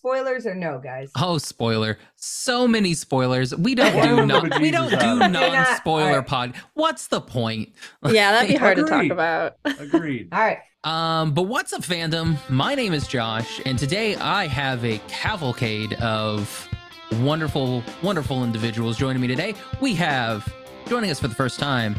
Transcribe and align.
spoilers 0.00 0.46
or 0.46 0.54
no, 0.54 0.78
guys? 0.78 1.10
Oh, 1.14 1.36
spoiler! 1.36 1.98
So 2.16 2.66
many 2.66 2.94
spoilers. 2.94 3.54
We 3.54 3.74
don't 3.74 4.02
do 4.02 4.24
non. 4.24 4.50
We 4.60 4.70
don't 4.70 4.88
do 4.90 5.28
non-spoiler 5.28 6.10
Alright. 6.10 6.26
pod. 6.26 6.54
What's 6.72 7.08
the 7.08 7.20
point? 7.20 7.74
Yeah, 8.02 8.32
that'd 8.32 8.48
be 8.48 8.56
hard 8.56 8.78
to 8.78 8.84
talk 8.84 9.10
about. 9.10 9.56
Agreed. 9.64 10.28
All 10.32 10.38
right. 10.38 10.58
Um, 10.84 11.34
but 11.34 11.42
what's 11.42 11.74
up, 11.74 11.82
fandom? 11.82 12.38
My 12.48 12.74
name 12.74 12.94
is 12.94 13.06
Josh, 13.06 13.60
and 13.66 13.78
today 13.78 14.16
I 14.16 14.46
have 14.46 14.82
a 14.86 14.96
cavalcade 15.08 15.92
of 15.94 16.66
wonderful, 17.20 17.82
wonderful 18.02 18.42
individuals 18.42 18.96
joining 18.96 19.20
me 19.20 19.28
today. 19.28 19.54
We 19.82 19.94
have 19.96 20.50
joining 20.86 21.10
us 21.10 21.20
for 21.20 21.28
the 21.28 21.34
first 21.34 21.60
time. 21.60 21.96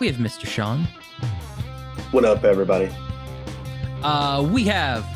We 0.00 0.08
have 0.08 0.16
Mr. 0.16 0.44
Shon. 0.44 0.88
What 2.10 2.24
up, 2.24 2.42
everybody? 2.42 2.90
Uh, 4.02 4.48
we 4.52 4.64
have 4.64 5.06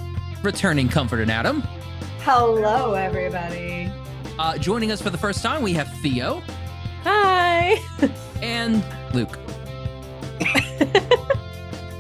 returning 0.45 0.89
Comfort 0.89 1.19
and 1.19 1.31
Adam. 1.33 1.65
Hello, 2.25 2.95
everybody. 2.95 3.91
Uh, 4.39 4.57
joining 4.59 4.91
us 4.93 5.03
for 5.03 5.11
the 5.11 5.19
first 5.19 5.43
time, 5.43 5.63
we 5.63 5.73
have 5.73 5.89
Theo 6.01 6.43
Hi. 7.05 7.77
and 8.43 8.85
Luke. 9.13 9.37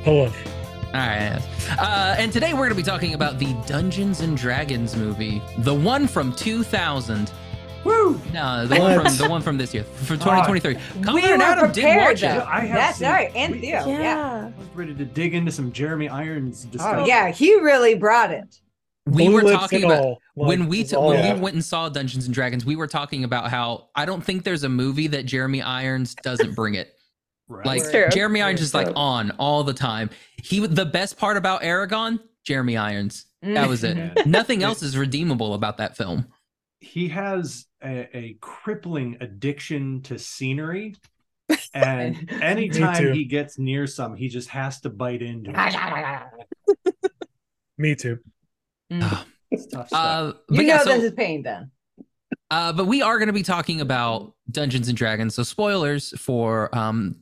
Hello. 0.04 0.26
All 0.26 0.92
right. 0.92 1.40
Uh, 1.78 2.14
and 2.18 2.32
today 2.32 2.52
we're 2.52 2.58
going 2.60 2.68
to 2.70 2.74
be 2.76 2.82
talking 2.82 3.14
about 3.14 3.38
the 3.38 3.52
Dungeons 3.66 4.20
and 4.20 4.36
Dragons 4.36 4.96
movie, 4.96 5.42
the 5.58 5.74
one 5.74 6.06
from 6.06 6.32
2000. 6.34 7.32
Woo! 7.84 8.20
No, 8.32 8.64
the 8.66 8.78
one 8.78 9.04
from 9.04 9.16
the 9.16 9.28
one 9.28 9.42
from 9.42 9.58
this 9.58 9.74
year, 9.74 9.82
for 9.82 10.14
2023. 10.16 10.74
Comfort 10.74 11.14
we 11.14 11.22
and 11.24 11.38
were 11.40 11.44
Adam 11.44 11.72
did 11.72 11.82
prepared, 11.82 12.02
watch 12.12 12.20
though. 12.20 12.28
it. 12.28 12.46
I 12.46 12.60
have 12.60 12.76
That's 12.76 12.98
seen- 12.98 13.08
right. 13.08 13.32
And 13.34 13.54
we- 13.54 13.60
Theo. 13.62 13.86
Yeah. 13.88 13.98
Yeah. 14.00 14.50
I 14.54 14.58
was 14.58 14.68
ready 14.74 14.94
to 14.94 15.04
dig 15.04 15.34
into 15.34 15.50
some 15.50 15.72
Jeremy 15.72 16.08
Irons 16.08 16.66
Oh, 16.78 17.04
yeah. 17.06 17.30
He 17.32 17.54
really 17.60 17.96
brought 17.96 18.30
it. 18.30 18.60
We 19.06 19.26
Blue 19.26 19.34
were 19.34 19.42
talking 19.42 19.84
about. 19.84 20.04
Like, 20.36 20.48
when 20.48 20.68
we 20.68 20.84
t- 20.84 20.96
when 20.96 21.18
Yeah. 21.18 21.34
we 21.34 21.40
went 21.40 21.54
and 21.54 21.64
saw 21.64 21.88
Dungeons 21.88 22.26
and 22.26 22.34
Dragons. 22.34 22.64
We 22.64 22.76
were 22.76 22.86
talking 22.86 23.24
about 23.24 23.50
how 23.50 23.88
I 23.96 24.04
don't 24.04 24.22
think 24.22 24.44
there's 24.44 24.62
a 24.64 24.68
movie 24.68 25.08
that 25.08 25.26
Jeremy 25.26 25.60
Irons 25.62 26.14
doesn't 26.14 26.54
bring 26.54 26.74
it. 26.74 26.94
Right. 27.48 27.66
Like 27.66 27.90
true. 27.90 28.08
Jeremy 28.10 28.42
Irons 28.42 28.60
is 28.60 28.74
like 28.74 28.88
on 28.94 29.32
all 29.32 29.64
the 29.64 29.74
time. 29.74 30.10
He 30.42 30.64
the 30.66 30.86
best 30.86 31.18
part 31.18 31.36
about 31.36 31.62
Eragon, 31.62 32.20
Jeremy 32.44 32.76
Irons. 32.76 33.26
That 33.42 33.68
was 33.68 33.82
it. 33.82 33.96
Yeah. 34.16 34.22
Nothing 34.24 34.62
else 34.62 34.82
is 34.82 34.96
redeemable 34.96 35.54
about 35.54 35.78
that 35.78 35.96
film. 35.96 36.26
he 36.80 37.08
has 37.08 37.66
a, 37.84 38.08
a 38.16 38.36
crippling 38.40 39.16
addiction 39.20 40.00
to 40.02 40.18
scenery. 40.18 40.94
And 41.74 42.30
anytime 42.40 43.12
he 43.12 43.24
gets 43.24 43.58
near 43.58 43.86
some, 43.86 44.14
he 44.14 44.28
just 44.28 44.48
has 44.50 44.80
to 44.82 44.90
bite 44.90 45.20
into 45.22 45.50
it. 45.54 46.92
Me 47.78 47.94
too. 47.94 48.18
It's 49.50 49.66
tough 49.66 49.88
stuff. 49.88 50.00
Uh, 50.00 50.32
you 50.50 50.56
but 50.56 50.62
know 50.62 50.62
yeah, 50.62 50.78
so, 50.82 50.94
this 50.94 51.04
is 51.04 51.12
pain 51.12 51.42
then. 51.42 51.70
uh, 52.50 52.72
but 52.72 52.86
we 52.86 53.02
are 53.02 53.18
going 53.18 53.26
to 53.28 53.32
be 53.32 53.42
talking 53.42 53.80
about 53.80 54.34
Dungeons 54.50 54.88
and 54.88 54.96
Dragons. 54.96 55.34
So 55.34 55.42
spoilers 55.42 56.18
for 56.18 56.74
um 56.76 57.16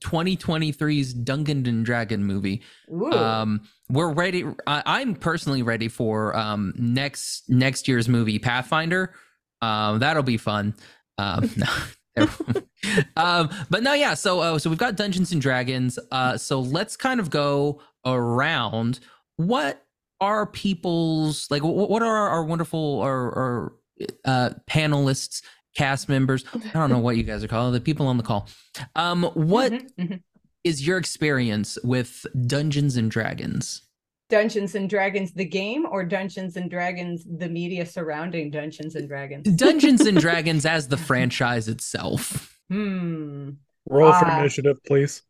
2023's 0.00 1.14
Dungeon 1.14 1.66
and 1.66 1.84
Dragon 1.84 2.24
movie. 2.24 2.62
Ooh. 2.90 3.10
Um, 3.12 3.62
we're 3.88 4.12
ready. 4.12 4.44
I, 4.66 4.82
I'm 4.84 5.14
personally 5.14 5.62
ready 5.62 5.88
for 5.88 6.36
um 6.36 6.74
next 6.76 7.48
next 7.48 7.88
year's 7.88 8.08
movie 8.08 8.38
Pathfinder. 8.38 9.14
Um, 9.62 9.98
that'll 9.98 10.22
be 10.22 10.36
fun. 10.36 10.74
Um, 11.18 11.50
no. 11.56 11.66
um, 13.16 13.50
but 13.70 13.82
no, 13.82 13.94
yeah. 13.94 14.14
So, 14.14 14.40
uh, 14.40 14.58
so 14.58 14.68
we've 14.70 14.78
got 14.78 14.96
Dungeons 14.96 15.32
and 15.32 15.40
Dragons. 15.40 15.98
Uh, 16.10 16.36
so 16.36 16.60
let's 16.60 16.96
kind 16.96 17.20
of 17.20 17.30
go 17.30 17.80
around. 18.04 19.00
What 19.36 19.84
are 20.20 20.46
people's 20.46 21.50
like? 21.50 21.62
What, 21.62 21.88
what 21.90 22.02
are 22.02 22.16
our, 22.16 22.28
our 22.28 22.44
wonderful 22.44 23.00
our, 23.00 23.32
our 23.38 23.72
uh, 24.24 24.50
panelists, 24.68 25.42
cast 25.76 26.08
members? 26.08 26.44
I 26.54 26.78
don't 26.78 26.90
know 26.90 26.98
what 26.98 27.16
you 27.16 27.22
guys 27.22 27.42
are 27.44 27.48
called. 27.48 27.74
The 27.74 27.80
people 27.80 28.06
on 28.06 28.16
the 28.16 28.22
call. 28.22 28.48
Um, 28.96 29.24
what 29.34 29.72
Mhm, 29.72 29.88
mhm. 29.98 30.22
is 30.64 30.86
your 30.86 30.98
experience 30.98 31.78
with 31.84 32.26
Dungeons 32.46 32.96
and 32.96 33.10
Dragons? 33.10 33.82
Dungeons 34.28 34.76
and 34.76 34.88
Dragons 34.88 35.32
the 35.32 35.44
game 35.44 35.84
or 35.90 36.04
Dungeons 36.04 36.56
and 36.56 36.70
Dragons 36.70 37.24
the 37.28 37.48
media 37.48 37.84
surrounding 37.84 38.50
Dungeons 38.50 38.94
and 38.94 39.08
Dragons? 39.08 39.48
Dungeons 39.56 40.02
and 40.02 40.18
Dragons 40.18 40.64
as 40.64 40.86
the 40.88 40.96
franchise 41.08 41.66
itself. 41.66 42.56
Hmm. 42.70 43.50
Roll 43.88 44.12
for 44.12 44.26
Ah. 44.26 44.38
initiative, 44.40 44.76
please. 44.86 45.22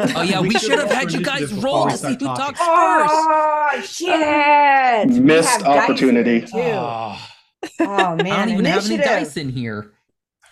Oh 0.00 0.22
yeah, 0.22 0.40
we, 0.40 0.48
We 0.48 0.54
should 0.54 0.70
should 0.70 0.78
have 0.80 0.90
had 0.90 1.12
you 1.12 1.22
guys 1.22 1.42
initiative 1.42 1.62
roll 1.64 1.84
before 1.86 1.96
to 1.98 2.06
we 2.08 2.12
see 2.18 2.24
who 2.24 2.34
start 2.34 2.56
talks 2.56 2.60
Oh 2.62 3.80
shit! 3.84 5.08
We 5.08 5.20
Missed 5.20 5.62
opportunity. 5.62 6.40
here, 6.40 6.48
too. 6.48 6.48
first. 6.48 7.80
Oh 7.80 8.16
man, 8.16 8.26
I 8.26 8.36
don't 8.44 8.48
even 8.50 8.64
have 8.64 8.84
any 8.86 8.96
dice 8.98 9.36
in 9.36 9.48
here. 9.50 9.92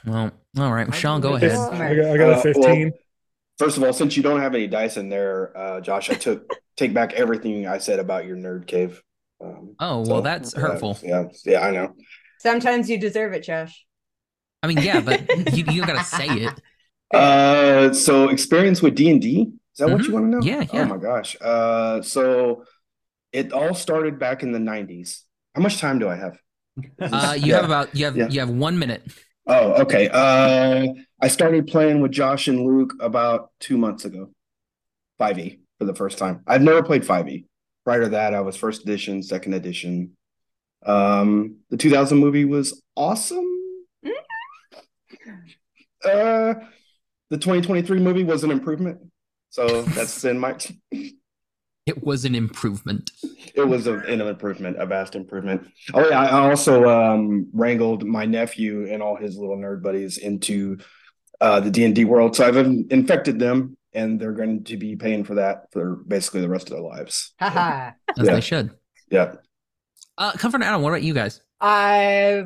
Well, 0.07 0.31
all 0.59 0.73
right, 0.73 0.93
Shon, 0.95 1.21
go 1.21 1.35
ahead. 1.35 1.51
I 1.59 1.95
got, 1.95 2.05
I 2.07 2.17
got 2.17 2.31
a 2.31 2.37
Uh, 2.37 2.43
15. 2.43 2.93
First 3.59 3.77
of 3.77 3.83
all, 3.85 3.93
since 3.93 4.17
you 4.17 4.23
don't 4.23 4.41
have 4.41 4.55
any 4.55 4.67
dice 4.69 4.97
in 4.97 5.09
there, 5.09 5.57
uh, 5.57 5.81
Josh, 5.81 6.09
I 6.09 6.15
took 6.15 6.51
take 6.77 6.95
back 6.95 7.13
everything 7.13 7.67
I 7.67 7.79
said 7.79 7.99
about 7.99 8.25
your 8.27 8.37
nerd 8.37 8.67
cave. 8.67 9.03
Um, 9.43 9.75
Oh 9.81 10.05
so, 10.05 10.13
well, 10.13 10.23
that's 10.23 10.55
yeah, 10.55 10.61
hurtful. 10.61 10.99
Yeah, 11.03 11.25
yeah, 11.45 11.61
I 11.67 11.71
know. 11.73 11.95
Sometimes 12.39 12.89
you 12.89 12.97
deserve 12.99 13.33
it, 13.33 13.43
Josh. 13.43 13.85
I 14.63 14.69
mean, 14.69 14.79
yeah, 14.79 15.01
but 15.01 15.29
you 15.55 15.65
you 15.71 15.85
gotta 15.85 16.05
say 16.05 16.27
it. 16.27 16.55
Uh, 17.13 17.93
so 17.93 18.29
experience 18.29 18.81
with 18.83 18.95
D 18.95 19.11
and 19.11 19.21
D. 19.21 19.53
Is 19.75 19.79
that 19.79 19.89
what 19.91 20.01
Mhm. 20.01 20.07
you 20.07 20.13
want 20.15 20.25
to 20.27 20.31
know? 20.31 20.43
Yeah, 20.43 20.65
yeah. 20.73 20.83
Oh 20.83 20.85
my 20.87 20.97
gosh. 20.97 21.37
Uh, 21.41 22.03
so 22.03 22.65
it 23.33 23.53
all 23.53 23.75
started 23.75 24.19
back 24.19 24.43
in 24.43 24.53
the 24.53 24.59
'90s. 24.59 25.25
How 25.55 25.63
much 25.63 25.79
time 25.79 25.99
do 25.99 26.09
I 26.09 26.17
have? 26.17 26.39
Uh, 27.01 27.35
you 27.39 27.47
Yeah. 27.49 27.57
have 27.57 27.65
about 27.65 27.95
you 27.97 28.05
have 28.07 28.17
Yeah. 28.17 28.29
you 28.29 28.41
have 28.41 28.51
one 28.51 28.79
minute. 28.79 29.03
Oh, 29.47 29.83
okay. 29.83 30.09
Uh, 30.13 30.87
I 31.21 31.29
started 31.29 31.67
playing 31.67 32.01
with 32.01 32.13
Josh 32.13 32.47
and 32.47 32.61
Luke 32.65 32.95
about 33.01 33.51
two 33.59 33.77
months 33.77 34.05
ago. 34.05 34.31
5e 35.19 35.59
for 35.79 35.85
the 35.87 35.95
first 35.95 36.17
time. 36.19 36.43
I've 36.47 36.63
never 36.63 36.83
played 36.83 37.05
5e. 37.05 37.47
Prior 37.85 38.03
to 38.05 38.09
that, 38.11 38.33
I 38.35 38.41
was 38.41 38.57
first 38.57 38.83
edition, 38.83 39.23
second 39.23 39.55
edition. 39.55 40.17
Um, 40.87 41.57
the 41.71 41.77
2000 41.77 42.19
movie 42.19 42.45
was 42.45 42.81
awesome. 42.97 43.45
Uh, 46.05 46.55
the 47.31 47.39
2023 47.39 47.99
movie 48.01 48.25
was 48.25 48.45
an 48.45 48.51
improvement. 48.51 48.99
So 49.51 49.83
that's 49.83 50.25
in 50.31 50.39
my. 50.39 50.57
It 51.87 52.05
was 52.05 52.25
an 52.27 52.35
improvement. 52.37 53.11
It 53.55 53.67
was 53.67 53.87
a, 53.89 53.95
an 54.01 54.21
improvement, 54.21 54.77
a 54.79 54.87
vast 54.87 55.17
improvement. 55.17 55.67
Oh 55.93 56.07
yeah, 56.09 56.21
I 56.21 56.49
also 56.51 56.85
um, 56.89 57.49
wrangled 57.53 58.05
my 58.05 58.27
nephew 58.27 58.87
and 58.93 59.03
all 59.03 59.17
his 59.17 59.37
little 59.37 59.57
nerd 59.57 59.83
buddies 59.83 60.19
into 60.19 60.77
uh, 61.41 61.59
the 61.59 61.71
D 61.71 61.85
and 61.85 61.95
D 61.95 62.05
world. 62.05 62.37
So 62.37 62.47
I've 62.47 62.59
infected 62.59 63.41
them, 63.41 63.77
and 63.95 64.21
they're 64.21 64.35
going 64.35 64.63
to 64.65 64.77
be 64.77 64.95
paying 64.95 65.25
for 65.25 65.37
that 65.37 65.73
for 65.73 65.97
basically 66.07 66.43
the 66.43 66.49
rest 66.51 66.69
of 66.69 66.75
their 66.77 66.83
lives. 66.83 67.33
Haha. 67.41 67.93
As 68.17 68.27
Yeah. 68.27 68.35
they 68.35 68.41
should. 68.43 68.71
Yeah. 69.11 69.35
Uh, 70.19 70.33
Comfort 70.33 70.63
Adam, 70.63 70.83
what 70.83 70.91
about 70.91 71.03
you 71.03 71.15
guys? 71.15 71.41
I 71.61 72.45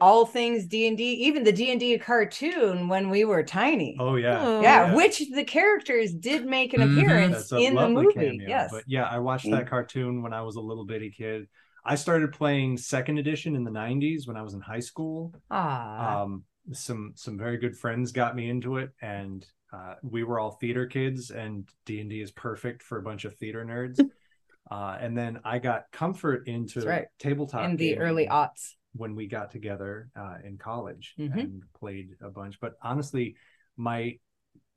all 0.00 0.24
things 0.26 0.66
D 0.66 0.88
and 0.88 0.96
D, 0.96 1.04
even 1.12 1.44
the 1.44 1.52
D 1.52 1.70
and 1.70 1.78
D 1.80 1.96
cartoon 1.98 2.88
when 2.88 3.10
we 3.10 3.24
were 3.24 3.42
tiny. 3.42 3.96
oh 3.98 4.16
yeah. 4.16 4.40
Oh. 4.40 4.60
yeah, 4.60 4.86
yeah. 4.88 4.94
which 4.94 5.22
the 5.34 5.44
characters 5.44 6.12
did 6.12 6.46
make 6.46 6.72
an 6.74 6.80
Mhm. 6.80 6.96
appearance 6.98 7.36
That's 7.48 7.52
a 7.52 7.58
in 7.58 7.74
the 7.74 7.88
movie. 7.88 8.12
cameo. 8.14 8.48
Yes. 8.48 8.70
But 8.72 8.84
yeah, 8.86 9.04
I 9.04 9.18
watched 9.18 9.50
that 9.50 9.68
cartoon 9.68 10.22
when 10.22 10.32
I 10.32 10.42
was 10.42 10.56
a 10.56 10.60
little 10.60 10.84
bitty 10.84 11.10
kid. 11.10 11.48
I 11.84 11.94
started 11.94 12.32
playing 12.32 12.76
second 12.76 13.18
edition 13.18 13.56
in 13.56 13.64
the 13.64 13.70
90s 13.70 14.26
when 14.26 14.36
I 14.36 14.42
was 14.42 14.52
in 14.54 14.60
high 14.60 14.80
school. 14.80 15.34
Ah. 15.50 16.22
Um, 16.22 16.44
some 16.72 17.12
some 17.16 17.38
very 17.38 17.56
good 17.56 17.76
friends 17.76 18.12
got 18.12 18.36
me 18.36 18.50
into 18.50 18.76
it, 18.76 18.90
and 19.00 19.44
uh, 19.72 19.94
we 20.02 20.22
were 20.24 20.38
all 20.38 20.50
theater 20.52 20.86
kids, 20.86 21.30
and 21.30 21.68
D 21.86 22.00
and 22.00 22.10
D 22.10 22.20
is 22.20 22.30
perfect 22.32 22.82
for 22.82 22.98
a 22.98 23.02
bunch 23.02 23.24
of 23.24 23.34
theater 23.36 23.64
nerds. 23.64 23.98
uh, 24.70 24.98
and 25.00 25.16
then 25.16 25.40
I 25.44 25.58
got 25.58 25.90
comfort 25.90 26.46
into 26.46 26.80
right. 26.82 27.06
tabletop 27.18 27.64
in 27.64 27.76
the 27.76 27.90
gaming 27.90 28.02
early 28.02 28.26
aughts. 28.26 28.74
When 28.94 29.14
we 29.14 29.26
got 29.26 29.50
together 29.50 30.08
uh, 30.16 30.36
in 30.44 30.58
college 30.58 31.14
Mhm. 31.18 31.38
and 31.38 31.62
played 31.78 32.16
a 32.20 32.28
bunch. 32.30 32.58
But 32.60 32.74
honestly, 32.82 33.36
my 33.76 34.18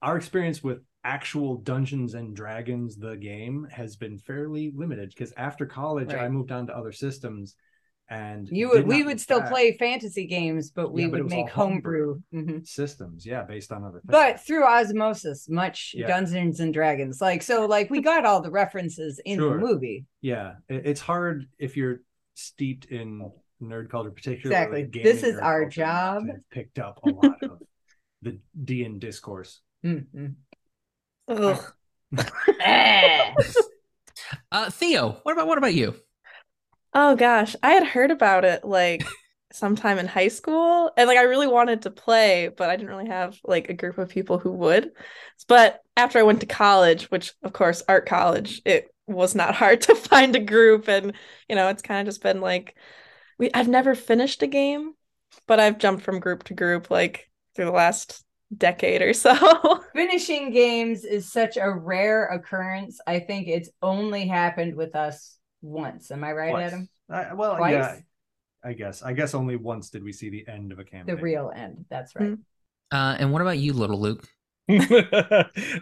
our 0.02 0.18
experience 0.18 0.62
with 0.62 0.80
actual 1.06 1.56
Dungeons 1.58 2.14
and 2.14 2.36
Dragons, 2.36 2.98
the 2.98 3.16
game, 3.16 3.68
has 3.72 3.96
been 3.96 4.18
fairly 4.20 4.72
limited 4.76 5.10
because 5.10 5.34
after 5.38 5.66
college, 5.66 6.14
I 6.14 6.28
moved 6.30 6.52
on 6.52 6.68
to 6.68 6.76
other 6.78 6.92
systems, 6.92 7.56
and 8.10 8.48
You 8.52 8.70
would 8.70 8.86
we 8.86 9.04
would 9.04 9.20
still 9.22 9.40
back. 9.40 9.50
play 9.50 9.78
fantasy 9.78 10.26
games, 10.28 10.72
but 10.72 10.92
we 10.92 11.04
Yeah, 11.04 11.08
but 11.08 11.22
would 11.24 11.30
make 11.32 11.58
all 11.58 11.68
homebrew. 11.68 12.22
Mhm. 12.34 12.68
systems, 12.68 13.26
yeah, 13.26 13.44
based 13.44 13.72
on 13.72 13.84
other 13.86 14.00
things. 14.02 14.12
But 14.12 14.42
through 14.42 14.66
osmosis, 14.66 15.48
much 15.50 15.96
Yeah. 15.98 16.08
Dungeons 16.08 16.60
and 16.60 16.74
Dragons. 16.74 17.20
Like 17.22 17.42
so, 17.42 17.66
like 17.66 17.90
we 17.90 18.02
got 18.02 18.26
all 18.26 18.42
the 18.42 18.52
references 18.52 19.20
in 19.26 19.40
Sure. 19.40 19.56
the 19.58 19.66
movie. 19.66 20.06
yeah, 20.22 20.56
it's 20.70 21.02
hard 21.02 21.48
if 21.60 21.76
you're 21.78 22.02
steeped 22.36 22.86
in 22.86 23.32
nerd 23.64 23.90
culture, 23.90 24.12
particularly 24.12 24.82
Exactly. 24.82 25.04
This 25.04 25.24
is 25.24 25.38
our 25.40 25.62
culture, 25.62 25.82
job. 25.82 26.26
to 26.26 26.32
have 26.34 26.50
picked 26.52 26.80
up 26.80 27.04
a 27.04 27.08
lot 27.08 27.44
of 27.44 27.60
the 28.22 28.40
D 28.64 28.84
and 28.84 29.00
discourse. 29.00 29.62
Mhm. 29.84 30.36
Ugh. 31.28 31.74
Uh, 34.52 34.70
Theo, 34.70 35.20
what 35.24 35.34
about 35.34 35.48
what 35.48 35.58
about 35.58 35.74
you? 35.74 35.96
Oh 36.94 37.16
gosh, 37.16 37.56
I 37.64 37.72
had 37.72 37.86
heard 37.86 38.12
about 38.12 38.46
it 38.46 38.64
like 38.64 39.04
sometime 39.52 40.00
in 40.00 40.08
high 40.08 40.28
school 40.28 40.92
and 40.98 41.08
like 41.08 41.18
I 41.18 41.24
really 41.24 41.48
wanted 41.48 41.84
to 41.84 41.92
play, 41.92 42.50
but 42.56 42.70
I 42.70 42.76
didn't 42.76 42.90
really 42.90 43.08
have 43.10 43.38
like 43.44 43.70
a 43.70 43.74
group 43.74 43.98
of 43.98 44.10
people 44.10 44.38
who 44.40 44.52
would. 44.52 44.92
But 45.48 45.82
after 45.98 46.20
I 46.20 46.24
went 46.24 46.40
to 46.42 46.46
college, 46.46 47.06
which 47.06 47.34
of 47.44 47.54
course 47.54 47.84
art 47.88 48.06
college, 48.06 48.62
it 48.66 48.94
was 49.08 49.36
not 49.36 49.56
hard 49.56 49.82
to 49.82 49.96
find 49.96 50.36
a 50.36 50.40
group 50.40 50.88
and 50.88 51.14
you 51.50 51.56
know, 51.56 51.70
it's 51.70 51.82
kind 51.82 52.00
of 52.02 52.12
just 52.12 52.22
been 52.24 52.42
like 52.42 52.76
we 53.40 53.50
I've 53.54 53.68
never 53.68 53.96
finished 53.96 54.42
a 54.44 54.48
game, 54.48 54.94
but 55.48 55.60
I've 55.60 55.78
jumped 55.78 56.04
from 56.04 56.20
group 56.20 56.44
to 56.46 56.54
group 56.54 56.90
like 56.90 57.30
through 57.56 57.66
the 57.66 57.72
last 57.72 58.24
decade 58.56 59.02
or 59.02 59.14
so. 59.14 59.36
Finishing 59.96 60.52
games 60.52 61.04
is 61.04 61.32
such 61.32 61.58
a 61.58 61.70
rare 61.70 62.26
occurrence. 62.28 63.00
I 63.08 63.20
think 63.20 63.48
it's 63.48 63.70
only 63.82 64.28
happened 64.28 64.76
with 64.76 64.96
us 64.96 65.38
once. 65.62 66.12
Am 66.12 66.24
I 66.24 66.32
right, 66.34 66.52
Twice. 66.52 66.68
Adam? 66.74 66.90
I, 67.10 67.34
well, 67.34 67.58
Twice? 67.58 67.72
yeah, 67.74 67.98
I 68.64 68.74
guess. 68.74 69.02
I 69.04 69.14
guess 69.14 69.34
only 69.34 69.56
once 69.56 69.90
did 69.90 70.04
we 70.04 70.14
see 70.14 70.30
the 70.30 70.48
end 70.48 70.72
of 70.72 70.80
a 70.80 70.84
campaign. 70.84 71.16
The 71.16 71.22
real 71.22 71.52
end. 71.56 71.86
That's 71.90 72.16
right. 72.16 72.38
Uh, 72.92 73.16
and 73.20 73.32
what 73.32 73.42
about 73.42 73.58
you, 73.58 73.74
little 73.74 74.00
Luke? 74.00 74.28
I 74.70 74.76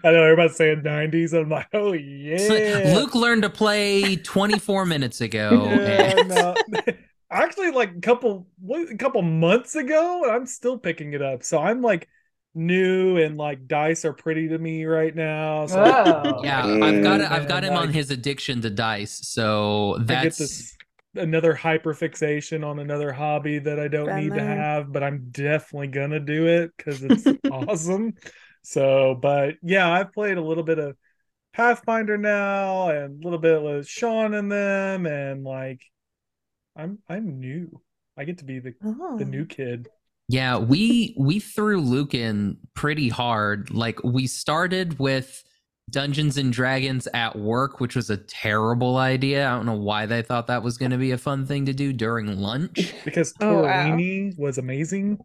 know 0.04 0.24
everybody's 0.24 0.56
saying 0.56 0.81
90s. 0.81 1.33
I'm 1.33 1.50
like, 1.50 1.68
oh 1.74 1.94
yeah. 1.94 2.94
Luke 2.95 3.13
learned 3.13 3.44
to 3.44 3.50
play 3.50 4.15
24 4.15 4.86
minutes 4.86 5.21
ago. 5.21 5.65
Yeah, 5.71 6.19
and- 6.19 6.30
no. 6.30 6.56
Actually, 7.31 7.72
like 7.72 7.95
a 7.95 8.01
couple 8.01 8.48
what, 8.60 8.92
a 8.92 8.98
couple 8.98 9.22
months 9.22 9.75
ago, 9.75 10.24
and 10.24 10.31
I'm 10.31 10.45
still 10.45 10.78
picking 10.78 11.13
it 11.13 11.22
up. 11.22 11.44
So 11.44 11.60
I'm 11.60 11.81
like 11.81 12.07
new 12.54 13.18
and 13.18 13.38
like 13.38 13.68
dice 13.68 14.04
are 14.06 14.13
pretty 14.13 14.50
to 14.50 14.57
me 14.57 14.86
right 14.86 15.16
now. 15.16 15.66
So 15.68 15.81
Whoa. 15.81 16.22
Oh. 16.25 16.44
Yeah, 16.44 16.78
I've 16.81 17.01
got 17.01 17.22
it. 17.22 17.31
I've 17.31 17.44
Man, 17.44 17.48
got 17.48 17.63
him 17.63 17.78
on 17.78 17.94
his 17.94 18.12
addiction 18.12 18.62
to 18.62 18.69
dice. 18.69 19.19
So 19.28 19.98
I 20.07 20.16
get 20.16 20.36
that's 20.36 20.38
this 20.38 20.78
another 21.16 21.54
hyperfixation 21.56 22.66
on 22.66 22.80
another 22.80 23.12
hobby 23.12 23.60
that 23.60 23.80
I 23.80 23.88
don't 23.88 24.13
Been 24.13 24.16
need 24.16 24.33
to 24.36 24.44
have, 24.44 24.92
but 24.92 25.04
I'm 25.04 25.30
definitely 25.31 25.88
gonna 25.88 26.19
do 26.19 26.48
it 26.48 26.72
because 26.78 27.04
it's 27.04 27.25
awesome. 27.51 28.13
So, 28.63 29.16
but 29.16 29.56
yeah, 29.62 29.92
I've 29.92 30.13
played 30.13 30.38
a 30.38 30.42
little 30.44 30.63
bit 30.63 30.80
of 30.80 30.98
Pathfinder 31.54 32.18
now 32.18 32.89
and 32.89 33.22
a 33.22 33.24
little 33.24 33.39
bit 33.39 33.62
with 33.62 33.88
Shon 33.88 34.33
and 34.33 34.51
them, 34.51 35.06
and 35.06 35.44
like 35.44 35.81
I'm 36.75 37.00
I'm 37.09 37.39
new. 37.39 37.81
I 38.18 38.23
get 38.23 38.38
to 38.39 38.45
be 38.45 38.59
the 38.59 38.73
Oh. 38.83 39.18
the 39.18 39.25
new 39.25 39.45
kid. 39.45 39.89
yeah. 40.27 40.57
We 40.57 41.15
we 41.18 41.39
threw 41.39 41.81
Luke 41.81 42.13
in 42.13 42.57
pretty 42.73 43.09
hard. 43.09 43.71
Like 43.71 44.03
we 44.03 44.27
started 44.27 45.00
with 45.00 45.44
Dungeons 45.89 46.38
and 46.38 46.53
Dragons 46.53 47.07
at 47.13 47.38
work, 47.38 47.79
which 47.81 47.95
was 47.95 48.09
a 48.09 48.15
terrible 48.18 48.97
idea. 48.97 49.47
I 49.47 49.56
don't 49.56 49.65
know 49.65 49.73
why 49.75 50.06
they 50.06 50.21
thought 50.21 50.47
that 50.47 50.63
was 50.63 50.77
going 50.77 50.91
to 50.91 50.97
be 50.97 51.12
a 51.12 51.18
fun 51.18 51.45
thing 51.45 51.65
to 51.65 51.73
do 51.73 51.91
during 51.91 52.39
lunch. 52.39 52.94
Because 53.03 53.33
Oh, 53.41 53.63
wow. 53.63 53.97
Was 54.38 54.57
amazing. 54.57 55.19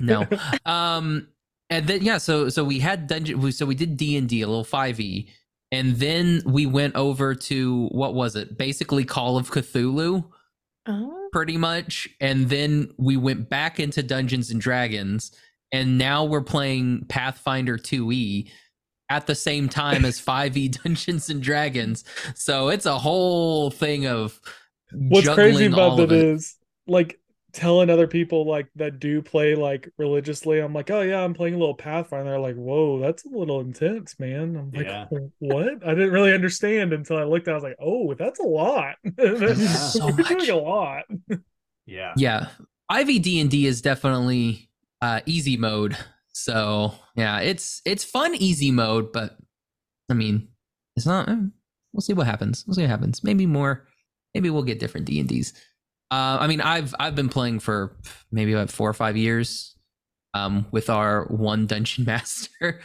no 0.00 0.26
um 0.66 1.28
and 1.70 1.86
then 1.88 2.02
yeah 2.02 2.18
so 2.18 2.48
so 2.48 2.62
we 2.64 2.78
had 2.78 3.06
dungeon 3.06 3.40
we- 3.40 3.50
so 3.52 3.66
we 3.66 3.74
did 3.74 3.96
d&d 3.96 4.40
a 4.42 4.46
little 4.46 4.64
5e 4.64 5.28
and 5.72 5.96
then 5.96 6.42
we 6.46 6.66
went 6.66 6.94
over 6.94 7.34
to 7.34 7.86
what 7.88 8.14
was 8.14 8.36
it 8.36 8.56
basically 8.58 9.04
call 9.04 9.36
of 9.36 9.50
cthulhu 9.50 10.24
Oh. 10.86 11.28
pretty 11.32 11.56
much 11.56 12.08
and 12.20 12.48
then 12.48 12.90
we 12.96 13.16
went 13.16 13.48
back 13.48 13.80
into 13.80 14.02
dungeons 14.02 14.50
and 14.50 14.60
dragons 14.60 15.32
and 15.72 15.98
now 15.98 16.24
we're 16.24 16.42
playing 16.42 17.04
pathfinder 17.08 17.76
2e 17.76 18.48
at 19.10 19.26
the 19.26 19.34
same 19.34 19.68
time 19.68 20.04
as 20.04 20.20
5e 20.20 20.82
dungeons 20.84 21.28
and 21.28 21.42
dragons 21.42 22.04
so 22.34 22.68
it's 22.68 22.86
a 22.86 22.98
whole 22.98 23.70
thing 23.70 24.06
of 24.06 24.40
What's 24.92 25.28
crazy 25.28 25.66
about 25.66 25.78
all 25.78 25.96
that 25.96 26.12
it. 26.12 26.24
is 26.24 26.54
like 26.86 27.18
telling 27.56 27.90
other 27.90 28.06
people 28.06 28.46
like 28.46 28.68
that 28.76 29.00
do 29.00 29.20
play 29.22 29.54
like 29.54 29.88
religiously. 29.98 30.58
I'm 30.60 30.72
like, 30.74 30.90
oh 30.90 31.00
yeah, 31.00 31.22
I'm 31.24 31.34
playing 31.34 31.54
a 31.54 31.58
little 31.58 31.74
Pathfinder. 31.74 32.30
They're 32.30 32.38
like, 32.38 32.54
whoa, 32.56 33.00
that's 33.00 33.24
a 33.24 33.28
little 33.28 33.60
intense, 33.60 34.18
man. 34.20 34.56
I'm 34.56 34.70
like, 34.70 34.86
Yeah. 34.86 35.06
what? 35.38 35.84
I 35.86 35.94
didn't 35.94 36.12
really 36.12 36.32
understand 36.34 36.92
until 36.92 37.16
I 37.16 37.24
looked. 37.24 37.48
I 37.48 37.54
was 37.54 37.62
like, 37.62 37.76
oh, 37.80 38.14
that's 38.14 38.38
a 38.38 38.44
lot. 38.44 38.96
So 39.16 40.08
You're 40.08 40.16
much. 40.16 40.48
a 40.48 40.56
lot. 40.56 41.04
Yeah. 41.86 42.12
yeah 42.16 42.48
ivy 42.90 43.18
d&d 43.20 43.66
is 43.66 43.80
definitely 43.80 44.68
uh 45.02 45.20
easy 45.26 45.56
mode 45.56 45.96
so 46.32 46.92
yeah 47.16 47.38
it's 47.40 47.80
it's 47.84 48.02
fun 48.04 48.34
easy 48.34 48.70
mode 48.72 49.12
but 49.12 49.36
i 50.10 50.14
mean 50.14 50.48
it's 50.96 51.06
not 51.06 51.28
eh, 51.28 51.36
we'll 51.92 52.00
see 52.00 52.12
what 52.12 52.26
happens 52.26 52.64
we'll 52.66 52.74
see 52.74 52.80
what 52.82 52.90
happens 52.90 53.22
maybe 53.22 53.46
more 53.46 53.86
maybe 54.34 54.50
we'll 54.50 54.62
get 54.64 54.80
different 54.80 55.06
d&ds 55.06 55.52
uh 56.10 56.38
i 56.40 56.46
mean 56.46 56.60
i've 56.60 56.94
i've 57.00 57.14
been 57.14 57.28
playing 57.28 57.58
for 57.58 57.96
maybe 58.30 58.52
about 58.52 58.70
four 58.70 58.88
or 58.88 58.94
five 58.94 59.16
years 59.16 59.76
um 60.34 60.66
with 60.70 60.90
our 60.90 61.24
one 61.26 61.66
dungeon 61.66 62.04
master. 62.12 62.80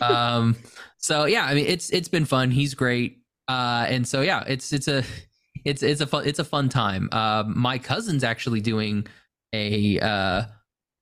Um 0.00 0.56
so 0.98 1.24
yeah 1.24 1.44
i 1.44 1.54
mean 1.54 1.66
it's 1.66 1.90
it's 1.90 2.08
been 2.08 2.24
fun. 2.24 2.50
He's 2.50 2.74
great. 2.74 3.18
Uh 3.48 3.86
and 3.88 4.06
so 4.06 4.20
yeah 4.20 4.44
it's 4.46 4.72
it's 4.72 4.88
a 4.88 5.02
it's 5.64 5.82
it's 5.82 6.00
a 6.00 6.06
fun 6.06 6.26
it's 6.26 6.38
a 6.38 6.44
fun 6.44 6.68
time. 6.68 7.08
Um 7.12 7.58
my 7.58 7.78
cousin's 7.78 8.24
actually 8.24 8.60
doing 8.60 9.06
a 9.52 9.98
uh 10.00 10.44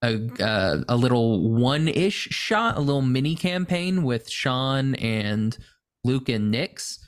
a 0.03 0.43
uh, 0.43 0.83
a 0.89 0.97
little 0.97 1.51
one-ish 1.51 2.29
shot 2.31 2.79
a 2.79 2.81
little 2.81 3.03
mini 3.03 3.37
campaign 3.37 4.03
with 4.03 4.31
shon 4.31 4.95
and 4.95 5.59
luke 6.05 6.31
and 6.31 6.51
nix 6.51 6.99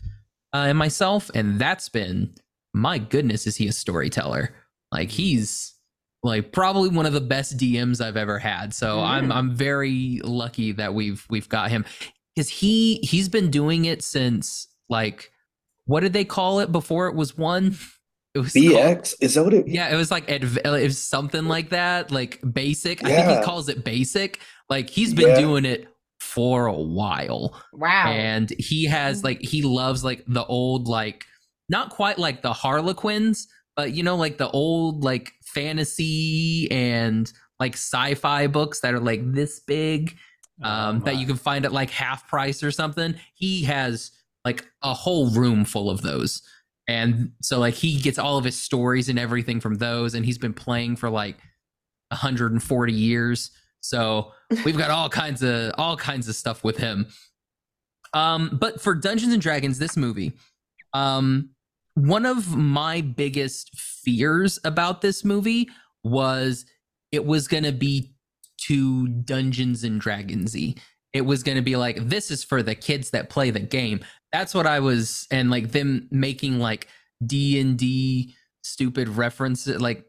uh, 0.53 0.67
and 0.69 0.77
myself 0.77 1.31
and 1.35 1.59
that's 1.59 1.89
been 1.89 2.35
my 2.75 2.99
goodness 2.99 3.47
is 3.47 3.57
he 3.57 3.69
a 3.69 3.73
storyteller? 3.73 4.55
Like 4.91 5.11
he's 5.11 5.75
like 6.23 6.53
probably 6.53 6.89
one 6.89 7.05
of 7.07 7.13
the 7.13 7.21
best 7.21 7.57
dms 7.59 8.01
i've 8.01 8.17
ever 8.17 8.39
had. 8.39 8.73
So 8.73 9.01
i'm 9.01 9.29
Mm. 9.29 9.35
i'm 9.35 9.55
very 9.55 10.21
lucky 10.23 10.73
that 10.73 10.95
we've 10.95 11.27
we've 11.31 11.49
got 11.49 11.71
him. 11.71 11.85
Because 12.35 12.49
he 12.49 12.97
he's 13.03 13.29
been 13.29 13.51
doing 13.51 13.85
it 13.87 14.03
since 14.03 14.69
like 14.89 15.33
what 15.87 16.01
did 16.01 16.13
they 16.13 16.25
call 16.25 16.61
it 16.61 16.71
before 16.73 17.09
it 17.09 17.15
was 17.15 17.37
one? 17.37 17.77
It 18.35 18.39
was 18.39 18.55
called- 18.55 18.65
BX 18.65 19.15
is 19.21 19.35
that 19.35 19.45
what 19.45 19.53
it? 19.53 19.69
yeah 19.69 19.93
it 19.93 19.97
was 19.97 20.11
like 20.11 20.31
adv- 20.31 20.57
it 20.65 20.65
was 20.85 20.97
something 20.99 21.45
like 21.45 21.69
that 21.69 22.11
like 22.11 22.41
basic. 22.51 23.05
I 23.05 23.09
think 23.15 23.39
he 23.41 23.45
calls 23.45 23.69
it 23.69 23.85
basic. 23.85 24.41
Like 24.71 24.89
he's 24.89 25.13
been 25.13 25.29
Yeah. 25.29 25.41
doing 25.41 25.67
it 25.67 25.87
for 26.21 26.65
a 26.65 26.73
while. 26.73 27.55
Wow. 27.75 28.07
and 28.11 28.49
he 28.59 28.85
has 28.87 29.23
like 29.23 29.43
he 29.43 29.61
loves 29.61 30.03
like 30.03 30.25
the 30.27 30.47
old 30.47 30.89
like 30.89 31.27
not 31.73 31.91
quite 31.91 32.19
like 32.19 32.43
the 32.43 32.53
harlequins 32.53 33.49
but 33.75 33.93
you 33.93 34.03
know 34.03 34.15
like 34.15 34.39
the 34.39 34.51
old 34.51 35.03
like 35.03 35.33
fantasy 35.45 36.71
and 36.71 37.33
like 37.59 37.75
sci-fi 37.75 38.47
books 38.47 38.81
that 38.81 38.95
are 38.95 39.01
like 39.01 39.21
this 39.33 39.61
big 39.61 40.17
um, 40.63 41.01
that 41.01 41.17
you 41.17 41.27
can 41.27 41.37
find 41.37 41.65
at 41.65 41.73
like 41.73 41.91
half 41.91 42.29
price 42.29 42.63
or 42.63 42.71
something. 42.71 43.15
He 43.35 43.65
has 43.65 44.13
like 44.45 44.67
a 44.83 44.95
whole 44.95 45.31
room 45.31 45.65
full 45.65 45.91
of 45.91 46.03
those. 46.03 46.43
And 46.89 47.33
so 47.41 47.59
like 47.59 47.75
he 47.75 48.01
gets 48.01 48.19
all 48.19 48.39
of 48.39 48.45
his 48.45 48.61
stories 48.61 49.09
and 49.09 49.19
everything 49.19 49.61
from 49.61 49.77
those 49.77 50.15
and 50.15 50.25
he's 50.25 50.39
been 50.39 50.53
playing 50.53 50.97
for 50.97 51.09
like 51.09 51.37
140 52.09 52.93
years. 52.93 53.51
So 53.81 54.33
we've 54.65 54.79
got 54.79 54.91
all 54.91 55.09
kinds 55.09 55.43
of 55.43 55.73
all 55.79 55.97
kinds 55.97 56.29
of 56.29 56.35
stuff 56.35 56.65
with 56.65 56.79
him. 56.79 57.07
Um 58.15 58.59
but 58.61 58.81
for 58.81 58.95
Dungeons 58.95 59.33
and 59.33 59.43
Dragons 59.43 59.79
this 59.79 59.97
movie, 59.97 60.33
um 60.93 61.51
one 61.95 62.25
of 62.27 62.57
my 62.57 63.01
biggest 63.01 63.71
fears 63.79 64.59
about 64.65 65.01
this 65.03 65.25
movie 65.25 65.69
was 66.05 66.65
it 67.11 67.25
was 67.25 67.47
going 67.49 67.65
to 67.65 67.73
be 67.73 68.15
too 68.59 69.09
Dungeons 69.09 69.85
and 69.85 70.01
Dragonsy. 70.01 70.79
It 71.13 71.23
was 71.23 71.43
going 71.43 71.57
to 71.57 71.63
be 71.63 71.77
like 71.77 72.09
this 72.09 72.31
is 72.31 72.43
for 72.43 72.63
the 72.63 72.75
kids 72.75 73.11
that 73.11 73.29
play 73.29 73.51
the 73.51 73.61
game. 73.61 74.01
That's 74.33 74.55
what 74.55 74.67
I 74.67 74.81
was 74.81 75.27
and 75.31 75.51
like 75.51 75.73
them 75.73 76.09
making 76.11 76.59
like 76.59 76.89
D&D 77.25 78.35
stupid 78.65 79.09
references 79.09 79.81
like 79.81 80.07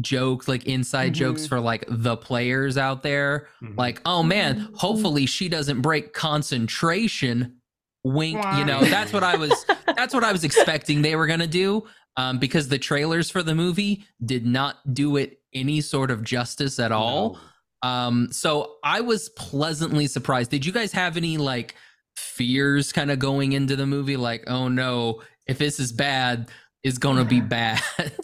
jokes 0.00 0.46
like 0.48 0.64
inside 0.64 1.12
Mhm. 1.12 1.16
jokes 1.16 1.46
for 1.46 1.58
like 1.60 1.84
the 1.88 2.16
players 2.16 2.78
out 2.78 3.02
there 3.02 3.48
Mhm. 3.62 3.76
like 3.76 4.00
oh 4.06 4.22
man 4.22 4.60
Mhm. 4.60 4.74
hopefully 4.76 5.26
she 5.26 5.48
doesn't 5.48 5.80
break 5.82 6.12
concentration 6.12 7.56
wink 8.04 8.36
you 8.56 8.64
know 8.64 8.80
that's 8.84 9.12
what 9.12 9.22
i 9.24 9.34
was 9.36 9.64
that's 9.96 10.12
what 10.12 10.22
i 10.22 10.30
was 10.30 10.44
expecting 10.44 11.00
they 11.02 11.16
were 11.16 11.26
gonna 11.26 11.46
do 11.46 11.82
um, 12.16 12.38
because 12.38 12.68
the 12.68 12.78
trailers 12.78 13.30
for 13.30 13.42
the 13.42 13.54
movie 13.54 14.04
did 14.24 14.44
not 14.46 14.76
do 14.94 15.16
it 15.16 15.40
any 15.52 15.80
sort 15.80 16.10
of 16.10 16.22
justice 16.22 16.78
at 16.78 16.92
all 16.92 17.38
No. 17.82 17.88
um, 17.88 18.28
so 18.30 18.76
i 18.84 19.00
was 19.00 19.30
pleasantly 19.30 20.06
surprised 20.06 20.50
did 20.50 20.66
you 20.66 20.72
guys 20.72 20.92
have 20.92 21.16
any 21.16 21.38
like 21.38 21.74
fears 22.16 22.92
kind 22.92 23.10
of 23.10 23.18
going 23.18 23.52
into 23.52 23.74
the 23.74 23.86
movie 23.86 24.16
like 24.16 24.44
oh 24.48 24.68
no 24.68 25.22
if 25.46 25.58
this 25.58 25.80
is 25.80 25.90
bad 25.92 26.50
it's 26.82 26.98
gonna 26.98 27.24
be 27.24 27.40
bad 27.58 27.80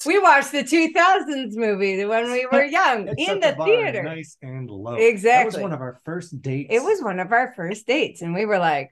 we 0.07 0.19
watched 0.19 0.53
the 0.53 0.63
2000s 0.63 1.57
movie 1.57 2.05
when 2.05 2.31
we 2.31 2.47
were 2.53 2.65
young 2.65 3.09
It 3.09 3.15
in 3.19 3.41
set 3.43 3.57
the 3.57 3.65
theater. 3.65 4.03
nice 4.03 4.37
and 4.43 4.69
low. 4.71 4.95
Exactly. 4.97 5.03
That 5.31 5.45
was 5.47 5.55
Exactly. 5.55 5.63
one 5.63 5.73
of 5.73 5.81
our 5.81 5.99
first 6.05 6.43
dates. 6.43 6.69
It 6.71 6.83
was 6.83 7.03
one 7.03 7.21
of 7.21 7.33
our 7.33 7.55
first 7.57 7.87
dates, 7.87 8.21
and 8.21 8.35
we 8.35 8.45
were 8.45 8.59
like, 8.59 8.91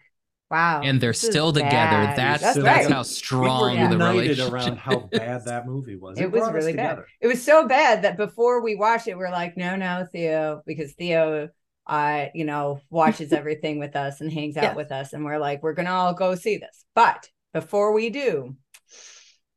Wow. 0.51 0.81
and 0.83 1.01
they're 1.01 1.11
this 1.11 1.21
still 1.21 1.53
together. 1.53 1.71
bad. 1.71 2.17
That's 2.17 2.43
That's 2.43 2.57
that's, 2.57 2.85
right. 2.87 2.91
how 2.93 3.01
we 3.01 3.05
strong 3.05 3.79
were 3.79 3.87
the 3.87 3.93
united 3.93 4.19
relationship 4.21 4.53
around 4.53 4.79
how 4.79 4.99
bad 5.13 5.45
that 5.45 5.67
movie 5.67 5.97
was. 5.97 6.19
It 6.19 6.33
was 6.33 6.51
really 6.51 6.73
bad. 6.73 6.89
together. 6.91 7.07
It 7.21 7.27
was 7.27 7.43
so 7.43 7.69
bad 7.69 8.03
that 8.03 8.17
before 8.17 8.63
we 8.63 8.75
watched 8.75 9.09
it, 9.09 9.19
we're 9.19 9.31
like, 9.31 9.57
no, 9.59 9.77
no, 9.77 10.07
Theo, 10.11 10.63
because 10.67 10.93
Theo, 10.95 11.51
uh, 11.87 12.27
you 12.35 12.45
know, 12.47 12.81
watches 12.91 13.33
everything 13.35 13.79
with 13.79 13.95
us 13.95 14.21
and 14.23 14.33
hangs 14.33 14.57
out 14.57 14.63
Yes. 14.63 14.77
with 14.77 14.91
us, 14.93 15.13
and 15.13 15.25
we're 15.25 15.39
like, 15.39 15.63
we're 15.63 15.75
gonna 15.75 15.91
all 15.93 16.15
go 16.15 16.35
see 16.35 16.57
this. 16.57 16.85
But 16.95 17.29
before 17.53 17.93
we 17.93 18.09
do, 18.11 18.57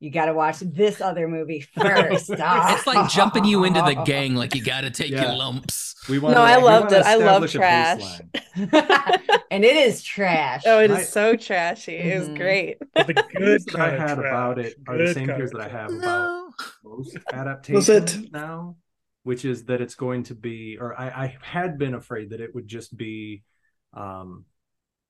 you 0.01 0.09
got 0.09 0.25
to 0.25 0.33
watch 0.33 0.59
this 0.61 0.99
other 0.99 1.27
movie 1.27 1.61
first. 1.75 2.29
It's 2.31 2.87
like 2.87 3.09
jumping 3.11 3.45
you 3.45 3.63
into 3.65 3.81
the 3.81 4.01
gang. 4.03 4.33
Like 4.35 4.55
you 4.55 4.63
got 4.63 4.81
to 4.81 4.89
take 4.89 5.11
Yeah. 5.11 5.27
your 5.27 5.35
lumps. 5.37 5.90
We 6.09 6.19
want 6.19 6.35
No, 6.35 6.41
I 6.41 6.57
we 6.57 6.63
loved 6.63 6.91
it. 6.93 7.05
I 7.05 7.15
love 7.15 7.43
establish 7.43 7.53
trash. 7.53 8.21
and 9.51 9.63
it 9.63 9.75
is 9.75 10.01
trash. 10.03 10.63
Oh, 10.65 10.79
it 10.79 10.89
is 10.91 10.97
My- 10.97 11.03
so 11.03 11.35
trashy. 11.35 11.95
It 11.97 12.19
was 12.19 12.29
Mhm. 12.29 12.37
great. 12.37 12.77
But 12.93 13.07
the 13.07 13.13
good 13.37 13.61
that 13.67 13.79
I 13.79 13.89
had 13.91 14.15
trash. 14.15 14.17
about 14.17 14.59
it 14.59 14.75
are 14.87 14.97
the 14.97 15.13
same 15.13 15.27
fears 15.27 15.51
that 15.51 15.61
I 15.61 15.69
trash. 15.69 15.81
have 15.81 15.93
about 15.93 16.01
No. 16.03 16.53
most 16.83 17.17
adaptations 17.31 17.89
it? 17.89 18.31
now, 18.31 18.77
which 19.23 19.45
is 19.45 19.65
that 19.65 19.79
it's 19.81 19.95
going 19.95 20.23
to 20.23 20.35
be, 20.35 20.77
or 20.79 20.99
I, 20.99 21.07
I 21.09 21.37
had 21.41 21.77
been 21.77 21.93
afraid 21.93 22.31
that 22.31 22.41
it 22.41 22.53
would 22.55 22.67
just 22.67 22.95
be 22.97 23.43
um, 23.93 24.45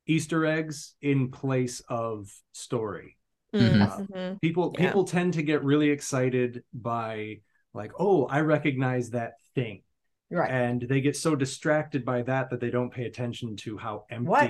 Easter 0.08 0.46
eggs 0.46 0.96
in 1.02 1.30
place 1.32 1.82
of 1.88 2.30
story. 2.52 3.18
Mhm. 3.54 3.82
Uh, 3.82 3.98
Mhm. 3.98 4.42
People 4.42 4.76
Yeah. 4.78 4.88
people 4.88 5.04
tend 5.06 5.34
to 5.36 5.44
get 5.44 5.64
really 5.64 5.90
excited 5.90 6.64
by 6.74 7.42
like, 7.74 7.92
oh, 8.00 8.26
I 8.26 8.42
recognize 8.42 9.12
that 9.12 9.34
thing, 9.56 9.84
right. 10.32 10.52
and 10.52 10.82
they 10.82 11.02
get 11.02 11.16
so 11.16 11.36
distracted 11.36 12.06
by 12.06 12.22
that 12.24 12.50
that 12.50 12.60
they 12.60 12.70
don't 12.70 12.92
pay 12.92 13.06
attention 13.06 13.56
to 13.58 13.78
how 13.78 14.06
empty. 14.10 14.30
What? 14.30 14.50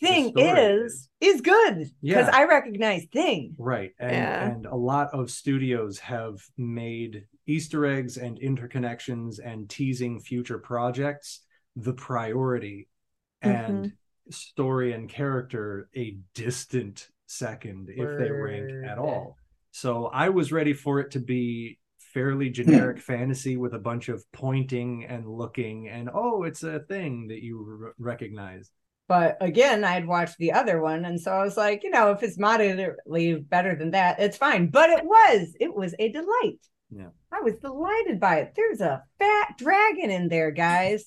Thing 0.00 0.30
story 0.30 0.48
is 0.48 1.08
is 1.20 1.40
good 1.40 1.78
because 1.78 1.90
Yeah. 2.00 2.30
I 2.32 2.44
recognize 2.46 3.04
thing. 3.12 3.54
Right. 3.56 3.92
And 4.00 4.10
Yeah. 4.10 4.48
and 4.48 4.66
a 4.66 4.74
lot 4.74 5.10
of 5.14 5.30
studios 5.30 6.00
have 6.00 6.42
made 6.58 7.24
Easter 7.46 7.86
eggs 7.86 8.16
and 8.16 8.38
interconnections 8.40 9.38
and 9.44 9.70
teasing 9.70 10.18
future 10.18 10.58
projects 10.58 11.44
the 11.76 11.92
priority 11.94 12.88
mm-hmm. 13.44 13.56
and 13.56 13.92
story 14.30 14.92
and 14.92 15.08
character 15.08 15.88
a 15.96 16.16
distant 16.34 17.08
second 17.26 17.88
if 17.88 18.18
they 18.18 18.30
rank 18.30 18.84
at 18.86 18.98
all. 18.98 19.36
So 19.70 20.06
I 20.06 20.28
was 20.28 20.52
ready 20.52 20.74
for 20.74 21.00
it 21.00 21.12
to 21.12 21.20
be 21.20 21.78
fairly 22.14 22.50
generic 22.50 23.00
fantasy 23.00 23.56
with 23.56 23.74
a 23.74 23.78
bunch 23.78 24.08
of 24.08 24.24
pointing 24.32 25.04
and 25.04 25.26
looking 25.26 25.88
and 25.88 26.10
oh 26.12 26.42
it's 26.44 26.62
a 26.62 26.80
thing 26.80 27.28
that 27.28 27.42
you 27.42 27.80
r- 27.84 27.94
recognize. 27.98 28.70
But 29.08 29.36
again, 29.40 29.84
I'd 29.84 30.06
watched 30.06 30.38
the 30.38 30.52
other 30.52 30.80
one, 30.80 31.04
and 31.04 31.20
so 31.20 31.32
I 31.32 31.42
was 31.42 31.56
like, 31.56 31.82
you 31.82 31.90
know, 31.90 32.12
if 32.12 32.22
it's 32.22 32.38
moderately 32.38 33.34
better 33.34 33.74
than 33.74 33.90
that, 33.90 34.20
it's 34.20 34.38
fine. 34.38 34.68
But 34.68 34.88
it 34.90 35.04
was, 35.04 35.54
it 35.60 35.74
was 35.74 35.94
a 35.98 36.08
delight. 36.10 36.60
Yeah. 36.90 37.08
I 37.30 37.40
was 37.40 37.54
delighted 37.56 38.20
by 38.20 38.36
it. 38.36 38.52
There's 38.54 38.80
a 38.80 39.02
fat 39.18 39.58
dragon 39.58 40.10
in 40.10 40.28
there, 40.28 40.50
guys. 40.50 41.04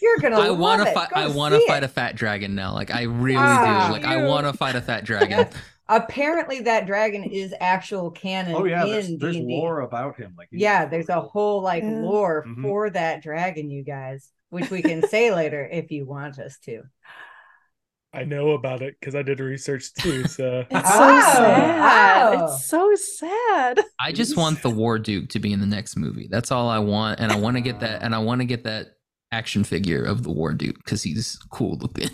You're 0.00 0.18
gonna. 0.18 0.38
I 0.40 0.50
want 0.50 0.84
to 0.84 0.92
fight. 0.92 1.08
I 1.14 1.26
want 1.26 1.36
want 1.36 1.54
to 1.54 1.66
fight 1.66 1.82
a 1.82 1.88
fat 1.88 2.14
dragon 2.14 2.54
now. 2.54 2.74
Like 2.74 2.92
I 2.94 3.02
really 3.02 3.38
Ah, 3.40 3.86
do. 3.86 3.92
Like 3.92 4.04
I 4.04 4.24
want 4.26 4.46
to 4.46 4.52
fight 4.52 4.76
a 4.76 4.80
fat 4.80 5.04
dragon. 5.04 5.48
Apparently, 5.88 6.60
that 6.60 6.86
dragon 6.86 7.24
is 7.24 7.54
actual 7.60 8.10
canon. 8.10 8.54
Oh 8.54 8.64
yeah, 8.64 8.84
in 8.84 8.90
there's, 8.90 9.16
there's 9.18 9.36
lore 9.36 9.80
about 9.80 10.16
him 10.16 10.34
like 10.38 10.48
Yeah, 10.50 10.86
there's 10.86 11.08
a 11.10 11.20
whole 11.20 11.60
like 11.62 11.82
Yeah. 11.82 12.00
lore 12.00 12.44
Mhm. 12.46 12.62
for 12.62 12.90
that 12.90 13.22
dragon, 13.22 13.70
you 13.70 13.82
guys, 13.82 14.30
which 14.48 14.70
we 14.70 14.80
can 14.82 15.06
say 15.08 15.34
later 15.34 15.68
if 15.70 15.90
you 15.90 16.06
want 16.06 16.38
us 16.38 16.58
to. 16.60 16.82
I 18.14 18.22
know 18.24 18.50
about 18.52 18.80
it 18.80 18.94
because 19.00 19.14
I 19.16 19.22
did 19.22 19.40
research 19.40 19.92
too. 19.94 20.24
So 20.28 20.64
It's 20.70 20.88
so 20.88 21.00
Oh, 21.02 21.20
sad. 21.34 22.34
oh. 22.38 22.44
It's 22.44 22.66
so 22.66 22.94
sad. 22.94 23.80
I 24.00 24.12
just 24.12 24.36
want 24.36 24.62
the 24.62 24.70
Warduke 24.70 25.28
to 25.30 25.38
be 25.40 25.52
in 25.52 25.60
the 25.60 25.66
next 25.66 25.96
movie. 25.96 26.28
That's 26.30 26.52
all 26.52 26.68
I 26.68 26.78
want, 26.78 27.18
and 27.20 27.32
I 27.32 27.36
want 27.36 27.56
to 27.56 27.60
get 27.60 27.80
that. 27.80 28.02
And 28.02 28.14
I 28.14 28.18
want 28.18 28.40
to 28.40 28.44
get 28.44 28.64
that 28.64 28.86
action 29.32 29.64
figure 29.64 30.04
of 30.04 30.22
the 30.22 30.30
Warduke 30.30 30.76
because 30.76 31.02
he's 31.02 31.36
cool 31.50 31.76
looking. 31.78 32.08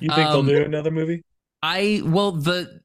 you 0.00 0.08
think 0.08 0.28
Um, 0.28 0.44
they'll 0.46 0.56
do 0.58 0.64
another 0.64 0.90
movie? 0.90 1.22
I 1.62 2.02
well 2.04 2.32
the 2.32 2.80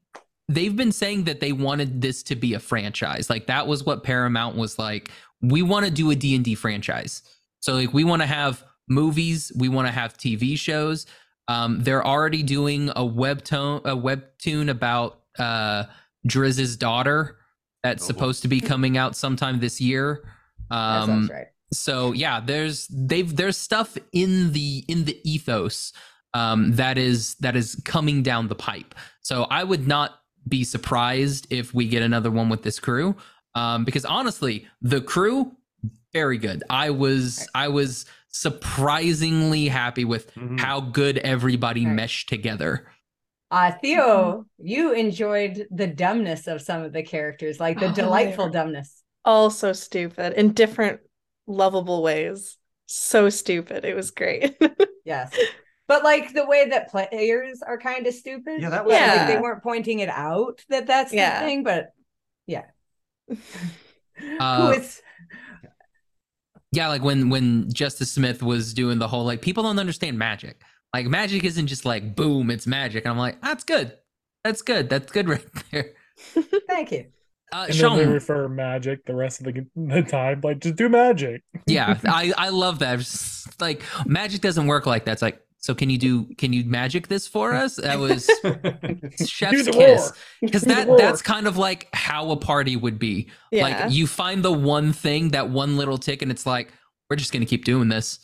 they've 0.49 0.75
been 0.75 0.91
saying 0.91 1.23
that 1.25 1.39
they 1.39 1.51
wanted 1.53 2.01
this 2.01 2.23
to 2.23 2.35
be 2.35 2.53
a 2.55 2.59
franchise. 2.59 3.29
Like 3.29 3.45
that 3.47 3.67
was 3.67 3.85
what 3.85 4.03
Paramount 4.03 4.57
was 4.57 4.77
like. 4.77 5.11
We 5.41 5.61
want 5.61 5.85
to 5.85 5.91
do 5.91 6.11
a 6.11 6.15
D&D 6.15 6.55
franchise. 6.55 7.21
So 7.61 7.75
like 7.75 7.93
we 7.93 8.03
want 8.03 8.21
to 8.21 8.25
have 8.25 8.63
movies, 8.89 9.51
we 9.55 9.69
want 9.69 9.87
to 9.87 9.91
have 9.93 10.17
TV 10.17 10.57
shows. 10.57 11.05
Um 11.47 11.81
they're 11.83 12.05
already 12.05 12.43
doing 12.43 12.89
a 12.89 13.05
webtoon 13.05 13.79
a 13.85 13.95
webtoon 13.95 14.69
about 14.69 15.21
uh 15.37 15.85
Drizzt's 16.27 16.75
daughter 16.75 17.37
that's 17.83 18.03
Oh. 18.03 18.07
supposed 18.07 18.41
to 18.41 18.47
be 18.49 18.59
coming 18.59 18.97
out 18.97 19.15
sometime 19.15 19.59
this 19.59 19.79
year. 19.79 20.23
Um 20.71 21.29
right. 21.31 21.47
so 21.73 22.11
yeah 22.13 22.39
there's 22.39 22.87
they've 22.87 23.35
there's 23.35 23.57
stuff 23.57 23.97
in 24.11 24.51
the 24.53 24.83
in 24.87 25.05
the 25.05 25.17
ethos 25.23 25.93
um 26.35 26.73
that 26.75 26.97
is 26.97 27.35
that 27.39 27.55
is 27.55 27.79
coming 27.85 28.21
down 28.21 28.47
the 28.47 28.55
pipe 28.55 28.93
so 29.21 29.43
i 29.49 29.63
would 29.63 29.87
not 29.87 30.18
be 30.47 30.63
surprised 30.63 31.47
if 31.49 31.73
we 31.73 31.87
get 31.87 32.01
another 32.01 32.31
one 32.31 32.49
with 32.49 32.63
this 32.63 32.79
crew 32.79 33.15
um 33.55 33.85
because 33.85 34.05
honestly 34.05 34.67
the 34.81 35.01
crew 35.01 35.51
very 36.13 36.37
good 36.37 36.63
i 36.69 36.89
was 36.89 37.47
i 37.55 37.67
was 37.67 38.05
surprisingly 38.29 39.67
happy 39.67 40.05
with 40.05 40.33
Mhm. 40.35 40.59
how 40.59 40.79
good 40.81 41.17
everybody 41.19 41.85
Right. 41.85 41.95
meshed 41.95 42.29
together 42.29 42.91
Uh, 43.51 43.71
Theo, 43.81 44.45
you 44.59 44.93
enjoyed 44.93 45.65
the 45.71 45.87
dumbness 45.87 46.45
of 46.45 46.61
some 46.61 46.83
of 46.83 46.93
the 46.93 47.01
characters, 47.01 47.59
like 47.59 47.79
the 47.79 47.87
Oh, 47.87 47.93
delightful 47.93 48.47
dumbness. 48.49 49.01
All 49.25 49.49
so 49.49 49.73
stupid 49.73 50.33
in 50.33 50.53
different 50.53 50.99
lovable 51.47 52.03
ways. 52.03 52.57
So 52.85 53.29
stupid. 53.29 53.85
It 53.85 53.95
was 53.95 54.11
great. 54.11 54.55
Yes. 55.03 55.33
But 55.89 56.03
like 56.05 56.33
the 56.33 56.45
way 56.45 56.69
that 56.69 56.89
players 56.89 57.61
are 57.61 57.77
kind 57.77 58.07
of 58.07 58.13
stupid. 58.13 58.61
Yeah, 58.61 58.69
that 58.69 58.85
was- 58.85 58.93
Like, 58.93 59.01
Yeah. 59.01 59.27
they 59.27 59.37
weren't 59.37 59.61
pointing 59.63 59.99
it 59.99 60.07
out 60.09 60.63
that 60.69 60.87
that's 60.87 61.11
Yeah. 61.11 61.41
the 61.41 61.45
thing, 61.45 61.63
but 61.63 61.91
yeah. 62.47 62.65
Uh, 64.39 64.67
Who 64.73 64.79
is 64.79 65.01
yeah 66.73 66.89
like 66.89 67.01
when 67.01 67.29
when 67.29 67.71
justice 67.71 68.11
smith 68.11 68.43
was 68.43 68.73
doing 68.73 68.99
the 68.99 69.07
whole 69.07 69.23
like 69.23 69.41
people 69.41 69.63
don't 69.63 69.79
understand 69.79 70.19
magic 70.19 70.61
like 70.93 71.05
magic 71.07 71.45
isn't 71.45 71.67
just 71.67 71.85
like 71.85 72.15
boom 72.17 72.51
it's 72.51 72.67
magic 72.67 73.05
and 73.05 73.11
i'm 73.13 73.17
like 73.17 73.41
that's 73.41 73.63
good 73.63 73.97
that's 74.43 74.61
good 74.61 74.89
that's 74.89 75.09
good 75.13 75.29
right 75.33 75.45
there 75.71 75.93
thank 76.67 76.91
you. 76.91 77.05
uh 77.53 77.67
And 77.69 77.79
then 77.79 77.97
they 77.97 78.05
refer 78.07 78.47
magic 78.49 79.05
the 79.05 79.15
rest 79.15 79.39
of 79.39 79.45
the, 79.45 79.65
the 79.77 80.01
time. 80.03 80.41
Like 80.43 80.59
just 80.59 80.75
do 80.75 80.89
magic. 80.89 81.41
yeah 81.65 81.97
i 82.05 82.33
i 82.37 82.49
love 82.49 82.79
that 82.79 82.99
just 82.99 83.59
like 83.61 83.81
magic 84.05 84.41
doesn't 84.41 84.67
work 84.67 84.85
like 84.85 85.05
that 85.05 85.13
it's 85.13 85.21
like 85.21 85.39
so 85.61 85.75
can 85.75 85.89
you 85.89 85.97
do 85.97 86.23
can 86.35 86.53
you 86.53 86.63
magic 86.65 87.07
this 87.07 87.27
for 87.27 87.53
us? 87.53 87.75
That 87.75 87.99
was 87.99 88.29
chef's 89.27 89.67
kiss. 89.67 90.13
because 90.41 90.61
that 90.63 90.87
that's 90.97 91.21
kind 91.21 91.47
of 91.47 91.57
like 91.57 91.87
how 91.93 92.31
a 92.31 92.37
party 92.37 92.75
would 92.75 92.97
be. 92.99 93.27
Yeah. 93.51 93.63
like 93.63 93.91
you 93.93 94.07
find 94.07 94.43
the 94.43 94.51
one 94.53 94.93
thing 94.93 95.29
that 95.29 95.49
one 95.49 95.77
little 95.77 95.97
tick 95.97 96.21
and 96.21 96.31
it's 96.31 96.45
like 96.45 96.71
we're 97.09 97.17
just 97.17 97.31
gonna 97.33 97.45
keep 97.45 97.65
doing 97.65 97.89
this. 97.89 98.19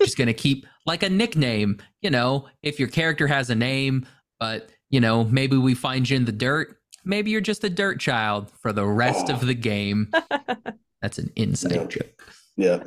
Just 0.00 0.16
gonna 0.18 0.34
keep 0.34 0.66
like 0.86 1.02
a 1.02 1.08
nickname 1.10 1.78
you 2.02 2.10
know? 2.10 2.48
If 2.62 2.78
your 2.78 2.88
character 2.88 3.26
has 3.26 3.50
a 3.50 3.54
name 3.54 4.06
but 4.38 4.68
you 4.90 5.00
know 5.00 5.24
maybe 5.24 5.56
we 5.56 5.74
find 5.74 6.08
you 6.08 6.16
in 6.16 6.24
the 6.26 6.32
dirt 6.32 6.78
maybe 7.04 7.30
you're 7.30 7.40
just 7.40 7.64
a 7.64 7.70
dirt 7.70 7.98
child 8.00 8.50
for 8.50 8.72
the 8.72 8.84
rest 8.86 9.30
of 9.30 9.46
the 9.46 9.54
game. 9.54 10.12
That's 11.02 11.18
an 11.18 11.30
inside 11.36 11.72
Yeah. 11.74 11.84
joke. 11.86 12.22
Yeah. 12.56 12.84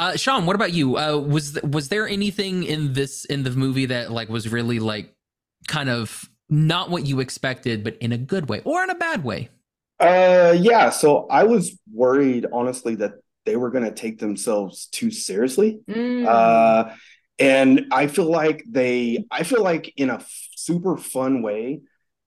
Uh 0.00 0.16
shon 0.16 0.46
what 0.46 0.56
about 0.56 0.72
you 0.72 0.96
uh 0.96 1.16
was 1.18 1.52
th- 1.52 1.64
was 1.64 1.88
there 1.90 2.08
anything 2.08 2.64
in 2.64 2.94
this 2.94 3.24
in 3.26 3.42
the 3.44 3.50
movie 3.50 3.86
that 3.86 4.10
like 4.10 4.28
was 4.30 4.50
really 4.50 4.78
like 4.80 5.14
kind 5.68 5.90
of 5.90 6.28
not 6.48 6.90
what 6.90 7.06
you 7.06 7.20
expected 7.20 7.84
but 7.84 7.96
in 7.98 8.12
a 8.12 8.18
good 8.18 8.48
way 8.48 8.62
or 8.64 8.82
in 8.82 8.90
a 8.90 8.94
bad 8.96 9.22
way 9.24 9.50
Uh, 10.00 10.56
yeah. 10.58 10.88
So 10.90 11.26
I 11.28 11.44
was 11.44 11.78
worried, 11.92 12.46
honestly, 12.52 12.94
that 12.96 13.12
they 13.44 13.56
were 13.56 13.70
going 13.70 13.84
to 13.84 13.92
take 13.92 14.18
themselves 14.18 14.86
too 14.86 15.10
seriously. 15.10 15.80
Mm. 15.88 16.26
Uh, 16.26 16.94
and 17.38 17.86
I 17.92 18.06
feel 18.06 18.30
like 18.30 18.64
they, 18.68 19.24
I 19.30 19.42
feel 19.44 19.62
like 19.62 19.92
in 19.96 20.08
a 20.10 20.14
f- 20.14 20.48
super 20.56 20.96
fun 20.96 21.42
way, 21.42 21.82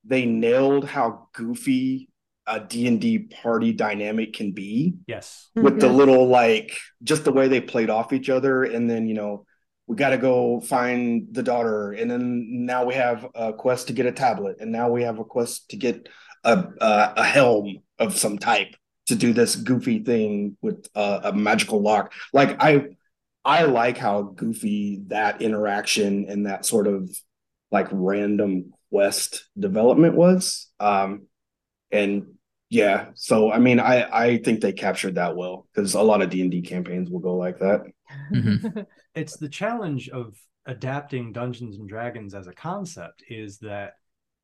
they 0.06 0.26
nailed 0.26 0.86
how 0.86 1.30
goofy 1.34 2.10
a 2.46 2.60
D&D 2.60 3.20
party 3.42 3.72
dynamic 3.74 4.34
can 4.34 4.52
be 4.52 4.96
yes. 5.08 5.50
with 5.56 5.80
the 5.80 5.88
Mhm. 5.88 5.96
little 5.96 6.28
like 6.28 6.78
just 7.04 7.24
the 7.24 7.32
way 7.32 7.48
they 7.48 7.62
played 7.62 7.90
off 7.90 8.12
each 8.14 8.30
other 8.30 8.64
and 8.64 8.90
then 8.90 9.08
you 9.08 9.14
know 9.14 9.46
we 9.88 9.96
got 9.96 10.10
to 10.10 10.18
go 10.18 10.60
find 10.62 11.28
the 11.32 11.44
daughter 11.44 11.92
and 11.92 12.10
then 12.10 12.66
now 12.66 12.86
we 12.86 12.96
have 12.96 13.26
a 13.36 13.54
quest 13.54 13.88
to 13.88 13.94
get 13.94 14.06
a 14.06 14.12
tablet 14.12 14.58
and 14.60 14.72
now 14.72 14.90
we 14.90 15.04
have 15.04 15.20
a 15.20 15.26
quest 15.26 15.70
to 15.70 15.78
get 15.78 16.08
a 16.44 16.66
a, 16.82 17.14
a 17.18 17.24
helm 17.24 17.78
of 18.00 18.18
some 18.18 18.38
type 18.38 18.76
to 19.08 19.16
do 19.16 19.34
this 19.34 19.56
goofy 19.56 20.00
thing 20.04 20.58
with 20.62 20.88
uh, 20.96 21.20
a 21.24 21.34
magical 21.34 21.82
lock 21.82 22.14
like 22.34 22.56
i 22.62 22.86
i 23.46 23.64
like 23.64 23.98
how 23.98 24.22
goofy 24.22 25.02
that 25.08 25.42
interaction 25.42 26.26
and 26.30 26.46
that 26.46 26.66
sort 26.66 26.88
of 26.88 27.10
like 27.72 27.88
random 27.92 28.74
quest 28.92 29.46
development 29.58 30.14
was. 30.14 30.68
Um, 30.80 31.24
and 31.92 32.33
yeah, 32.74 33.10
so 33.14 33.52
I 33.52 33.60
mean, 33.60 33.80
I 33.80 34.10
I 34.12 34.38
think 34.40 34.60
they 34.60 34.74
captured 34.74 35.16
that 35.16 35.36
well 35.36 35.68
because 35.72 35.94
a 35.94 36.02
lot 36.02 36.24
of 36.24 36.32
D 36.32 36.42
and 36.42 36.50
D 36.50 36.62
campaigns 36.62 37.08
will 37.08 37.20
go 37.20 37.36
like 37.36 37.60
that. 37.60 37.84
Mhm. 38.34 38.86
it's 39.16 39.38
the 39.38 39.48
challenge 39.48 40.10
of 40.10 40.36
adapting 40.66 41.34
Dungeons 41.34 41.78
and 41.78 41.88
Dragons 41.88 42.34
as 42.34 42.48
a 42.48 42.54
concept 42.54 43.24
is 43.30 43.60
that 43.60 43.98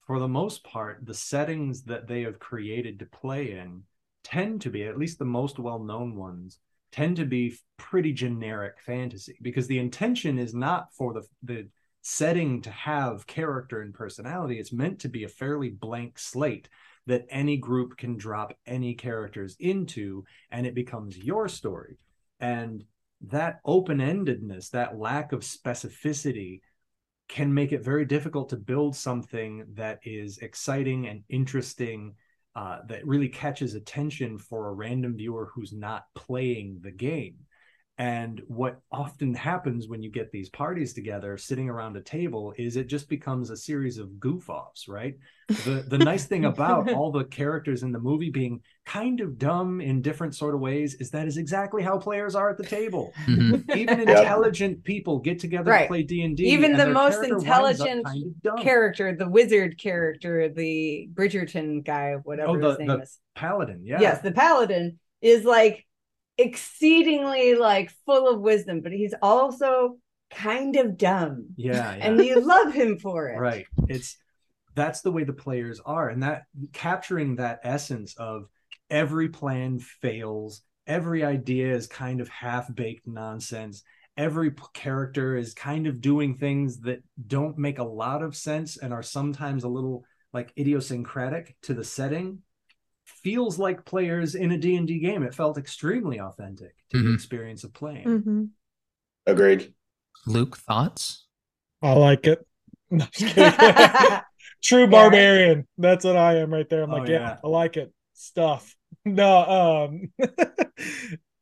for 0.06 0.20
the 0.20 0.28
most 0.28 0.64
part, 0.64 1.06
the 1.08 1.14
settings 1.14 1.84
that 1.86 2.08
they 2.08 2.22
have 2.22 2.38
created 2.38 3.00
to 3.00 3.08
play 3.08 3.54
in 3.54 3.82
tend 4.24 4.62
to 4.62 4.70
be, 4.70 4.84
at 4.84 4.98
least 4.98 5.18
the 5.18 5.26
most 5.26 5.58
well-known 5.58 6.16
ones, 6.16 6.60
tend 6.92 7.16
to 7.18 7.26
be 7.26 7.56
pretty 7.78 8.14
generic 8.14 8.76
fantasy 8.86 9.38
because 9.42 9.66
the 9.66 9.80
intention 9.80 10.38
is 10.38 10.54
not 10.54 10.94
for 10.94 11.14
the 11.14 11.24
the 11.42 11.68
setting 12.04 12.62
to 12.62 12.70
have 12.70 13.26
character 13.26 13.82
and 13.82 13.94
personality. 13.96 14.60
It's 14.60 14.72
meant 14.72 15.00
to 15.00 15.10
be 15.10 15.24
a 15.24 15.30
fairly 15.30 15.70
blank 15.70 16.20
slate 16.20 16.70
that 17.10 17.26
any 17.30 17.58
group 17.58 17.98
can 17.98 18.16
drop 18.16 18.54
any 18.68 18.94
characters 18.94 19.56
into 19.60 20.24
and 20.52 20.66
it 20.68 20.76
becomes 20.76 21.18
your 21.18 21.50
story. 21.50 21.98
And 22.40 22.84
that 23.22 23.60
open-endedness, 23.66 24.70
that 24.70 24.98
lack 24.98 25.34
of 25.34 25.42
specificity 25.42 26.62
can 27.28 27.52
make 27.54 27.72
it 27.72 27.84
very 27.84 28.06
difficult 28.06 28.50
to 28.50 28.58
build 28.58 28.96
something 28.96 29.66
that 29.74 30.00
is 30.04 30.38
exciting 30.38 31.08
and 31.08 31.24
interesting 31.30 32.14
uh, 32.56 32.80
that 32.88 33.06
really 33.06 33.30
catches 33.30 33.74
attention 33.74 34.38
for 34.38 34.68
a 34.68 34.74
random 34.74 35.18
viewer 35.18 35.50
who's 35.54 35.74
not 35.74 36.04
playing 36.16 36.80
the 36.82 36.92
game. 36.92 37.36
And 38.00 38.42
what 38.48 38.80
often 38.94 39.34
happens 39.34 39.90
when 39.90 40.02
you 40.02 40.10
get 40.10 40.32
these 40.32 40.48
parties 40.50 40.94
together, 40.94 41.38
sitting 41.38 41.70
around 41.70 41.98
a 41.98 42.02
table, 42.02 42.54
is 42.58 42.78
it 42.78 42.88
just 42.88 43.10
becomes 43.10 43.50
a 43.50 43.58
series 43.58 43.98
of 43.98 44.22
goof 44.22 44.50
offs, 44.50 44.88
right? 44.88 45.16
The 45.50 45.84
the 45.86 45.98
nice 45.98 46.26
thing 46.26 46.46
about 46.46 46.90
all 46.94 47.12
the 47.12 47.26
characters 47.26 47.84
in 47.84 47.92
the 47.92 48.00
movie 48.00 48.30
being 48.30 48.62
kind 48.86 49.20
of 49.20 49.38
dumb 49.38 49.82
in 49.82 50.02
different 50.02 50.34
sort 50.34 50.56
of 50.56 50.62
ways 50.62 50.94
is 51.02 51.10
that 51.12 51.28
is 51.28 51.36
exactly 51.36 51.84
how 51.84 51.98
players 51.98 52.36
are 52.36 52.50
at 52.50 52.58
the 52.58 52.64
table. 52.64 53.12
Mhm. 53.28 53.76
Even 53.76 54.00
Yeah. 54.08 54.20
intelligent 54.20 54.82
people 54.86 55.20
get 55.20 55.38
together 55.40 55.70
Right. 55.72 55.82
to 55.82 55.88
play 55.90 56.04
D 56.04 56.22
and 56.22 56.38
D. 56.38 56.44
Even 56.46 56.78
the 56.78 56.88
most 56.88 57.16
character 57.16 57.36
winds 57.36 57.50
up 57.50 57.88
intelligent 57.88 58.06
kind 58.06 58.36
of 58.46 58.60
character, 58.64 59.14
the 59.14 59.28
wizard 59.30 59.78
character, 59.78 60.48
the 60.48 61.10
Bridgerton 61.14 61.84
guy, 61.84 62.14
whatever 62.24 62.52
Oh, 62.52 62.58
the- 62.62 62.70
his 62.70 62.80
name 62.80 62.88
the- 62.88 63.02
is. 63.02 63.20
paladin, 63.36 63.82
yeah, 63.84 64.00
Yes, 64.00 64.22
the 64.22 64.32
paladin 64.32 65.00
is 65.22 65.44
like 65.44 65.86
exceedingly 66.40 67.56
like 67.56 67.92
full 68.06 68.28
of 68.28 68.40
wisdom, 68.42 68.82
but 68.82 68.92
he's 68.92 69.14
also 69.22 69.98
kind 70.32 70.76
of 70.76 70.98
dumb. 70.98 71.48
yeah, 71.56 71.74
yeah. 71.98 72.06
And 72.06 72.24
you 72.24 72.40
love 72.40 72.74
him 72.74 72.98
for 73.00 73.30
it. 73.30 73.38
right 73.40 73.66
it's 73.88 74.18
that's 74.76 75.02
the 75.02 75.12
way 75.12 75.24
the 75.24 75.34
players 75.34 75.82
are 75.86 76.10
and 76.10 76.24
that 76.24 76.44
capturing 76.72 77.36
that 77.36 77.60
essence 77.64 78.16
of 78.18 78.46
every 78.90 79.30
plan 79.30 79.80
fails 79.80 80.62
every 80.88 81.24
idea 81.24 81.74
is 81.74 81.88
kind 81.88 82.22
of 82.22 82.30
half-baked 82.30 83.08
nonsense 83.08 83.84
every 84.18 84.52
character 84.74 85.36
is 85.36 85.54
kind 85.54 85.88
of 85.88 86.02
doing 86.02 86.36
things 86.36 86.80
that 86.82 87.02
don't 87.28 87.58
make 87.58 87.80
a 87.80 87.84
lot 87.84 88.22
of 88.22 88.36
sense 88.36 88.78
and 88.78 88.94
are 88.94 89.04
sometimes 89.04 89.64
a 89.64 89.70
little 89.70 90.04
like 90.34 90.54
idiosyncratic 90.58 91.56
to 91.64 91.74
the 91.74 91.84
setting 91.84 92.40
feels 93.24 93.60
like 93.60 93.86
players 93.86 94.36
in 94.36 94.52
a 94.52 94.58
D&D 94.58 95.00
game 95.00 95.24
it 95.24 95.36
felt 95.36 95.58
extremely 95.58 96.20
authentic 96.20 96.76
to 96.92 97.00
the 97.00 97.10
Mhm. 97.10 97.14
experience 97.14 97.64
of 97.64 97.74
playing 97.74 98.06
Mhm. 98.06 98.50
Agreed. 99.26 99.74
Luke, 100.26 100.58
thoughts? 100.58 101.26
I 101.82 101.94
like 101.94 102.28
it. 102.28 102.46
No, 102.92 103.06
just 103.12 103.36
kidding. 103.36 103.54
True 104.64 104.88
barbarian. 104.88 105.68
That's 105.78 106.04
what 106.04 106.18
I 106.18 106.38
am 106.38 106.52
right 106.52 106.68
there. 106.68 106.82
I'm 106.84 106.92
Oh, 106.92 106.98
like, 106.98 107.10
yeah. 107.10 107.20
yeah. 107.20 107.38
I 107.44 107.48
like 107.48 107.78
it. 107.78 107.94
Stuff. 108.14 108.76
No, 109.06 109.38
um 109.48 110.12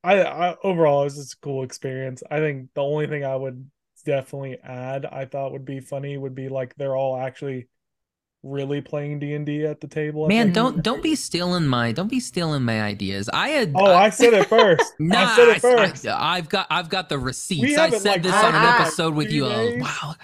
I, 0.03 0.21
I 0.21 0.55
overall 0.63 1.01
it 1.01 1.05
was 1.05 1.15
just 1.15 1.33
a 1.33 1.37
cool 1.41 1.63
experience. 1.63 2.23
I 2.29 2.39
think 2.39 2.69
the 2.75 2.83
only 2.83 3.07
thing 3.07 3.23
I 3.25 3.35
would 3.35 3.69
definitely 4.05 4.57
add 4.63 5.05
I 5.05 5.25
thought 5.25 5.51
would 5.53 5.65
be 5.65 5.79
funny 5.79 6.17
would 6.17 6.35
be 6.35 6.49
like 6.49 6.75
they're 6.75 6.95
all 6.95 7.17
actually 7.17 7.67
really 8.43 8.81
playing 8.81 9.19
D&D 9.19 9.65
at 9.65 9.81
the 9.81 9.87
table. 9.87 10.27
Man, 10.27 10.53
don't 10.53 10.83
don't 10.83 11.03
be 11.03 11.15
stealing 11.15 11.65
my 11.67 11.91
don't 11.91 12.09
be 12.09 12.19
stealing 12.19 12.63
my 12.63 12.81
ideas. 12.81 13.29
I 13.33 13.49
had 13.49 13.73
Oh, 13.75 13.85
I 13.85 14.09
said 14.09 14.33
it 14.33 14.47
first. 14.47 14.93
Nah, 14.99 15.19
I 15.25 15.35
said 15.35 15.47
it 15.49 15.55
I- 15.55 15.59
first. 15.59 16.07
I, 16.07 16.35
have 16.37 16.49
got 16.49 16.67
I've 16.69 16.89
got 16.89 17.09
the 17.09 17.19
receipts. 17.19 17.77
I 17.77 17.89
said 17.89 18.05
like, 18.05 18.23
this 18.23 18.33
on 18.33 18.55
an 18.55 18.63
episode 18.63 19.15
with 19.15 19.31
you. 19.31 19.45
Oh, 19.45 19.77
wow. 19.77 20.15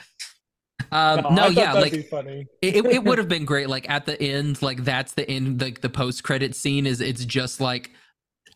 Um, 0.92 1.22
No, 1.24 1.30
no, 1.30 1.48
yeah, 1.48 1.74
like 1.74 2.08
funny. 2.08 2.46
it, 2.62 2.86
it 2.86 3.04
would 3.04 3.18
have 3.18 3.28
been 3.28 3.46
great. 3.46 3.68
Like 3.68 3.90
at 3.90 4.06
the 4.06 4.22
end, 4.22 4.62
like 4.62 4.84
that's 4.84 5.14
the 5.14 5.28
end. 5.30 5.60
Like 5.60 5.82
the 5.82 5.90
post 5.90 6.24
credit 6.24 6.56
scene 6.56 6.86
is 6.86 7.02
it's 7.02 7.26
just 7.26 7.60
like 7.60 7.90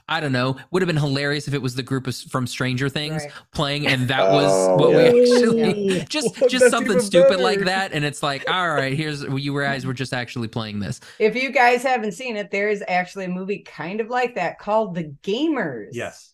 I 0.10 0.20
don't 0.22 0.32
know. 0.32 0.58
Would 0.72 0.82
have 0.82 0.88
been 0.88 0.98
hilarious 0.98 1.48
if 1.48 1.54
it 1.54 1.62
was 1.62 1.76
the 1.76 1.84
group 1.84 2.08
of, 2.08 2.16
from 2.16 2.48
Stranger 2.48 2.88
Things 2.90 3.24
Right. 3.24 3.32
playing, 3.54 3.88
and 3.88 4.08
that 4.08 4.22
oh, 4.22 4.34
was 4.34 4.52
Oh, 4.52 4.76
what 4.78 4.92
yeah. 4.92 5.12
we 5.12 5.22
actually 5.22 6.06
just 6.10 6.40
Well, 6.40 6.50
just 6.50 6.62
that's 6.62 6.72
something 6.72 6.92
even 6.94 7.02
stupid 7.02 7.40
like 7.40 7.60
that. 7.66 7.92
And 7.94 8.06
it's 8.06 8.24
like, 8.24 8.50
all 8.50 8.70
right, 8.70 8.94
here's 8.94 9.24
you 9.24 9.60
guys 9.60 9.86
were 9.86 9.94
just 9.94 10.14
actually 10.14 10.48
playing 10.48 10.80
this. 10.80 11.00
If 11.20 11.36
you 11.36 11.52
guys 11.52 11.84
haven't 11.84 12.14
seen 12.14 12.38
it, 12.38 12.52
there 12.52 12.70
is 12.70 12.84
actually 12.88 13.26
a 13.26 13.30
movie 13.30 13.60
kind 13.60 14.00
of 14.00 14.10
like 14.10 14.36
that 14.36 14.60
called 14.60 14.96
The 14.96 15.14
Gamers. 15.24 15.90
yes 15.92 16.34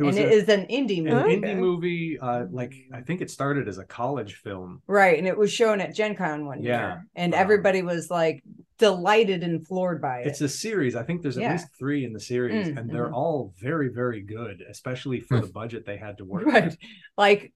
and 0.00 0.06
was 0.08 0.16
it 0.16 0.28
a- 0.28 0.32
is 0.32 0.48
an 0.48 0.66
indie 0.66 0.98
an 0.98 1.04
movie. 1.04 1.36
indie 1.36 1.56
movie 1.56 2.18
uh 2.20 2.46
like 2.50 2.74
i 2.92 3.00
think 3.00 3.20
it 3.20 3.30
started 3.30 3.68
as 3.68 3.78
a 3.78 3.84
college 3.84 4.34
film 4.36 4.82
Right. 4.86 5.18
And 5.18 5.26
it 5.26 5.36
was 5.36 5.52
shown 5.52 5.80
at 5.80 5.94
Gen 5.94 6.14
Con 6.16 6.46
one 6.46 6.62
Yeah. 6.62 6.80
year. 6.80 7.06
And 7.14 7.34
Um, 7.34 7.40
everybody 7.40 7.82
was 7.82 8.10
like 8.10 8.42
delighted 8.78 9.42
and 9.42 9.66
floored 9.66 10.00
by 10.00 10.20
it. 10.20 10.26
it's 10.26 10.40
a 10.40 10.48
series 10.48 10.96
i 10.96 11.02
think 11.02 11.20
there's 11.22 11.36
at 11.36 11.42
Yeah. 11.42 11.52
least 11.52 11.68
three 11.78 12.04
in 12.04 12.12
the 12.12 12.20
series 12.20 12.68
Mm, 12.68 12.78
and 12.78 12.90
they're 12.90 13.08
mhm. 13.10 13.14
all 13.14 13.52
very 13.60 13.88
very 13.88 14.22
good 14.22 14.62
especially 14.68 15.20
for 15.20 15.38
the 15.40 15.46
budget 15.52 15.84
they 15.84 15.98
had 15.98 16.18
to 16.18 16.24
work 16.24 16.44
right. 16.46 16.64
with. 16.64 16.76
Like 17.18 17.52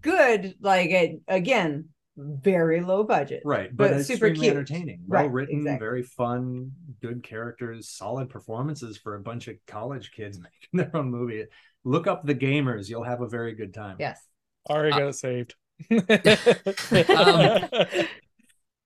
good, 0.00 0.54
like 0.60 0.90
it, 0.90 1.20
again, 1.28 1.88
very 2.16 2.80
low 2.80 3.02
budget. 3.04 3.42
right 3.44 3.70
but, 3.76 3.90
But 3.92 4.04
super 4.04 4.30
cute. 4.30 4.46
entertaining 4.46 5.00
Right, 5.06 5.22
well 5.22 5.30
written 5.30 5.58
exactly. 5.58 5.84
very 5.84 6.02
fun 6.02 6.70
good 7.02 7.22
characters 7.22 7.88
solid 7.88 8.28
performances 8.30 8.96
for 8.98 9.14
a 9.16 9.20
bunch 9.20 9.48
of 9.48 9.56
college 9.66 10.12
kids 10.12 10.38
making 10.46 10.72
their 10.74 10.90
own 10.96 11.10
movie 11.10 11.44
look 11.84 12.06
up 12.06 12.24
the 12.26 12.34
gamers 12.34 12.88
you'll 12.88 13.04
have 13.04 13.20
a 13.20 13.28
very 13.28 13.54
good 13.54 13.72
time 13.74 13.96
Yes. 13.98 14.20
Already 14.68 14.92
Uh, 14.92 14.98
got 14.98 15.08
it 15.08 15.14
saved. 15.14 15.54
Um, 17.16 17.68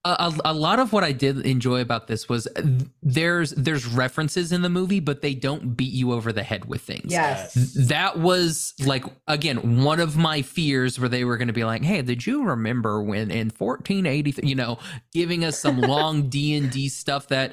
a, 0.05 0.11
a, 0.11 0.35
a 0.47 0.55
lot 0.55 0.79
of 0.79 0.93
what 0.93 1.03
I 1.05 1.13
did 1.13 1.45
enjoy 1.45 1.81
about 1.81 2.07
this 2.07 2.29
was 2.29 2.47
uh, 2.47 2.63
there's 3.03 3.51
there's 3.51 3.85
references 3.87 4.53
in 4.53 4.63
the 4.63 4.69
movie, 4.69 5.01
but 5.01 5.23
they 5.23 5.35
don't 5.35 5.77
beat 5.77 5.93
you 5.93 6.13
over 6.13 6.33
the 6.33 6.43
head 6.45 6.65
with 6.67 6.81
things. 6.83 7.11
Yes. 7.13 7.53
That 7.75 8.19
was 8.19 8.75
like 8.85 9.05
again 9.27 9.83
one 9.83 10.01
of 10.01 10.17
my 10.17 10.43
fears 10.43 10.99
where 10.99 11.09
they 11.09 11.25
were 11.25 11.37
going 11.37 11.49
to 11.49 11.55
be 11.55 11.65
like, 11.65 11.83
"Hey, 11.83 12.01
did 12.03 12.27
you 12.27 12.45
remember 12.45 13.03
when 13.03 13.31
in 13.31 13.51
1480, 13.51 14.47
you 14.47 14.55
know, 14.55 14.79
giving 15.13 15.45
us 15.45 15.59
some 15.59 15.81
long 15.81 16.29
D&D 16.31 16.89
stuff 16.89 17.29
that 17.29 17.53